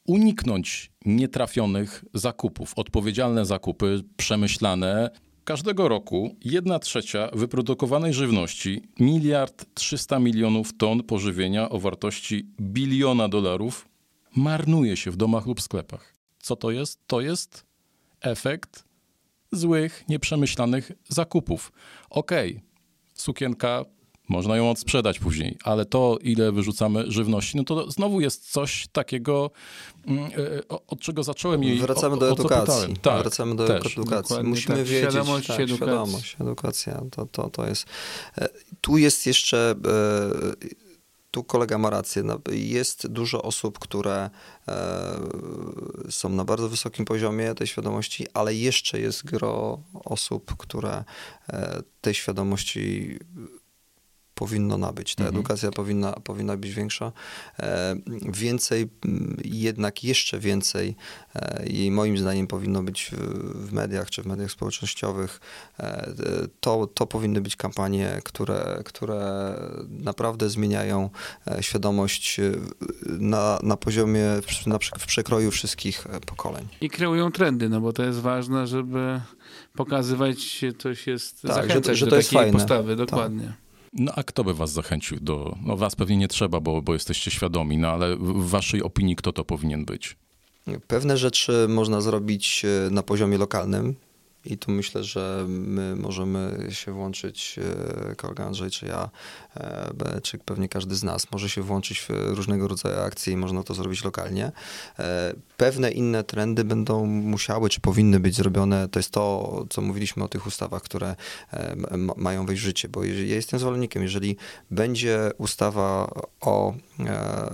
uniknąć 0.06 0.90
nietrafionych 1.04 2.04
zakupów. 2.14 2.72
Odpowiedzialne 2.76 3.46
zakupy, 3.46 4.02
przemyślane. 4.16 5.10
Każdego 5.48 5.88
roku 5.88 6.36
jedna 6.44 6.78
trzecia 6.78 7.28
wyprodukowanej 7.32 8.14
żywności, 8.14 8.82
miliard 9.00 9.64
300 9.74 10.18
milionów 10.18 10.76
ton 10.76 11.02
pożywienia 11.02 11.68
o 11.68 11.78
wartości 11.78 12.46
biliona 12.60 13.28
dolarów, 13.28 13.88
marnuje 14.36 14.96
się 14.96 15.10
w 15.10 15.16
domach 15.16 15.46
lub 15.46 15.60
sklepach. 15.60 16.14
Co 16.38 16.56
to 16.56 16.70
jest? 16.70 17.00
To 17.06 17.20
jest 17.20 17.66
efekt 18.20 18.84
złych, 19.52 20.04
nieprzemyślanych 20.08 20.92
zakupów. 21.08 21.72
Okej, 22.10 22.50
okay, 22.50 22.62
sukienka 23.14 23.84
można 24.28 24.56
ją 24.56 24.70
odsprzedać 24.70 25.18
później, 25.18 25.56
ale 25.64 25.84
to, 25.84 26.18
ile 26.22 26.52
wyrzucamy 26.52 27.04
żywności, 27.10 27.56
no 27.56 27.64
to 27.64 27.90
znowu 27.90 28.20
jest 28.20 28.52
coś 28.52 28.88
takiego, 28.92 29.50
mm, 30.06 30.24
e, 30.24 30.68
od 30.68 31.00
czego 31.00 31.22
zacząłem 31.22 31.64
i 31.64 31.78
Wracamy 31.78 32.14
o, 32.14 32.18
do 32.18 32.32
edukacji. 32.32 32.96
Tak, 33.02 33.22
Wracamy 33.22 33.56
do 33.56 33.66
też. 33.66 33.92
edukacji. 33.92 34.22
Dokładnie 34.22 34.50
Musimy 34.50 34.76
tak. 34.76 34.84
wiedzieć, 34.84 35.10
Świadomość, 35.10 35.46
tak, 35.46 35.60
edukacja. 35.60 35.86
świadomość, 35.86 36.36
edukacja. 36.40 37.02
To, 37.10 37.26
to, 37.26 37.50
to 37.50 37.66
jest... 37.66 37.86
E, 38.38 38.48
tu 38.80 38.98
jest 38.98 39.26
jeszcze... 39.26 39.74
E, 39.86 40.78
tu 41.30 41.44
kolega 41.44 41.78
ma 41.78 41.90
rację. 41.90 42.22
No, 42.22 42.38
jest 42.52 43.06
dużo 43.06 43.42
osób, 43.42 43.78
które 43.78 44.30
są 46.10 46.28
na 46.28 46.44
bardzo 46.44 46.68
wysokim 46.68 47.04
poziomie 47.04 47.54
tej 47.54 47.66
świadomości, 47.66 48.26
ale 48.34 48.54
jeszcze 48.54 49.00
jest 49.00 49.24
gro 49.24 49.82
osób, 49.92 50.56
które 50.56 51.04
tej 52.00 52.14
świadomości 52.14 53.18
powinno 54.38 54.78
nabyć. 54.78 55.14
Ta 55.14 55.24
mhm. 55.24 55.36
edukacja 55.36 55.70
powinna, 55.70 56.12
powinna 56.12 56.56
być 56.56 56.74
większa. 56.74 57.12
E, 57.60 57.96
więcej, 58.32 58.88
jednak 59.44 60.04
jeszcze 60.04 60.38
więcej 60.38 60.96
e, 61.34 61.66
i 61.66 61.90
moim 61.90 62.18
zdaniem 62.18 62.46
powinno 62.46 62.82
być 62.82 63.10
w 63.54 63.72
mediach 63.72 64.10
czy 64.10 64.22
w 64.22 64.26
mediach 64.26 64.50
społecznościowych. 64.50 65.40
E, 65.80 66.12
to, 66.60 66.86
to 66.86 67.06
powinny 67.06 67.40
być 67.40 67.56
kampanie, 67.56 68.20
które, 68.24 68.82
które 68.84 69.54
naprawdę 69.88 70.50
zmieniają 70.50 71.10
świadomość 71.60 72.40
na, 73.06 73.58
na 73.62 73.76
poziomie, 73.76 74.24
na, 74.66 74.78
w 74.78 75.06
przekroju 75.06 75.50
wszystkich 75.50 76.06
pokoleń. 76.26 76.68
I 76.80 76.90
kreują 76.90 77.32
trendy, 77.32 77.68
no 77.68 77.80
bo 77.80 77.92
to 77.92 78.02
jest 78.04 78.18
ważne, 78.18 78.66
żeby 78.66 79.20
pokazywać, 79.74 80.64
coś 80.78 81.06
jest, 81.06 81.42
tak, 81.42 81.52
zachęcać 81.52 81.86
że, 81.86 81.94
że 81.96 82.06
do 82.06 82.10
to 82.10 82.16
jest 82.16 82.28
takiej 82.28 82.42
fajne. 82.42 82.58
postawy, 82.58 82.96
tak. 82.96 83.06
dokładnie. 83.06 83.46
Tak. 83.46 83.67
No 83.92 84.12
a 84.16 84.22
kto 84.22 84.44
by 84.44 84.54
was 84.54 84.72
zachęcił 84.72 85.20
do... 85.20 85.56
No 85.62 85.76
was 85.76 85.96
pewnie 85.96 86.16
nie 86.16 86.28
trzeba, 86.28 86.60
bo, 86.60 86.82
bo 86.82 86.92
jesteście 86.92 87.30
świadomi, 87.30 87.78
no 87.78 87.88
ale 87.88 88.16
w 88.16 88.48
waszej 88.48 88.82
opinii 88.82 89.16
kto 89.16 89.32
to 89.32 89.44
powinien 89.44 89.84
być? 89.84 90.16
Pewne 90.86 91.16
rzeczy 91.16 91.66
można 91.68 92.00
zrobić 92.00 92.64
e, 92.64 92.90
na 92.90 93.02
poziomie 93.02 93.38
lokalnym, 93.38 93.94
i 94.44 94.58
tu 94.58 94.70
myślę, 94.70 95.04
że 95.04 95.44
my 95.48 95.96
możemy 95.96 96.68
się 96.70 96.92
włączyć, 96.92 97.58
e, 98.10 98.14
kolega 98.16 98.44
Andrzej, 98.44 98.70
czy 98.70 98.86
ja, 98.86 99.10
czy 100.22 100.38
pewnie 100.38 100.68
każdy 100.68 100.94
z 100.94 101.02
nas 101.02 101.32
może 101.32 101.48
się 101.48 101.62
włączyć 101.62 102.00
w 102.00 102.08
różnego 102.10 102.68
rodzaju 102.68 103.00
akcje 103.00 103.32
i 103.32 103.36
można 103.36 103.62
to 103.62 103.74
zrobić 103.74 104.04
lokalnie. 104.04 104.52
E, 104.98 105.34
pewne 105.56 105.90
inne 105.90 106.24
trendy 106.24 106.64
będą 106.64 107.06
musiały, 107.06 107.70
czy 107.70 107.80
powinny 107.80 108.20
być 108.20 108.34
zrobione. 108.34 108.88
To 108.88 108.98
jest 108.98 109.10
to, 109.10 109.64
co 109.70 109.82
mówiliśmy 109.82 110.24
o 110.24 110.28
tych 110.28 110.46
ustawach, 110.46 110.82
które 110.82 111.16
mają 112.16 112.46
wejść 112.46 112.62
w 112.62 112.64
życie, 112.64 112.88
bo 112.88 113.04
ja 113.04 113.12
jestem 113.12 113.60
zwolennikiem, 113.60 114.02
jeżeli 114.02 114.36
będzie 114.70 115.30
ustawa 115.38 116.10
o, 116.40 116.74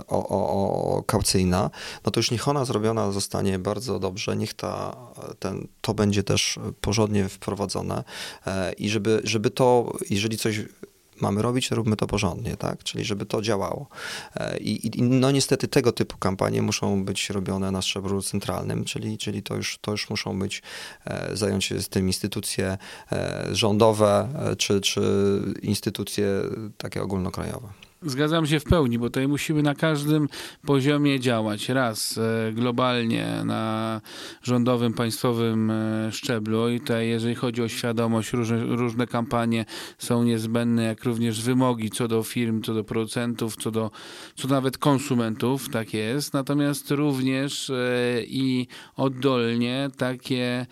o, 0.07 0.29
o, 0.29 0.97
o 0.97 1.03
kaucyjna, 1.03 1.69
no 2.05 2.11
to 2.11 2.19
już 2.19 2.31
niech 2.31 2.47
ona 2.47 2.65
zrobiona 2.65 3.11
zostanie 3.11 3.59
bardzo 3.59 3.99
dobrze, 3.99 4.37
niech 4.37 4.53
ta, 4.53 4.95
ten, 5.39 5.67
to 5.81 5.93
będzie 5.93 6.23
też 6.23 6.59
porządnie 6.81 7.29
wprowadzone 7.29 8.03
e, 8.45 8.73
i 8.73 8.89
żeby, 8.89 9.21
żeby 9.23 9.49
to, 9.49 9.93
jeżeli 10.09 10.37
coś 10.37 10.61
mamy 11.21 11.41
robić, 11.41 11.71
róbmy 11.71 11.95
to 11.95 12.07
porządnie, 12.07 12.57
tak? 12.57 12.83
Czyli 12.83 13.05
żeby 13.05 13.25
to 13.25 13.41
działało. 13.41 13.87
E, 14.35 14.57
I, 14.57 14.87
I, 14.87 15.01
no 15.01 15.31
niestety 15.31 15.67
tego 15.67 15.91
typu 15.91 16.17
kampanie 16.17 16.61
muszą 16.61 17.05
być 17.05 17.29
robione 17.29 17.71
na 17.71 17.81
szczeblu 17.81 18.21
centralnym, 18.21 18.85
czyli, 18.85 19.17
czyli 19.17 19.43
to, 19.43 19.55
już, 19.55 19.77
to 19.81 19.91
już 19.91 20.09
muszą 20.09 20.39
być, 20.39 20.61
e, 21.05 21.37
zająć 21.37 21.65
się 21.65 21.81
z 21.81 21.89
tym 21.89 22.07
instytucje 22.07 22.77
rządowe, 23.51 24.29
czy, 24.57 24.81
czy 24.81 25.01
instytucje 25.61 26.27
takie 26.77 27.01
ogólnokrajowe. 27.01 27.84
Zgadzam 28.05 28.45
się 28.45 28.59
w 28.59 28.63
pełni, 28.63 28.99
bo 28.99 29.05
tutaj 29.05 29.27
musimy 29.27 29.63
na 29.63 29.75
każdym 29.75 30.29
poziomie 30.65 31.19
działać. 31.19 31.69
Raz 31.69 32.17
e, 32.17 32.53
globalnie 32.53 33.27
na 33.45 34.01
rządowym, 34.43 34.93
państwowym 34.93 35.71
e, 35.71 36.11
szczeblu 36.11 36.69
i 36.69 36.79
tutaj 36.79 37.07
jeżeli 37.07 37.35
chodzi 37.35 37.61
o 37.61 37.67
świadomość, 37.67 38.33
różne, 38.33 38.65
różne 38.65 39.07
kampanie 39.07 39.65
są 39.97 40.23
niezbędne, 40.23 40.83
jak 40.83 41.03
również 41.03 41.41
wymogi 41.41 41.89
co 41.89 42.07
do 42.07 42.23
firm, 42.23 42.61
co 42.61 42.73
do 42.73 42.83
producentów, 42.83 43.55
co 43.55 43.71
do, 43.71 43.91
co 44.35 44.47
nawet 44.47 44.77
konsumentów, 44.77 45.69
tak 45.69 45.93
jest. 45.93 46.33
Natomiast 46.33 46.91
również 46.91 47.69
e, 47.69 47.75
i 48.23 48.67
oddolnie 48.95 49.89
takie 49.97 50.65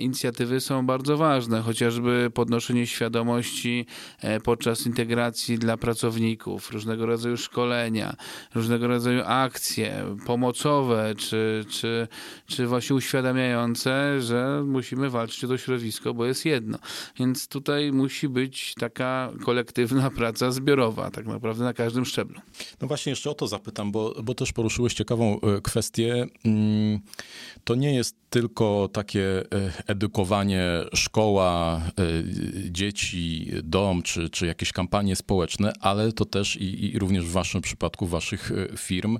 inicjatywy 0.00 0.60
są 0.60 0.86
bardzo 0.86 1.16
ważne, 1.16 1.60
chociażby 1.60 2.30
podnoszenie 2.34 2.86
świadomości 2.86 3.86
e, 4.20 4.40
podczas 4.40 4.86
integracji 4.86 5.58
dla 5.58 5.76
pracowników, 5.76 6.70
różnego 6.70 7.06
rodzaju 7.06 7.36
szkolenia, 7.36 8.16
różnego 8.54 8.88
rodzaju 8.88 9.22
akcje 9.26 10.16
pomocowe, 10.26 11.14
czy, 11.18 11.64
czy, 11.70 12.08
czy 12.46 12.66
właśnie 12.66 12.96
uświadamiające, 12.96 14.20
że 14.20 14.62
musimy 14.66 15.10
walczyć 15.10 15.44
o 15.44 15.48
to 15.48 15.58
środowisko, 15.58 16.14
bo 16.14 16.26
jest 16.26 16.44
jedno. 16.44 16.78
Więc 17.18 17.48
tutaj 17.48 17.92
musi 17.92 18.28
być 18.28 18.74
taka 18.74 19.30
kolektywna 19.44 20.10
praca 20.18 20.50
zbiorowa, 20.50 21.10
tak 21.10 21.26
naprawdę 21.26 21.64
na 21.64 21.72
każdym 21.72 22.04
szczeblu. 22.04 22.40
No 22.80 22.88
właśnie 22.88 23.10
jeszcze 23.10 23.30
o 23.30 23.34
to 23.34 23.46
zapytam, 23.46 23.92
bo, 23.92 24.14
bo 24.22 24.34
też 24.34 24.52
poruszyłeś 24.52 24.94
ciekawą 24.94 25.40
e, 25.40 25.60
kwestię. 25.60 26.26
Mm, 26.44 27.00
to 27.64 27.74
nie 27.74 27.94
jest 27.94 28.16
tylko 28.30 28.88
takie 28.92 29.42
edukowanie, 29.86 30.62
szkoła, 30.94 31.82
e, 31.98 32.02
dzieci, 32.70 33.50
dom, 33.62 34.02
czy, 34.02 34.30
czy 34.30 34.46
jakieś 34.46 34.72
kampanie 34.72 35.16
społeczne, 35.16 35.72
ale 35.80 36.12
to 36.12 36.24
też 36.24 36.56
i, 36.56 36.84
i 36.84 36.98
również 36.98 37.24
w 37.24 37.32
waszym 37.32 37.60
przypadku, 37.60 38.06
waszych 38.06 38.52
e, 38.52 38.76
firm, 38.76 39.18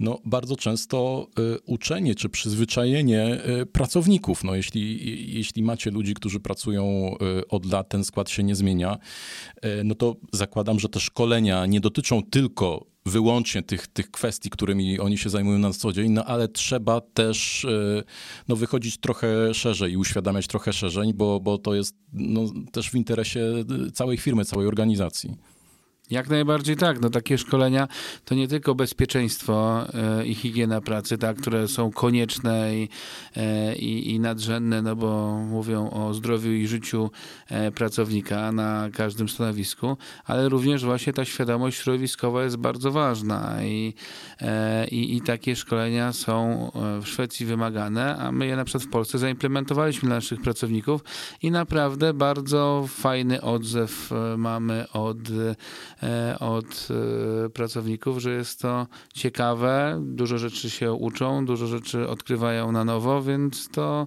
no 0.00 0.20
bardzo 0.24 0.56
często 0.56 1.26
e, 1.38 1.58
uczenie 1.66 2.14
czy 2.14 2.28
przyzwyczajenie 2.28 3.40
pracowników. 3.72 4.44
No 4.44 4.54
jeśli, 4.54 5.34
jeśli 5.34 5.62
macie 5.62 5.90
ludzi, 5.90 6.14
którzy 6.14 6.40
pracują 6.40 7.14
od 7.48 7.66
lat, 7.66 7.88
ten 7.88 8.04
skład 8.04 8.30
się 8.30 8.42
nie 8.42 8.54
zmienia, 8.54 8.98
no 9.84 9.94
to 9.94 10.16
zakładam, 10.32 10.80
że 10.80 10.88
te 10.88 11.00
szkolenia 11.00 11.66
nie 11.66 11.80
dotyczą 11.80 12.22
tylko 12.22 12.93
wyłącznie 13.06 13.62
tych, 13.62 13.86
tych 13.86 14.10
kwestii, 14.10 14.50
którymi 14.50 15.00
oni 15.00 15.18
się 15.18 15.30
zajmują 15.30 15.58
na 15.58 15.72
co 15.72 15.92
dzień, 15.92 16.12
no 16.12 16.24
ale 16.24 16.48
trzeba 16.48 17.00
też 17.00 17.64
e, 17.64 18.02
no, 18.48 18.56
wychodzić 18.56 18.98
trochę 18.98 19.54
szerzej 19.54 19.92
i 19.92 19.96
uświadamiać 19.96 20.46
trochę 20.46 20.72
szerzej, 20.72 21.14
bo, 21.14 21.40
bo 21.40 21.58
to 21.58 21.74
jest 21.74 21.96
no, 22.12 22.40
też 22.72 22.90
w 22.90 22.94
interesie 22.94 23.40
całej 23.94 24.18
firmy, 24.18 24.44
całej 24.44 24.66
organizacji. 24.66 25.36
Jak 26.10 26.30
najbardziej 26.30 26.76
tak. 26.76 27.00
No, 27.00 27.10
takie 27.10 27.38
szkolenia 27.38 27.88
to 28.24 28.34
nie 28.34 28.48
tylko 28.48 28.74
bezpieczeństwo 28.74 29.86
e, 29.94 30.26
i 30.26 30.34
higiena 30.34 30.80
pracy, 30.80 31.18
tak, 31.18 31.36
które 31.36 31.68
są 31.68 31.92
konieczne 31.92 32.76
i, 32.76 32.88
e, 33.36 33.76
i, 33.76 34.14
i, 34.14 34.20
nadrzędne, 34.20 34.82
no 34.82 34.96
bo 34.96 35.38
mówią 35.38 35.90
o 35.90 36.14
zdrowiu 36.14 36.52
i 36.52 36.66
życiu 36.66 37.10
e, 37.48 37.70
pracownika 37.70 38.52
na 38.52 38.88
każdym 38.92 39.28
stanowisku, 39.28 39.96
ale 40.24 40.48
również 40.48 40.84
właśnie 40.84 41.12
ta 41.12 41.24
świadomość 41.24 41.78
środowiskowa 41.78 42.44
jest 42.44 42.56
bardzo 42.56 42.92
ważna 42.92 43.64
i, 43.64 43.94
i, 44.90 45.16
i 45.16 45.20
takie 45.20 45.56
szkolenia 45.56 46.12
są 46.12 46.70
w 47.02 47.08
Szwecji 47.08 47.46
wymagane, 47.46 48.16
a 48.16 48.32
my 48.32 48.46
je 48.46 48.56
na 48.56 48.64
przykład 48.64 48.84
w 48.84 48.90
Polsce 48.90 49.18
zaimplementowaliśmy 49.18 50.06
dla 50.06 50.16
naszych 50.16 50.40
pracowników 50.40 51.04
i 51.42 51.50
naprawdę 51.50 52.14
bardzo 52.14 52.84
fajny 52.88 53.42
odzew 53.42 54.10
mamy 54.36 54.84
od 54.92 55.18
od 56.40 56.88
e, 57.46 57.48
pracowników, 57.50 58.18
że 58.18 58.30
jest 58.30 58.60
to 58.60 58.86
ciekawe, 59.14 60.02
dużo 60.02 60.38
rzeczy 60.38 60.70
się 60.70 60.92
uczą, 60.92 61.46
dużo 61.46 61.66
rzeczy 61.66 62.08
odkrywają 62.08 62.72
na 62.72 62.84
nowo, 62.84 63.22
więc 63.22 63.68
to 63.68 64.06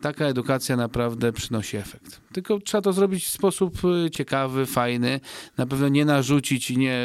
taka 0.00 0.24
edukacja 0.24 0.76
naprawdę 0.76 1.32
przynosi 1.32 1.76
efekt. 1.76 2.20
Tylko 2.32 2.58
trzeba 2.58 2.82
to 2.82 2.92
zrobić 2.92 3.24
w 3.24 3.30
sposób 3.30 3.78
y, 4.06 4.10
ciekawy, 4.10 4.66
fajny. 4.66 5.20
Na 5.56 5.66
pewno 5.66 5.88
nie 5.88 6.04
narzucić 6.04 6.70
i 6.70 6.78
nie 6.78 6.98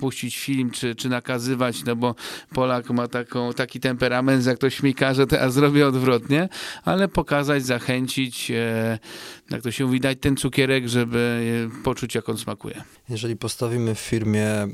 puścić 0.00 0.38
film, 0.38 0.70
czy, 0.70 0.94
czy 0.94 1.08
nakazywać, 1.08 1.84
no 1.84 1.96
bo 1.96 2.14
Polak 2.54 2.90
ma 2.90 3.08
taką, 3.08 3.52
taki 3.52 3.80
temperament, 3.80 4.46
jak 4.46 4.56
ktoś 4.56 4.82
mi 4.82 4.94
każe, 4.94 5.26
to 5.26 5.36
ja 5.36 5.50
zrobię 5.50 5.86
odwrotnie, 5.86 6.48
ale 6.84 7.08
pokazać, 7.08 7.66
zachęcić, 7.66 8.50
e, 8.50 8.98
jak 9.50 9.62
to 9.62 9.70
się 9.70 9.84
mówi, 9.84 10.00
dać 10.00 10.18
ten 10.20 10.36
cukierek, 10.36 10.88
żeby 10.88 11.44
e, 11.80 11.82
poczuć, 11.82 12.14
jak 12.14 12.28
on 12.28 12.38
smakuje. 12.38 12.82
Jeżeli 13.08 13.36
postawimy 13.36 13.94
w 13.94 13.98
firmie 13.98 14.46
e, 14.46 14.68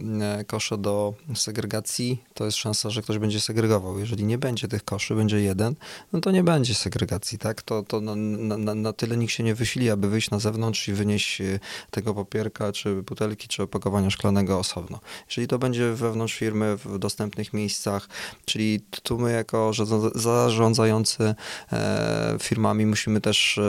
kosze 0.46 0.78
do 0.78 1.14
segregacji, 1.34 2.22
to 2.34 2.44
jest 2.44 2.56
szansa, 2.56 2.90
że 2.90 3.02
ktoś 3.02 3.18
będzie 3.18 3.40
segregował. 3.40 3.98
Jeżeli 3.98 4.24
nie 4.24 4.38
będzie 4.38 4.68
tych 4.68 4.84
koszy, 4.84 5.14
będzie 5.14 5.40
jeden, 5.40 5.74
no 6.12 6.20
to 6.20 6.30
nie 6.30 6.44
będzie 6.44 6.74
segregacji, 6.74 7.38
tak? 7.38 7.62
To, 7.62 7.82
to 7.82 8.00
na, 8.00 8.16
na, 8.16 8.74
na 8.74 8.92
tyle 8.92 9.16
nikt 9.16 9.32
się 9.32 9.42
nie 9.42 9.54
wysili, 9.54 9.89
aby 9.90 10.08
wyjść 10.08 10.30
na 10.30 10.38
zewnątrz 10.38 10.88
i 10.88 10.92
wynieść 10.92 11.40
e, 11.40 11.60
tego 11.90 12.14
papierka, 12.14 12.72
czy 12.72 13.02
butelki, 13.02 13.48
czy 13.48 13.62
opakowania 13.62 14.10
szklanego 14.10 14.58
osobno. 14.58 15.00
Jeżeli 15.28 15.48
to 15.48 15.58
będzie 15.58 15.92
wewnątrz 15.92 16.34
firmy, 16.34 16.76
w 16.76 16.98
dostępnych 16.98 17.52
miejscach, 17.52 18.08
czyli 18.44 18.80
tu 19.02 19.18
my 19.18 19.32
jako 19.32 19.72
zarządzający 20.14 21.34
e, 21.72 22.36
firmami 22.40 22.86
musimy 22.86 23.20
też 23.20 23.60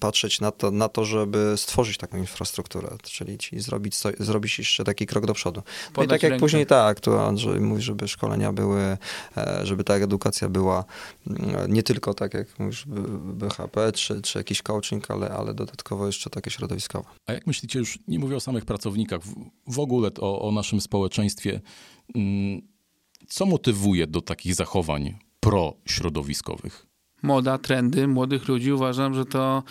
patrzeć 0.00 0.40
na 0.40 0.50
to, 0.50 0.70
na 0.70 0.88
to, 0.88 1.04
żeby 1.04 1.54
stworzyć 1.56 1.98
taką 1.98 2.18
infrastrukturę, 2.18 2.88
czyli, 3.02 3.38
zrobić, 3.60 3.96
zrobić 4.18 4.58
jeszcze 4.58 4.84
taki 4.84 5.06
krok 5.06 5.26
do 5.26 5.34
przodu. 5.34 5.62
No 5.96 6.02
i 6.02 6.08
tak 6.08 6.22
jak 6.22 6.30
rękę. 6.30 6.40
później 6.40 6.66
tak, 6.66 7.00
tu 7.00 7.18
Andrzej 7.18 7.60
mówi, 7.60 7.82
żeby 7.82 8.08
szkolenia 8.08 8.52
były, 8.52 8.96
e, 9.36 9.60
żeby 9.62 9.84
ta 9.84 9.94
edukacja 9.94 10.48
była 10.48 10.84
mm, 11.26 11.72
nie 11.72 11.82
tylko 11.82 12.14
tak 12.14 12.34
jak 12.34 12.58
mówisz 12.58 12.84
BHP 13.24 13.92
czy, 13.92 14.22
czy 14.22 14.38
jakiś 14.38 14.62
coaching, 14.62 15.10
ale, 15.10 15.30
ale 15.30 15.54
dodatkowo 15.66 16.06
jeszcze 16.06 16.30
takie 16.30 16.50
środowiskowe. 16.50 17.08
A 17.26 17.32
jak 17.32 17.46
myślicie, 17.46 17.78
już 17.78 17.98
nie 18.08 18.18
mówię 18.18 18.36
o 18.36 18.40
samych 18.40 18.64
pracownikach, 18.64 19.20
w 19.66 19.78
ogóle 19.78 20.10
o, 20.20 20.48
o 20.48 20.52
naszym 20.52 20.80
społeczeństwie, 20.80 21.60
mm, 22.14 22.62
co 23.28 23.46
motywuje 23.46 24.06
do 24.06 24.20
takich 24.20 24.54
zachowań 24.54 25.18
prośrodowiskowych? 25.40 26.86
Moda, 27.22 27.58
trendy 27.58 28.08
młodych 28.08 28.48
ludzi. 28.48 28.72
Uważam, 28.72 29.14
że 29.14 29.24
to 29.24 29.62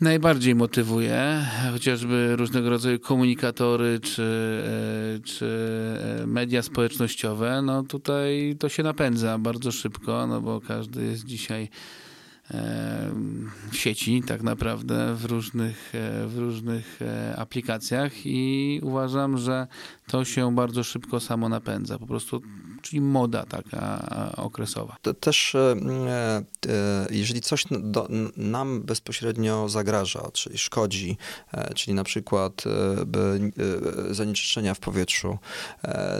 najbardziej 0.00 0.54
motywuje, 0.54 1.46
chociażby 1.72 2.36
różnego 2.36 2.70
rodzaju 2.70 2.98
komunikatory 2.98 4.00
czy, 4.00 4.22
e, 5.16 5.20
czy 5.20 5.46
e, 6.22 6.26
media 6.26 6.62
społecznościowe, 6.62 7.62
no 7.62 7.82
tutaj 7.82 8.56
to 8.58 8.68
się 8.68 8.82
napędza 8.82 9.38
bardzo 9.38 9.72
szybko, 9.72 10.26
no 10.26 10.40
bo 10.40 10.60
każdy 10.60 11.04
jest 11.04 11.24
dzisiaj 11.24 11.68
sieci 13.72 14.22
tak 14.22 14.42
naprawdę 14.42 15.14
w 15.14 15.24
różnych, 15.24 15.94
e, 15.94 16.26
w 16.26 16.38
różnych 16.38 17.02
e, 17.02 17.36
aplikacjach 17.36 18.12
i 18.24 18.80
uważam, 18.82 19.38
że 19.38 19.66
to 20.06 20.24
się 20.24 20.54
bardzo 20.54 20.84
szybko 20.84 21.20
samo 21.20 21.48
napędza. 21.48 21.98
Po 21.98 22.06
prostu, 22.06 22.42
czyli 22.82 23.00
moda 23.00 23.44
taka 23.44 24.06
okresowa. 24.36 24.96
To 25.02 25.14
też 25.14 25.54
e, 25.54 26.44
jeżeli 27.10 27.40
coś 27.40 27.64
do, 27.70 28.08
nam 28.36 28.82
bezpośrednio 28.82 29.68
zagraża, 29.68 30.30
czyli 30.32 30.58
szkodzi, 30.58 31.16
czyli 31.74 31.94
na 31.94 32.04
przykład 32.04 32.64
zanieczyszczenia 34.10 34.74
w 34.74 34.78
powietrzu, 34.78 35.38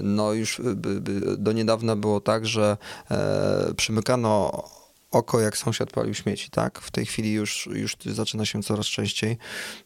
no 0.02 0.32
już 0.32 0.60
do 1.38 1.52
niedawna 1.52 1.96
było 1.96 2.20
tak, 2.20 2.46
że 2.46 2.76
przymykano 3.76 4.64
oko, 5.10 5.40
jak 5.40 5.56
sąsiad 5.56 5.90
palił 5.90 6.14
śmieci, 6.14 6.50
tak? 6.50 6.80
W 6.80 6.90
tej 6.90 7.06
chwili 7.06 7.32
już, 7.32 7.68
już 7.72 7.96
zaczyna 8.06 8.46
się 8.46 8.62
coraz 8.62 8.86
częściej. 8.86 9.38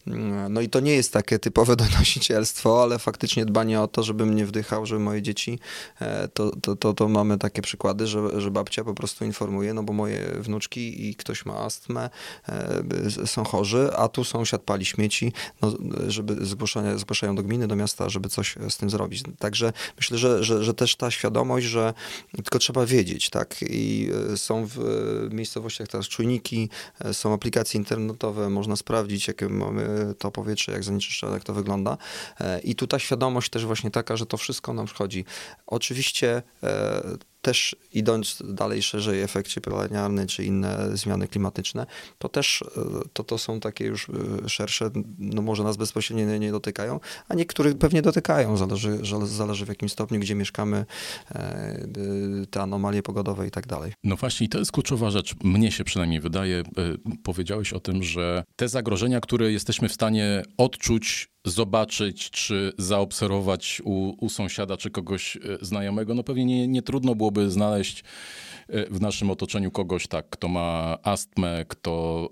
Mm, 0.06 0.52
no 0.52 0.60
i 0.60 0.68
to 0.68 0.80
nie 0.80 0.92
jest 0.92 1.12
takie 1.12 1.38
typowe 1.38 1.76
donosicielstwo, 1.86 2.82
ale 2.82 2.98
faktycznie 2.98 3.44
dbanie 3.44 3.80
o 3.80 3.88
to, 3.88 4.02
żebym 4.02 4.34
nie 4.34 4.46
wdychał, 4.46 4.86
żeby 4.86 5.00
moje 5.00 5.22
dzieci, 5.22 5.58
e, 6.00 6.28
to, 6.28 6.56
to, 6.62 6.76
to, 6.76 6.94
to 6.94 7.08
mamy 7.08 7.38
takie 7.38 7.62
przykłady, 7.62 8.06
że, 8.06 8.40
że 8.40 8.50
babcia 8.50 8.84
po 8.84 8.94
prostu 8.94 9.24
informuje, 9.24 9.74
no 9.74 9.82
bo 9.82 9.92
moje 9.92 10.18
wnuczki 10.38 11.08
i 11.08 11.14
ktoś 11.14 11.46
ma 11.46 11.56
astmę, 11.56 12.10
e, 12.48 13.26
są 13.26 13.44
chorzy, 13.44 13.90
a 13.96 14.08
tu 14.08 14.24
sąsiad 14.24 14.62
pali 14.62 14.84
śmieci, 14.84 15.32
no, 15.62 15.72
żeby 16.08 16.46
zgłaszają, 16.46 16.98
zgłaszają 16.98 17.34
do 17.34 17.42
gminy, 17.42 17.68
do 17.68 17.76
miasta, 17.76 18.08
żeby 18.08 18.28
coś 18.28 18.56
z 18.68 18.76
tym 18.76 18.90
zrobić. 18.90 19.22
Także 19.38 19.72
myślę, 19.96 20.18
że, 20.18 20.44
że, 20.44 20.64
że 20.64 20.74
też 20.74 20.96
ta 20.96 21.10
świadomość, 21.10 21.66
że 21.66 21.94
tylko 22.36 22.58
trzeba 22.58 22.86
wiedzieć, 22.86 23.30
tak? 23.30 23.56
I 23.62 24.10
e, 24.32 24.36
są 24.36 24.66
w 24.66 25.09
miejscowościach 25.30 25.88
teraz 25.88 26.08
czujniki, 26.08 26.68
e, 27.04 27.14
są 27.14 27.34
aplikacje 27.34 27.78
internetowe, 27.78 28.50
można 28.50 28.76
sprawdzić, 28.76 29.28
jakie 29.28 29.48
mamy 29.48 30.14
to 30.18 30.30
powietrze, 30.30 30.72
jak 30.72 30.84
zanieczyszczone, 30.84 31.32
jak 31.32 31.44
to 31.44 31.54
wygląda. 31.54 31.96
E, 32.40 32.60
I 32.60 32.74
tu 32.74 32.86
ta 32.86 32.98
świadomość 32.98 33.50
też 33.50 33.66
właśnie 33.66 33.90
taka, 33.90 34.16
że 34.16 34.26
to 34.26 34.36
wszystko 34.36 34.74
nam 34.74 34.88
szkodzi. 34.88 35.24
Oczywiście 35.66 36.42
e, 36.62 37.02
też 37.42 37.76
idąc 37.92 38.42
dalej 38.44 38.82
szerzej 38.82 39.22
efekt 39.22 39.48
cieplarniany 39.50 40.26
czy 40.26 40.44
inne 40.44 40.96
zmiany 40.96 41.28
klimatyczne, 41.28 41.86
to 42.18 42.28
też 42.28 42.64
to, 43.12 43.24
to 43.24 43.38
są 43.38 43.60
takie 43.60 43.84
już 43.84 44.10
szersze, 44.46 44.90
no 45.18 45.42
może 45.42 45.64
nas 45.64 45.76
bezpośrednio 45.76 46.26
nie, 46.26 46.38
nie 46.38 46.52
dotykają, 46.52 47.00
a 47.28 47.34
niektórych 47.34 47.78
pewnie 47.78 48.02
dotykają, 48.02 48.56
zależy, 48.56 48.98
zależy 49.24 49.66
w 49.66 49.68
jakim 49.68 49.88
stopniu, 49.88 50.20
gdzie 50.20 50.34
mieszkamy, 50.34 50.86
te 52.50 52.62
anomalie 52.62 53.02
pogodowe 53.02 53.46
i 53.46 53.50
tak 53.50 53.66
dalej. 53.66 53.92
No 54.04 54.16
właśnie, 54.16 54.48
to 54.48 54.58
jest 54.58 54.72
kluczowa 54.72 55.10
rzecz, 55.10 55.34
mnie 55.44 55.72
się 55.72 55.84
przynajmniej 55.84 56.20
wydaje. 56.20 56.58
E, 56.58 56.64
powiedziałeś 57.22 57.72
o 57.72 57.80
tym, 57.80 58.02
że 58.02 58.44
te 58.56 58.68
zagrożenia, 58.68 59.20
które 59.20 59.52
jesteśmy 59.52 59.88
w 59.88 59.92
stanie 59.92 60.42
odczuć, 60.56 61.28
zobaczyć 61.44 62.30
czy 62.30 62.72
zaobserwować 62.78 63.82
u, 63.84 64.24
u 64.24 64.28
sąsiada 64.28 64.76
czy 64.76 64.90
kogoś 64.90 65.36
e, 65.36 65.40
znajomego, 65.60 66.14
no 66.14 66.22
pewnie 66.22 66.44
nie, 66.44 66.68
nie 66.68 66.82
trudno 66.82 67.14
byłoby 67.14 67.50
znaleźć 67.50 68.04
w 68.90 69.00
naszym 69.00 69.30
otoczeniu 69.30 69.70
kogoś 69.70 70.06
tak, 70.06 70.30
kto 70.30 70.48
ma 70.48 70.98
astmę, 71.02 71.64
kto 71.68 72.28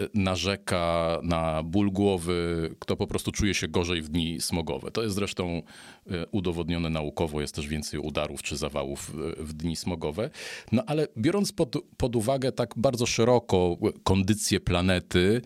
e, 0.00 0.08
narzeka 0.14 1.18
na 1.22 1.62
ból 1.62 1.90
głowy, 1.90 2.70
kto 2.78 2.96
po 2.96 3.06
prostu 3.06 3.32
czuje 3.32 3.54
się 3.54 3.68
gorzej 3.68 4.02
w 4.02 4.08
dni 4.08 4.40
smogowe. 4.40 4.90
To 4.90 5.02
jest 5.02 5.14
zresztą 5.14 5.62
e, 6.06 6.26
udowodnione 6.26 6.90
naukowo, 6.90 7.40
jest 7.40 7.54
też 7.54 7.68
więcej 7.68 8.00
udarów 8.00 8.42
czy 8.42 8.56
zawałów 8.56 9.10
w 9.38 9.52
dni 9.52 9.76
smogowe. 9.76 10.30
No 10.72 10.82
ale 10.86 11.08
biorąc 11.18 11.52
pod, 11.52 11.76
pod 11.96 12.16
uwagę 12.16 12.52
tak 12.52 12.74
bardzo 12.76 13.06
szeroko 13.06 13.76
kondycję 14.02 14.60
planety, 14.60 15.42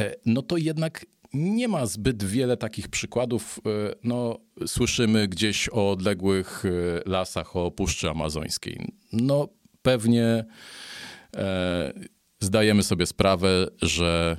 e, 0.00 0.14
no 0.26 0.42
to 0.42 0.56
jednak 0.56 1.06
nie 1.34 1.68
ma 1.68 1.86
zbyt 1.86 2.24
wiele 2.24 2.56
takich 2.56 2.88
przykładów. 2.88 3.60
No, 4.04 4.38
słyszymy 4.66 5.28
gdzieś 5.28 5.68
o 5.68 5.90
odległych 5.90 6.64
lasach, 7.06 7.56
o 7.56 7.70
Puszczy 7.70 8.10
Amazońskiej. 8.10 8.92
No, 9.12 9.48
pewnie 9.82 10.44
e, 11.36 11.92
zdajemy 12.40 12.82
sobie 12.82 13.06
sprawę, 13.06 13.66
że 13.82 14.36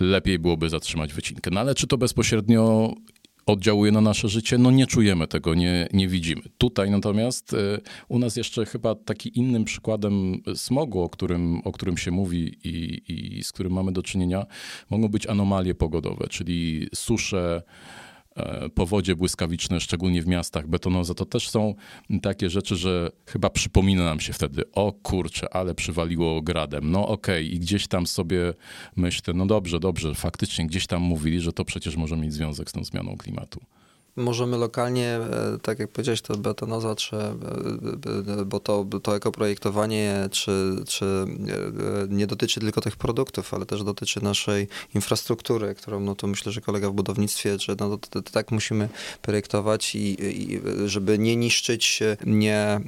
lepiej 0.00 0.38
byłoby 0.38 0.68
zatrzymać 0.68 1.12
wycinkę. 1.12 1.50
No 1.50 1.60
ale 1.60 1.74
czy 1.74 1.86
to 1.86 1.98
bezpośrednio 1.98 2.94
oddziałuje 3.50 3.92
na 3.92 4.00
nasze 4.00 4.28
życie? 4.28 4.58
No 4.58 4.70
nie 4.70 4.86
czujemy 4.86 5.26
tego, 5.26 5.54
nie, 5.54 5.88
nie 5.92 6.08
widzimy. 6.08 6.42
Tutaj 6.58 6.90
natomiast 6.90 7.54
e, 7.54 7.56
u 8.08 8.18
nas 8.18 8.36
jeszcze 8.36 8.66
chyba 8.66 8.94
taki 8.94 9.38
innym 9.38 9.64
przykładem 9.64 10.42
smogu, 10.54 11.02
o 11.02 11.08
którym, 11.08 11.60
o 11.64 11.72
którym 11.72 11.96
się 11.96 12.10
mówi 12.10 12.56
i, 12.64 13.02
i 13.08 13.44
z 13.44 13.52
którym 13.52 13.72
mamy 13.72 13.92
do 13.92 14.02
czynienia, 14.02 14.46
mogą 14.90 15.08
być 15.08 15.26
anomalie 15.26 15.74
pogodowe, 15.74 16.26
czyli 16.28 16.88
susze, 16.94 17.62
powodzie 18.74 19.16
błyskawiczne, 19.16 19.80
szczególnie 19.80 20.22
w 20.22 20.26
miastach, 20.26 20.68
betonoza, 20.68 21.14
to 21.14 21.24
też 21.24 21.50
są 21.50 21.74
takie 22.22 22.50
rzeczy, 22.50 22.76
że 22.76 23.10
chyba 23.26 23.50
przypomina 23.50 24.04
nam 24.04 24.20
się 24.20 24.32
wtedy, 24.32 24.72
o 24.72 24.92
kurczę, 24.92 25.54
ale 25.54 25.74
przywaliło 25.74 26.42
gradem. 26.42 26.90
No 26.90 27.08
okej, 27.08 27.46
okay. 27.46 27.54
i 27.54 27.58
gdzieś 27.58 27.86
tam 27.86 28.06
sobie 28.06 28.54
myślę, 28.96 29.34
no 29.34 29.46
dobrze, 29.46 29.80
dobrze, 29.80 30.14
faktycznie 30.14 30.66
gdzieś 30.66 30.86
tam 30.86 31.02
mówili, 31.02 31.40
że 31.40 31.52
to 31.52 31.64
przecież 31.64 31.96
może 31.96 32.16
mieć 32.16 32.32
związek 32.32 32.70
z 32.70 32.72
tą 32.72 32.84
zmianą 32.84 33.16
klimatu. 33.16 33.60
Możemy 34.16 34.56
lokalnie, 34.56 35.06
e, 35.06 35.58
tak 35.62 35.78
jak 35.78 35.90
powiedziałeś, 35.90 36.22
to 36.22 36.36
betonoza, 36.36 36.96
czy, 36.96 37.16
e, 37.16 37.30
e, 38.40 38.44
bo 38.44 38.60
to, 38.60 38.86
to 39.02 39.16
ekoprojektowanie 39.16 40.28
czy, 40.30 40.76
czy 40.88 41.24
nie 42.08 42.26
dotyczy 42.26 42.60
tylko 42.60 42.80
tych 42.80 42.96
produktów, 42.96 43.54
ale 43.54 43.66
też 43.66 43.84
dotyczy 43.84 44.24
naszej 44.24 44.68
infrastruktury, 44.94 45.74
którą 45.74 46.00
no 46.00 46.14
to 46.14 46.26
myślę, 46.26 46.52
że 46.52 46.60
kolega 46.60 46.90
w 46.90 46.92
budownictwie, 46.92 47.58
że 47.58 47.76
no 47.80 47.96
to, 47.96 47.98
to, 47.98 48.22
to 48.22 48.30
tak 48.30 48.50
musimy 48.50 48.88
projektować 49.22 49.94
i, 49.94 50.16
i, 50.52 50.60
żeby 50.86 51.18
nie 51.18 51.36
niszczyć, 51.36 52.02
nie 52.26 52.80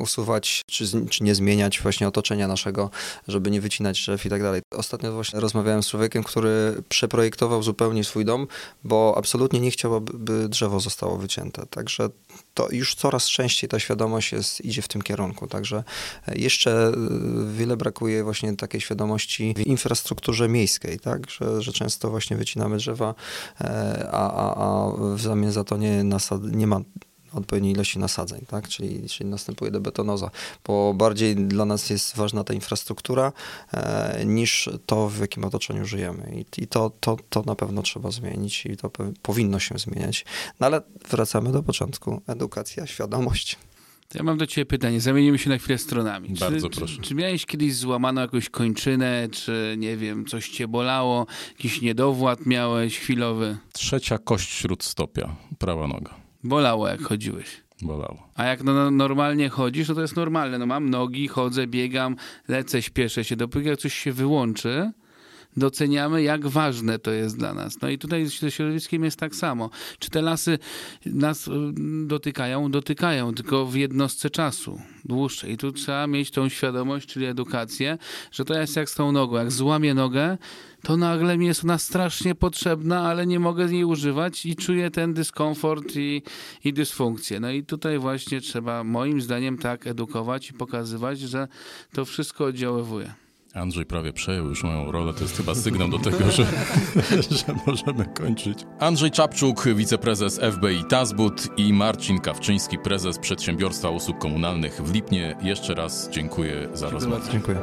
usuwać, 0.00 0.62
czy, 0.66 1.06
czy 1.10 1.24
nie 1.24 1.34
zmieniać 1.34 1.80
właśnie 1.80 2.08
otoczenia 2.08 2.48
naszego, 2.48 2.90
żeby 3.28 3.50
nie 3.50 3.60
wycinać 3.60 4.00
drzew 4.00 4.26
i 4.26 4.30
tak 4.30 4.42
dalej. 4.42 4.62
Ostatnio 4.74 5.12
właśnie 5.12 5.40
rozmawiałem 5.40 5.82
z 5.82 5.88
człowiekiem, 5.88 6.22
który 6.22 6.82
przeprojektował 6.88 7.62
zupełnie 7.62 8.04
swój 8.04 8.24
dom, 8.24 8.46
bo 8.84 9.14
absolutnie 9.18 9.60
nie 9.60 9.70
chciał, 9.70 10.00
by 10.00 10.48
drzewa 10.48 10.65
drzewo 10.66 10.80
zostało 10.80 11.16
wycięte. 11.16 11.66
Także 11.66 12.08
to 12.54 12.68
już 12.70 12.94
coraz 12.94 13.28
częściej 13.28 13.70
ta 13.70 13.78
świadomość 13.78 14.32
jest, 14.32 14.60
idzie 14.64 14.82
w 14.82 14.88
tym 14.88 15.02
kierunku. 15.02 15.46
Także 15.46 15.84
jeszcze 16.34 16.92
wiele 17.52 17.76
brakuje 17.76 18.24
właśnie 18.24 18.56
takiej 18.56 18.80
świadomości 18.80 19.54
w 19.56 19.66
infrastrukturze 19.66 20.48
miejskiej, 20.48 21.00
tak? 21.00 21.30
że, 21.30 21.62
że 21.62 21.72
często 21.72 22.10
właśnie 22.10 22.36
wycinamy 22.36 22.76
drzewa, 22.76 23.14
a, 24.10 24.32
a, 24.32 24.54
a 24.54 24.90
w 25.16 25.20
zamian 25.20 25.52
za 25.52 25.64
to 25.64 25.76
nie, 25.76 26.04
nie 26.42 26.66
ma 26.66 26.80
odpowiedniej 27.38 27.72
ilości 27.72 27.98
nasadzeń, 27.98 28.46
tak? 28.48 28.68
czyli, 28.68 29.08
czyli 29.08 29.30
następuje 29.30 29.70
debetonoza, 29.70 30.30
bo 30.64 30.94
bardziej 30.94 31.36
dla 31.36 31.64
nas 31.64 31.90
jest 31.90 32.16
ważna 32.16 32.44
ta 32.44 32.54
infrastruktura 32.54 33.32
e, 33.72 34.24
niż 34.26 34.70
to, 34.86 35.08
w 35.08 35.20
jakim 35.20 35.44
otoczeniu 35.44 35.84
żyjemy. 35.84 36.32
I, 36.36 36.62
i 36.62 36.66
to, 36.66 36.90
to, 37.00 37.16
to 37.30 37.42
na 37.42 37.54
pewno 37.54 37.82
trzeba 37.82 38.10
zmienić 38.10 38.66
i 38.66 38.76
to 38.76 38.90
powinno 39.22 39.58
się 39.58 39.78
zmieniać. 39.78 40.24
No 40.60 40.66
ale 40.66 40.82
wracamy 41.10 41.52
do 41.52 41.62
początku. 41.62 42.22
Edukacja, 42.26 42.86
świadomość. 42.86 43.58
To 44.08 44.18
ja 44.18 44.24
mam 44.24 44.38
do 44.38 44.46
ciebie 44.46 44.66
pytanie. 44.66 45.00
Zamienimy 45.00 45.38
się 45.38 45.50
na 45.50 45.58
chwilę 45.58 45.78
stronami. 45.78 46.28
Bardzo 46.28 46.70
czy, 46.70 46.78
proszę. 46.78 46.96
Czy, 46.96 47.02
czy 47.02 47.14
miałeś 47.14 47.46
kiedyś 47.46 47.74
złamaną 47.76 48.20
jakąś 48.20 48.48
kończynę, 48.48 49.28
czy 49.32 49.74
nie 49.78 49.96
wiem, 49.96 50.26
coś 50.26 50.48
cię 50.48 50.68
bolało, 50.68 51.26
jakiś 51.50 51.82
niedowład 51.82 52.46
miałeś 52.46 52.98
chwilowy? 52.98 53.56
Trzecia 53.72 54.18
kość 54.18 54.50
śródstopia, 54.50 55.36
prawa 55.58 55.86
noga. 55.86 56.25
Bolało, 56.46 56.88
jak 56.88 57.02
chodziłeś. 57.02 57.66
Bolało. 57.82 58.28
A 58.34 58.44
jak 58.44 58.64
no, 58.64 58.74
no, 58.74 58.90
normalnie 58.90 59.48
chodzisz, 59.48 59.88
no 59.88 59.94
to 59.94 60.00
jest 60.00 60.16
normalne. 60.16 60.58
No 60.58 60.66
mam 60.66 60.90
nogi, 60.90 61.28
chodzę, 61.28 61.66
biegam, 61.66 62.16
lecę, 62.48 62.82
śpieszę 62.82 63.24
się. 63.24 63.36
Dopóki 63.36 63.66
jak 63.66 63.78
coś 63.78 63.94
się 63.94 64.12
wyłączy, 64.12 64.90
doceniamy, 65.56 66.22
jak 66.22 66.46
ważne 66.46 66.98
to 66.98 67.10
jest 67.10 67.38
dla 67.38 67.54
nas. 67.54 67.80
No 67.82 67.88
i 67.88 67.98
tutaj 67.98 68.26
ze 68.26 68.50
środowiskiem 68.50 69.04
jest 69.04 69.18
tak 69.18 69.34
samo. 69.34 69.70
Czy 69.98 70.10
te 70.10 70.22
lasy 70.22 70.58
nas 71.06 71.48
y, 71.48 71.50
dotykają? 72.06 72.70
Dotykają, 72.70 73.34
tylko 73.34 73.66
w 73.66 73.74
jednostce 73.74 74.30
czasu, 74.30 74.80
dłuższej. 75.04 75.52
I 75.52 75.56
tu 75.56 75.72
trzeba 75.72 76.06
mieć 76.06 76.30
tą 76.30 76.48
świadomość, 76.48 77.08
czyli 77.08 77.26
edukację, 77.26 77.98
że 78.32 78.44
to 78.44 78.54
jest 78.54 78.76
jak 78.76 78.90
z 78.90 78.94
tą 78.94 79.12
nogą. 79.12 79.36
Jak 79.36 79.52
złamię 79.52 79.94
nogę, 79.94 80.38
to 80.86 80.96
nagle 80.96 81.38
mi 81.38 81.46
jest 81.46 81.64
ona 81.64 81.78
strasznie 81.78 82.34
potrzebna, 82.34 83.00
ale 83.00 83.26
nie 83.26 83.40
mogę 83.40 83.64
jej 83.64 83.84
używać 83.84 84.46
i 84.46 84.56
czuję 84.56 84.90
ten 84.90 85.14
dyskomfort 85.14 85.96
i, 85.96 86.22
i 86.64 86.72
dysfunkcję. 86.72 87.40
No 87.40 87.50
i 87.50 87.64
tutaj 87.64 87.98
właśnie 87.98 88.40
trzeba 88.40 88.84
moim 88.84 89.20
zdaniem 89.20 89.58
tak 89.58 89.86
edukować 89.86 90.50
i 90.50 90.52
pokazywać, 90.52 91.20
że 91.20 91.48
to 91.92 92.04
wszystko 92.04 92.44
oddziaływuje. 92.44 93.14
Andrzej 93.54 93.86
prawie 93.86 94.12
przejął 94.12 94.48
już 94.48 94.64
moją 94.64 94.92
rolę, 94.92 95.12
to 95.12 95.20
jest 95.22 95.36
chyba 95.36 95.54
sygnał 95.54 95.88
do 95.88 95.98
tego, 95.98 96.30
że, 96.30 96.46
że 97.38 97.54
możemy 97.66 98.04
kończyć. 98.04 98.58
Andrzej 98.80 99.10
Czapczuk, 99.10 99.64
wiceprezes 99.74 100.40
FBI 100.52 100.84
Tazbut 100.88 101.48
i 101.56 101.72
Marcin 101.72 102.18
Kawczyński, 102.18 102.78
prezes 102.78 103.18
Przedsiębiorstwa 103.18 103.90
Usług 103.90 104.18
Komunalnych 104.18 104.82
w 104.82 104.94
Lipnie. 104.94 105.36
Jeszcze 105.42 105.74
raz 105.74 106.08
dziękuję 106.10 106.68
za 106.74 106.90
rozmowę. 106.90 107.28
Dziękuję. 107.32 107.58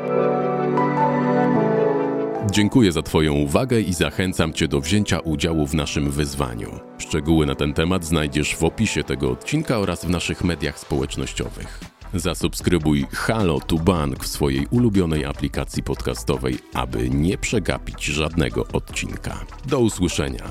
Dziękuję 2.52 2.92
za 2.92 3.02
Twoją 3.02 3.34
uwagę 3.34 3.82
i 3.82 3.94
zachęcam 3.94 4.54
Cię 4.54 4.68
do 4.68 4.82
wzięcia 4.82 5.20
udziału 5.20 5.68
w 5.68 5.74
naszym 5.74 6.12
wyzwaniu. 6.12 6.80
Szczegóły 6.98 7.46
na 7.46 7.56
ten 7.56 7.74
temat 7.74 8.06
znajdziesz 8.06 8.56
w 8.56 8.64
opisie 8.64 9.04
tego 9.04 9.32
odcinka 9.32 9.80
oraz 9.80 10.06
w 10.06 10.10
naszych 10.10 10.44
mediach 10.44 10.80
społecznościowych. 10.80 11.80
Zasubskrybuj 12.14 13.06
Halo 13.12 13.60
to 13.60 13.76
Bank 13.76 14.24
w 14.24 14.28
swojej 14.28 14.68
ulubionej 14.72 15.26
aplikacji 15.26 15.84
podcastowej, 15.84 16.58
aby 16.74 17.10
nie 17.10 17.38
przegapić 17.38 18.06
żadnego 18.06 18.68
odcinka. 18.74 19.46
Do 19.66 19.80
usłyszenia. 19.80 20.44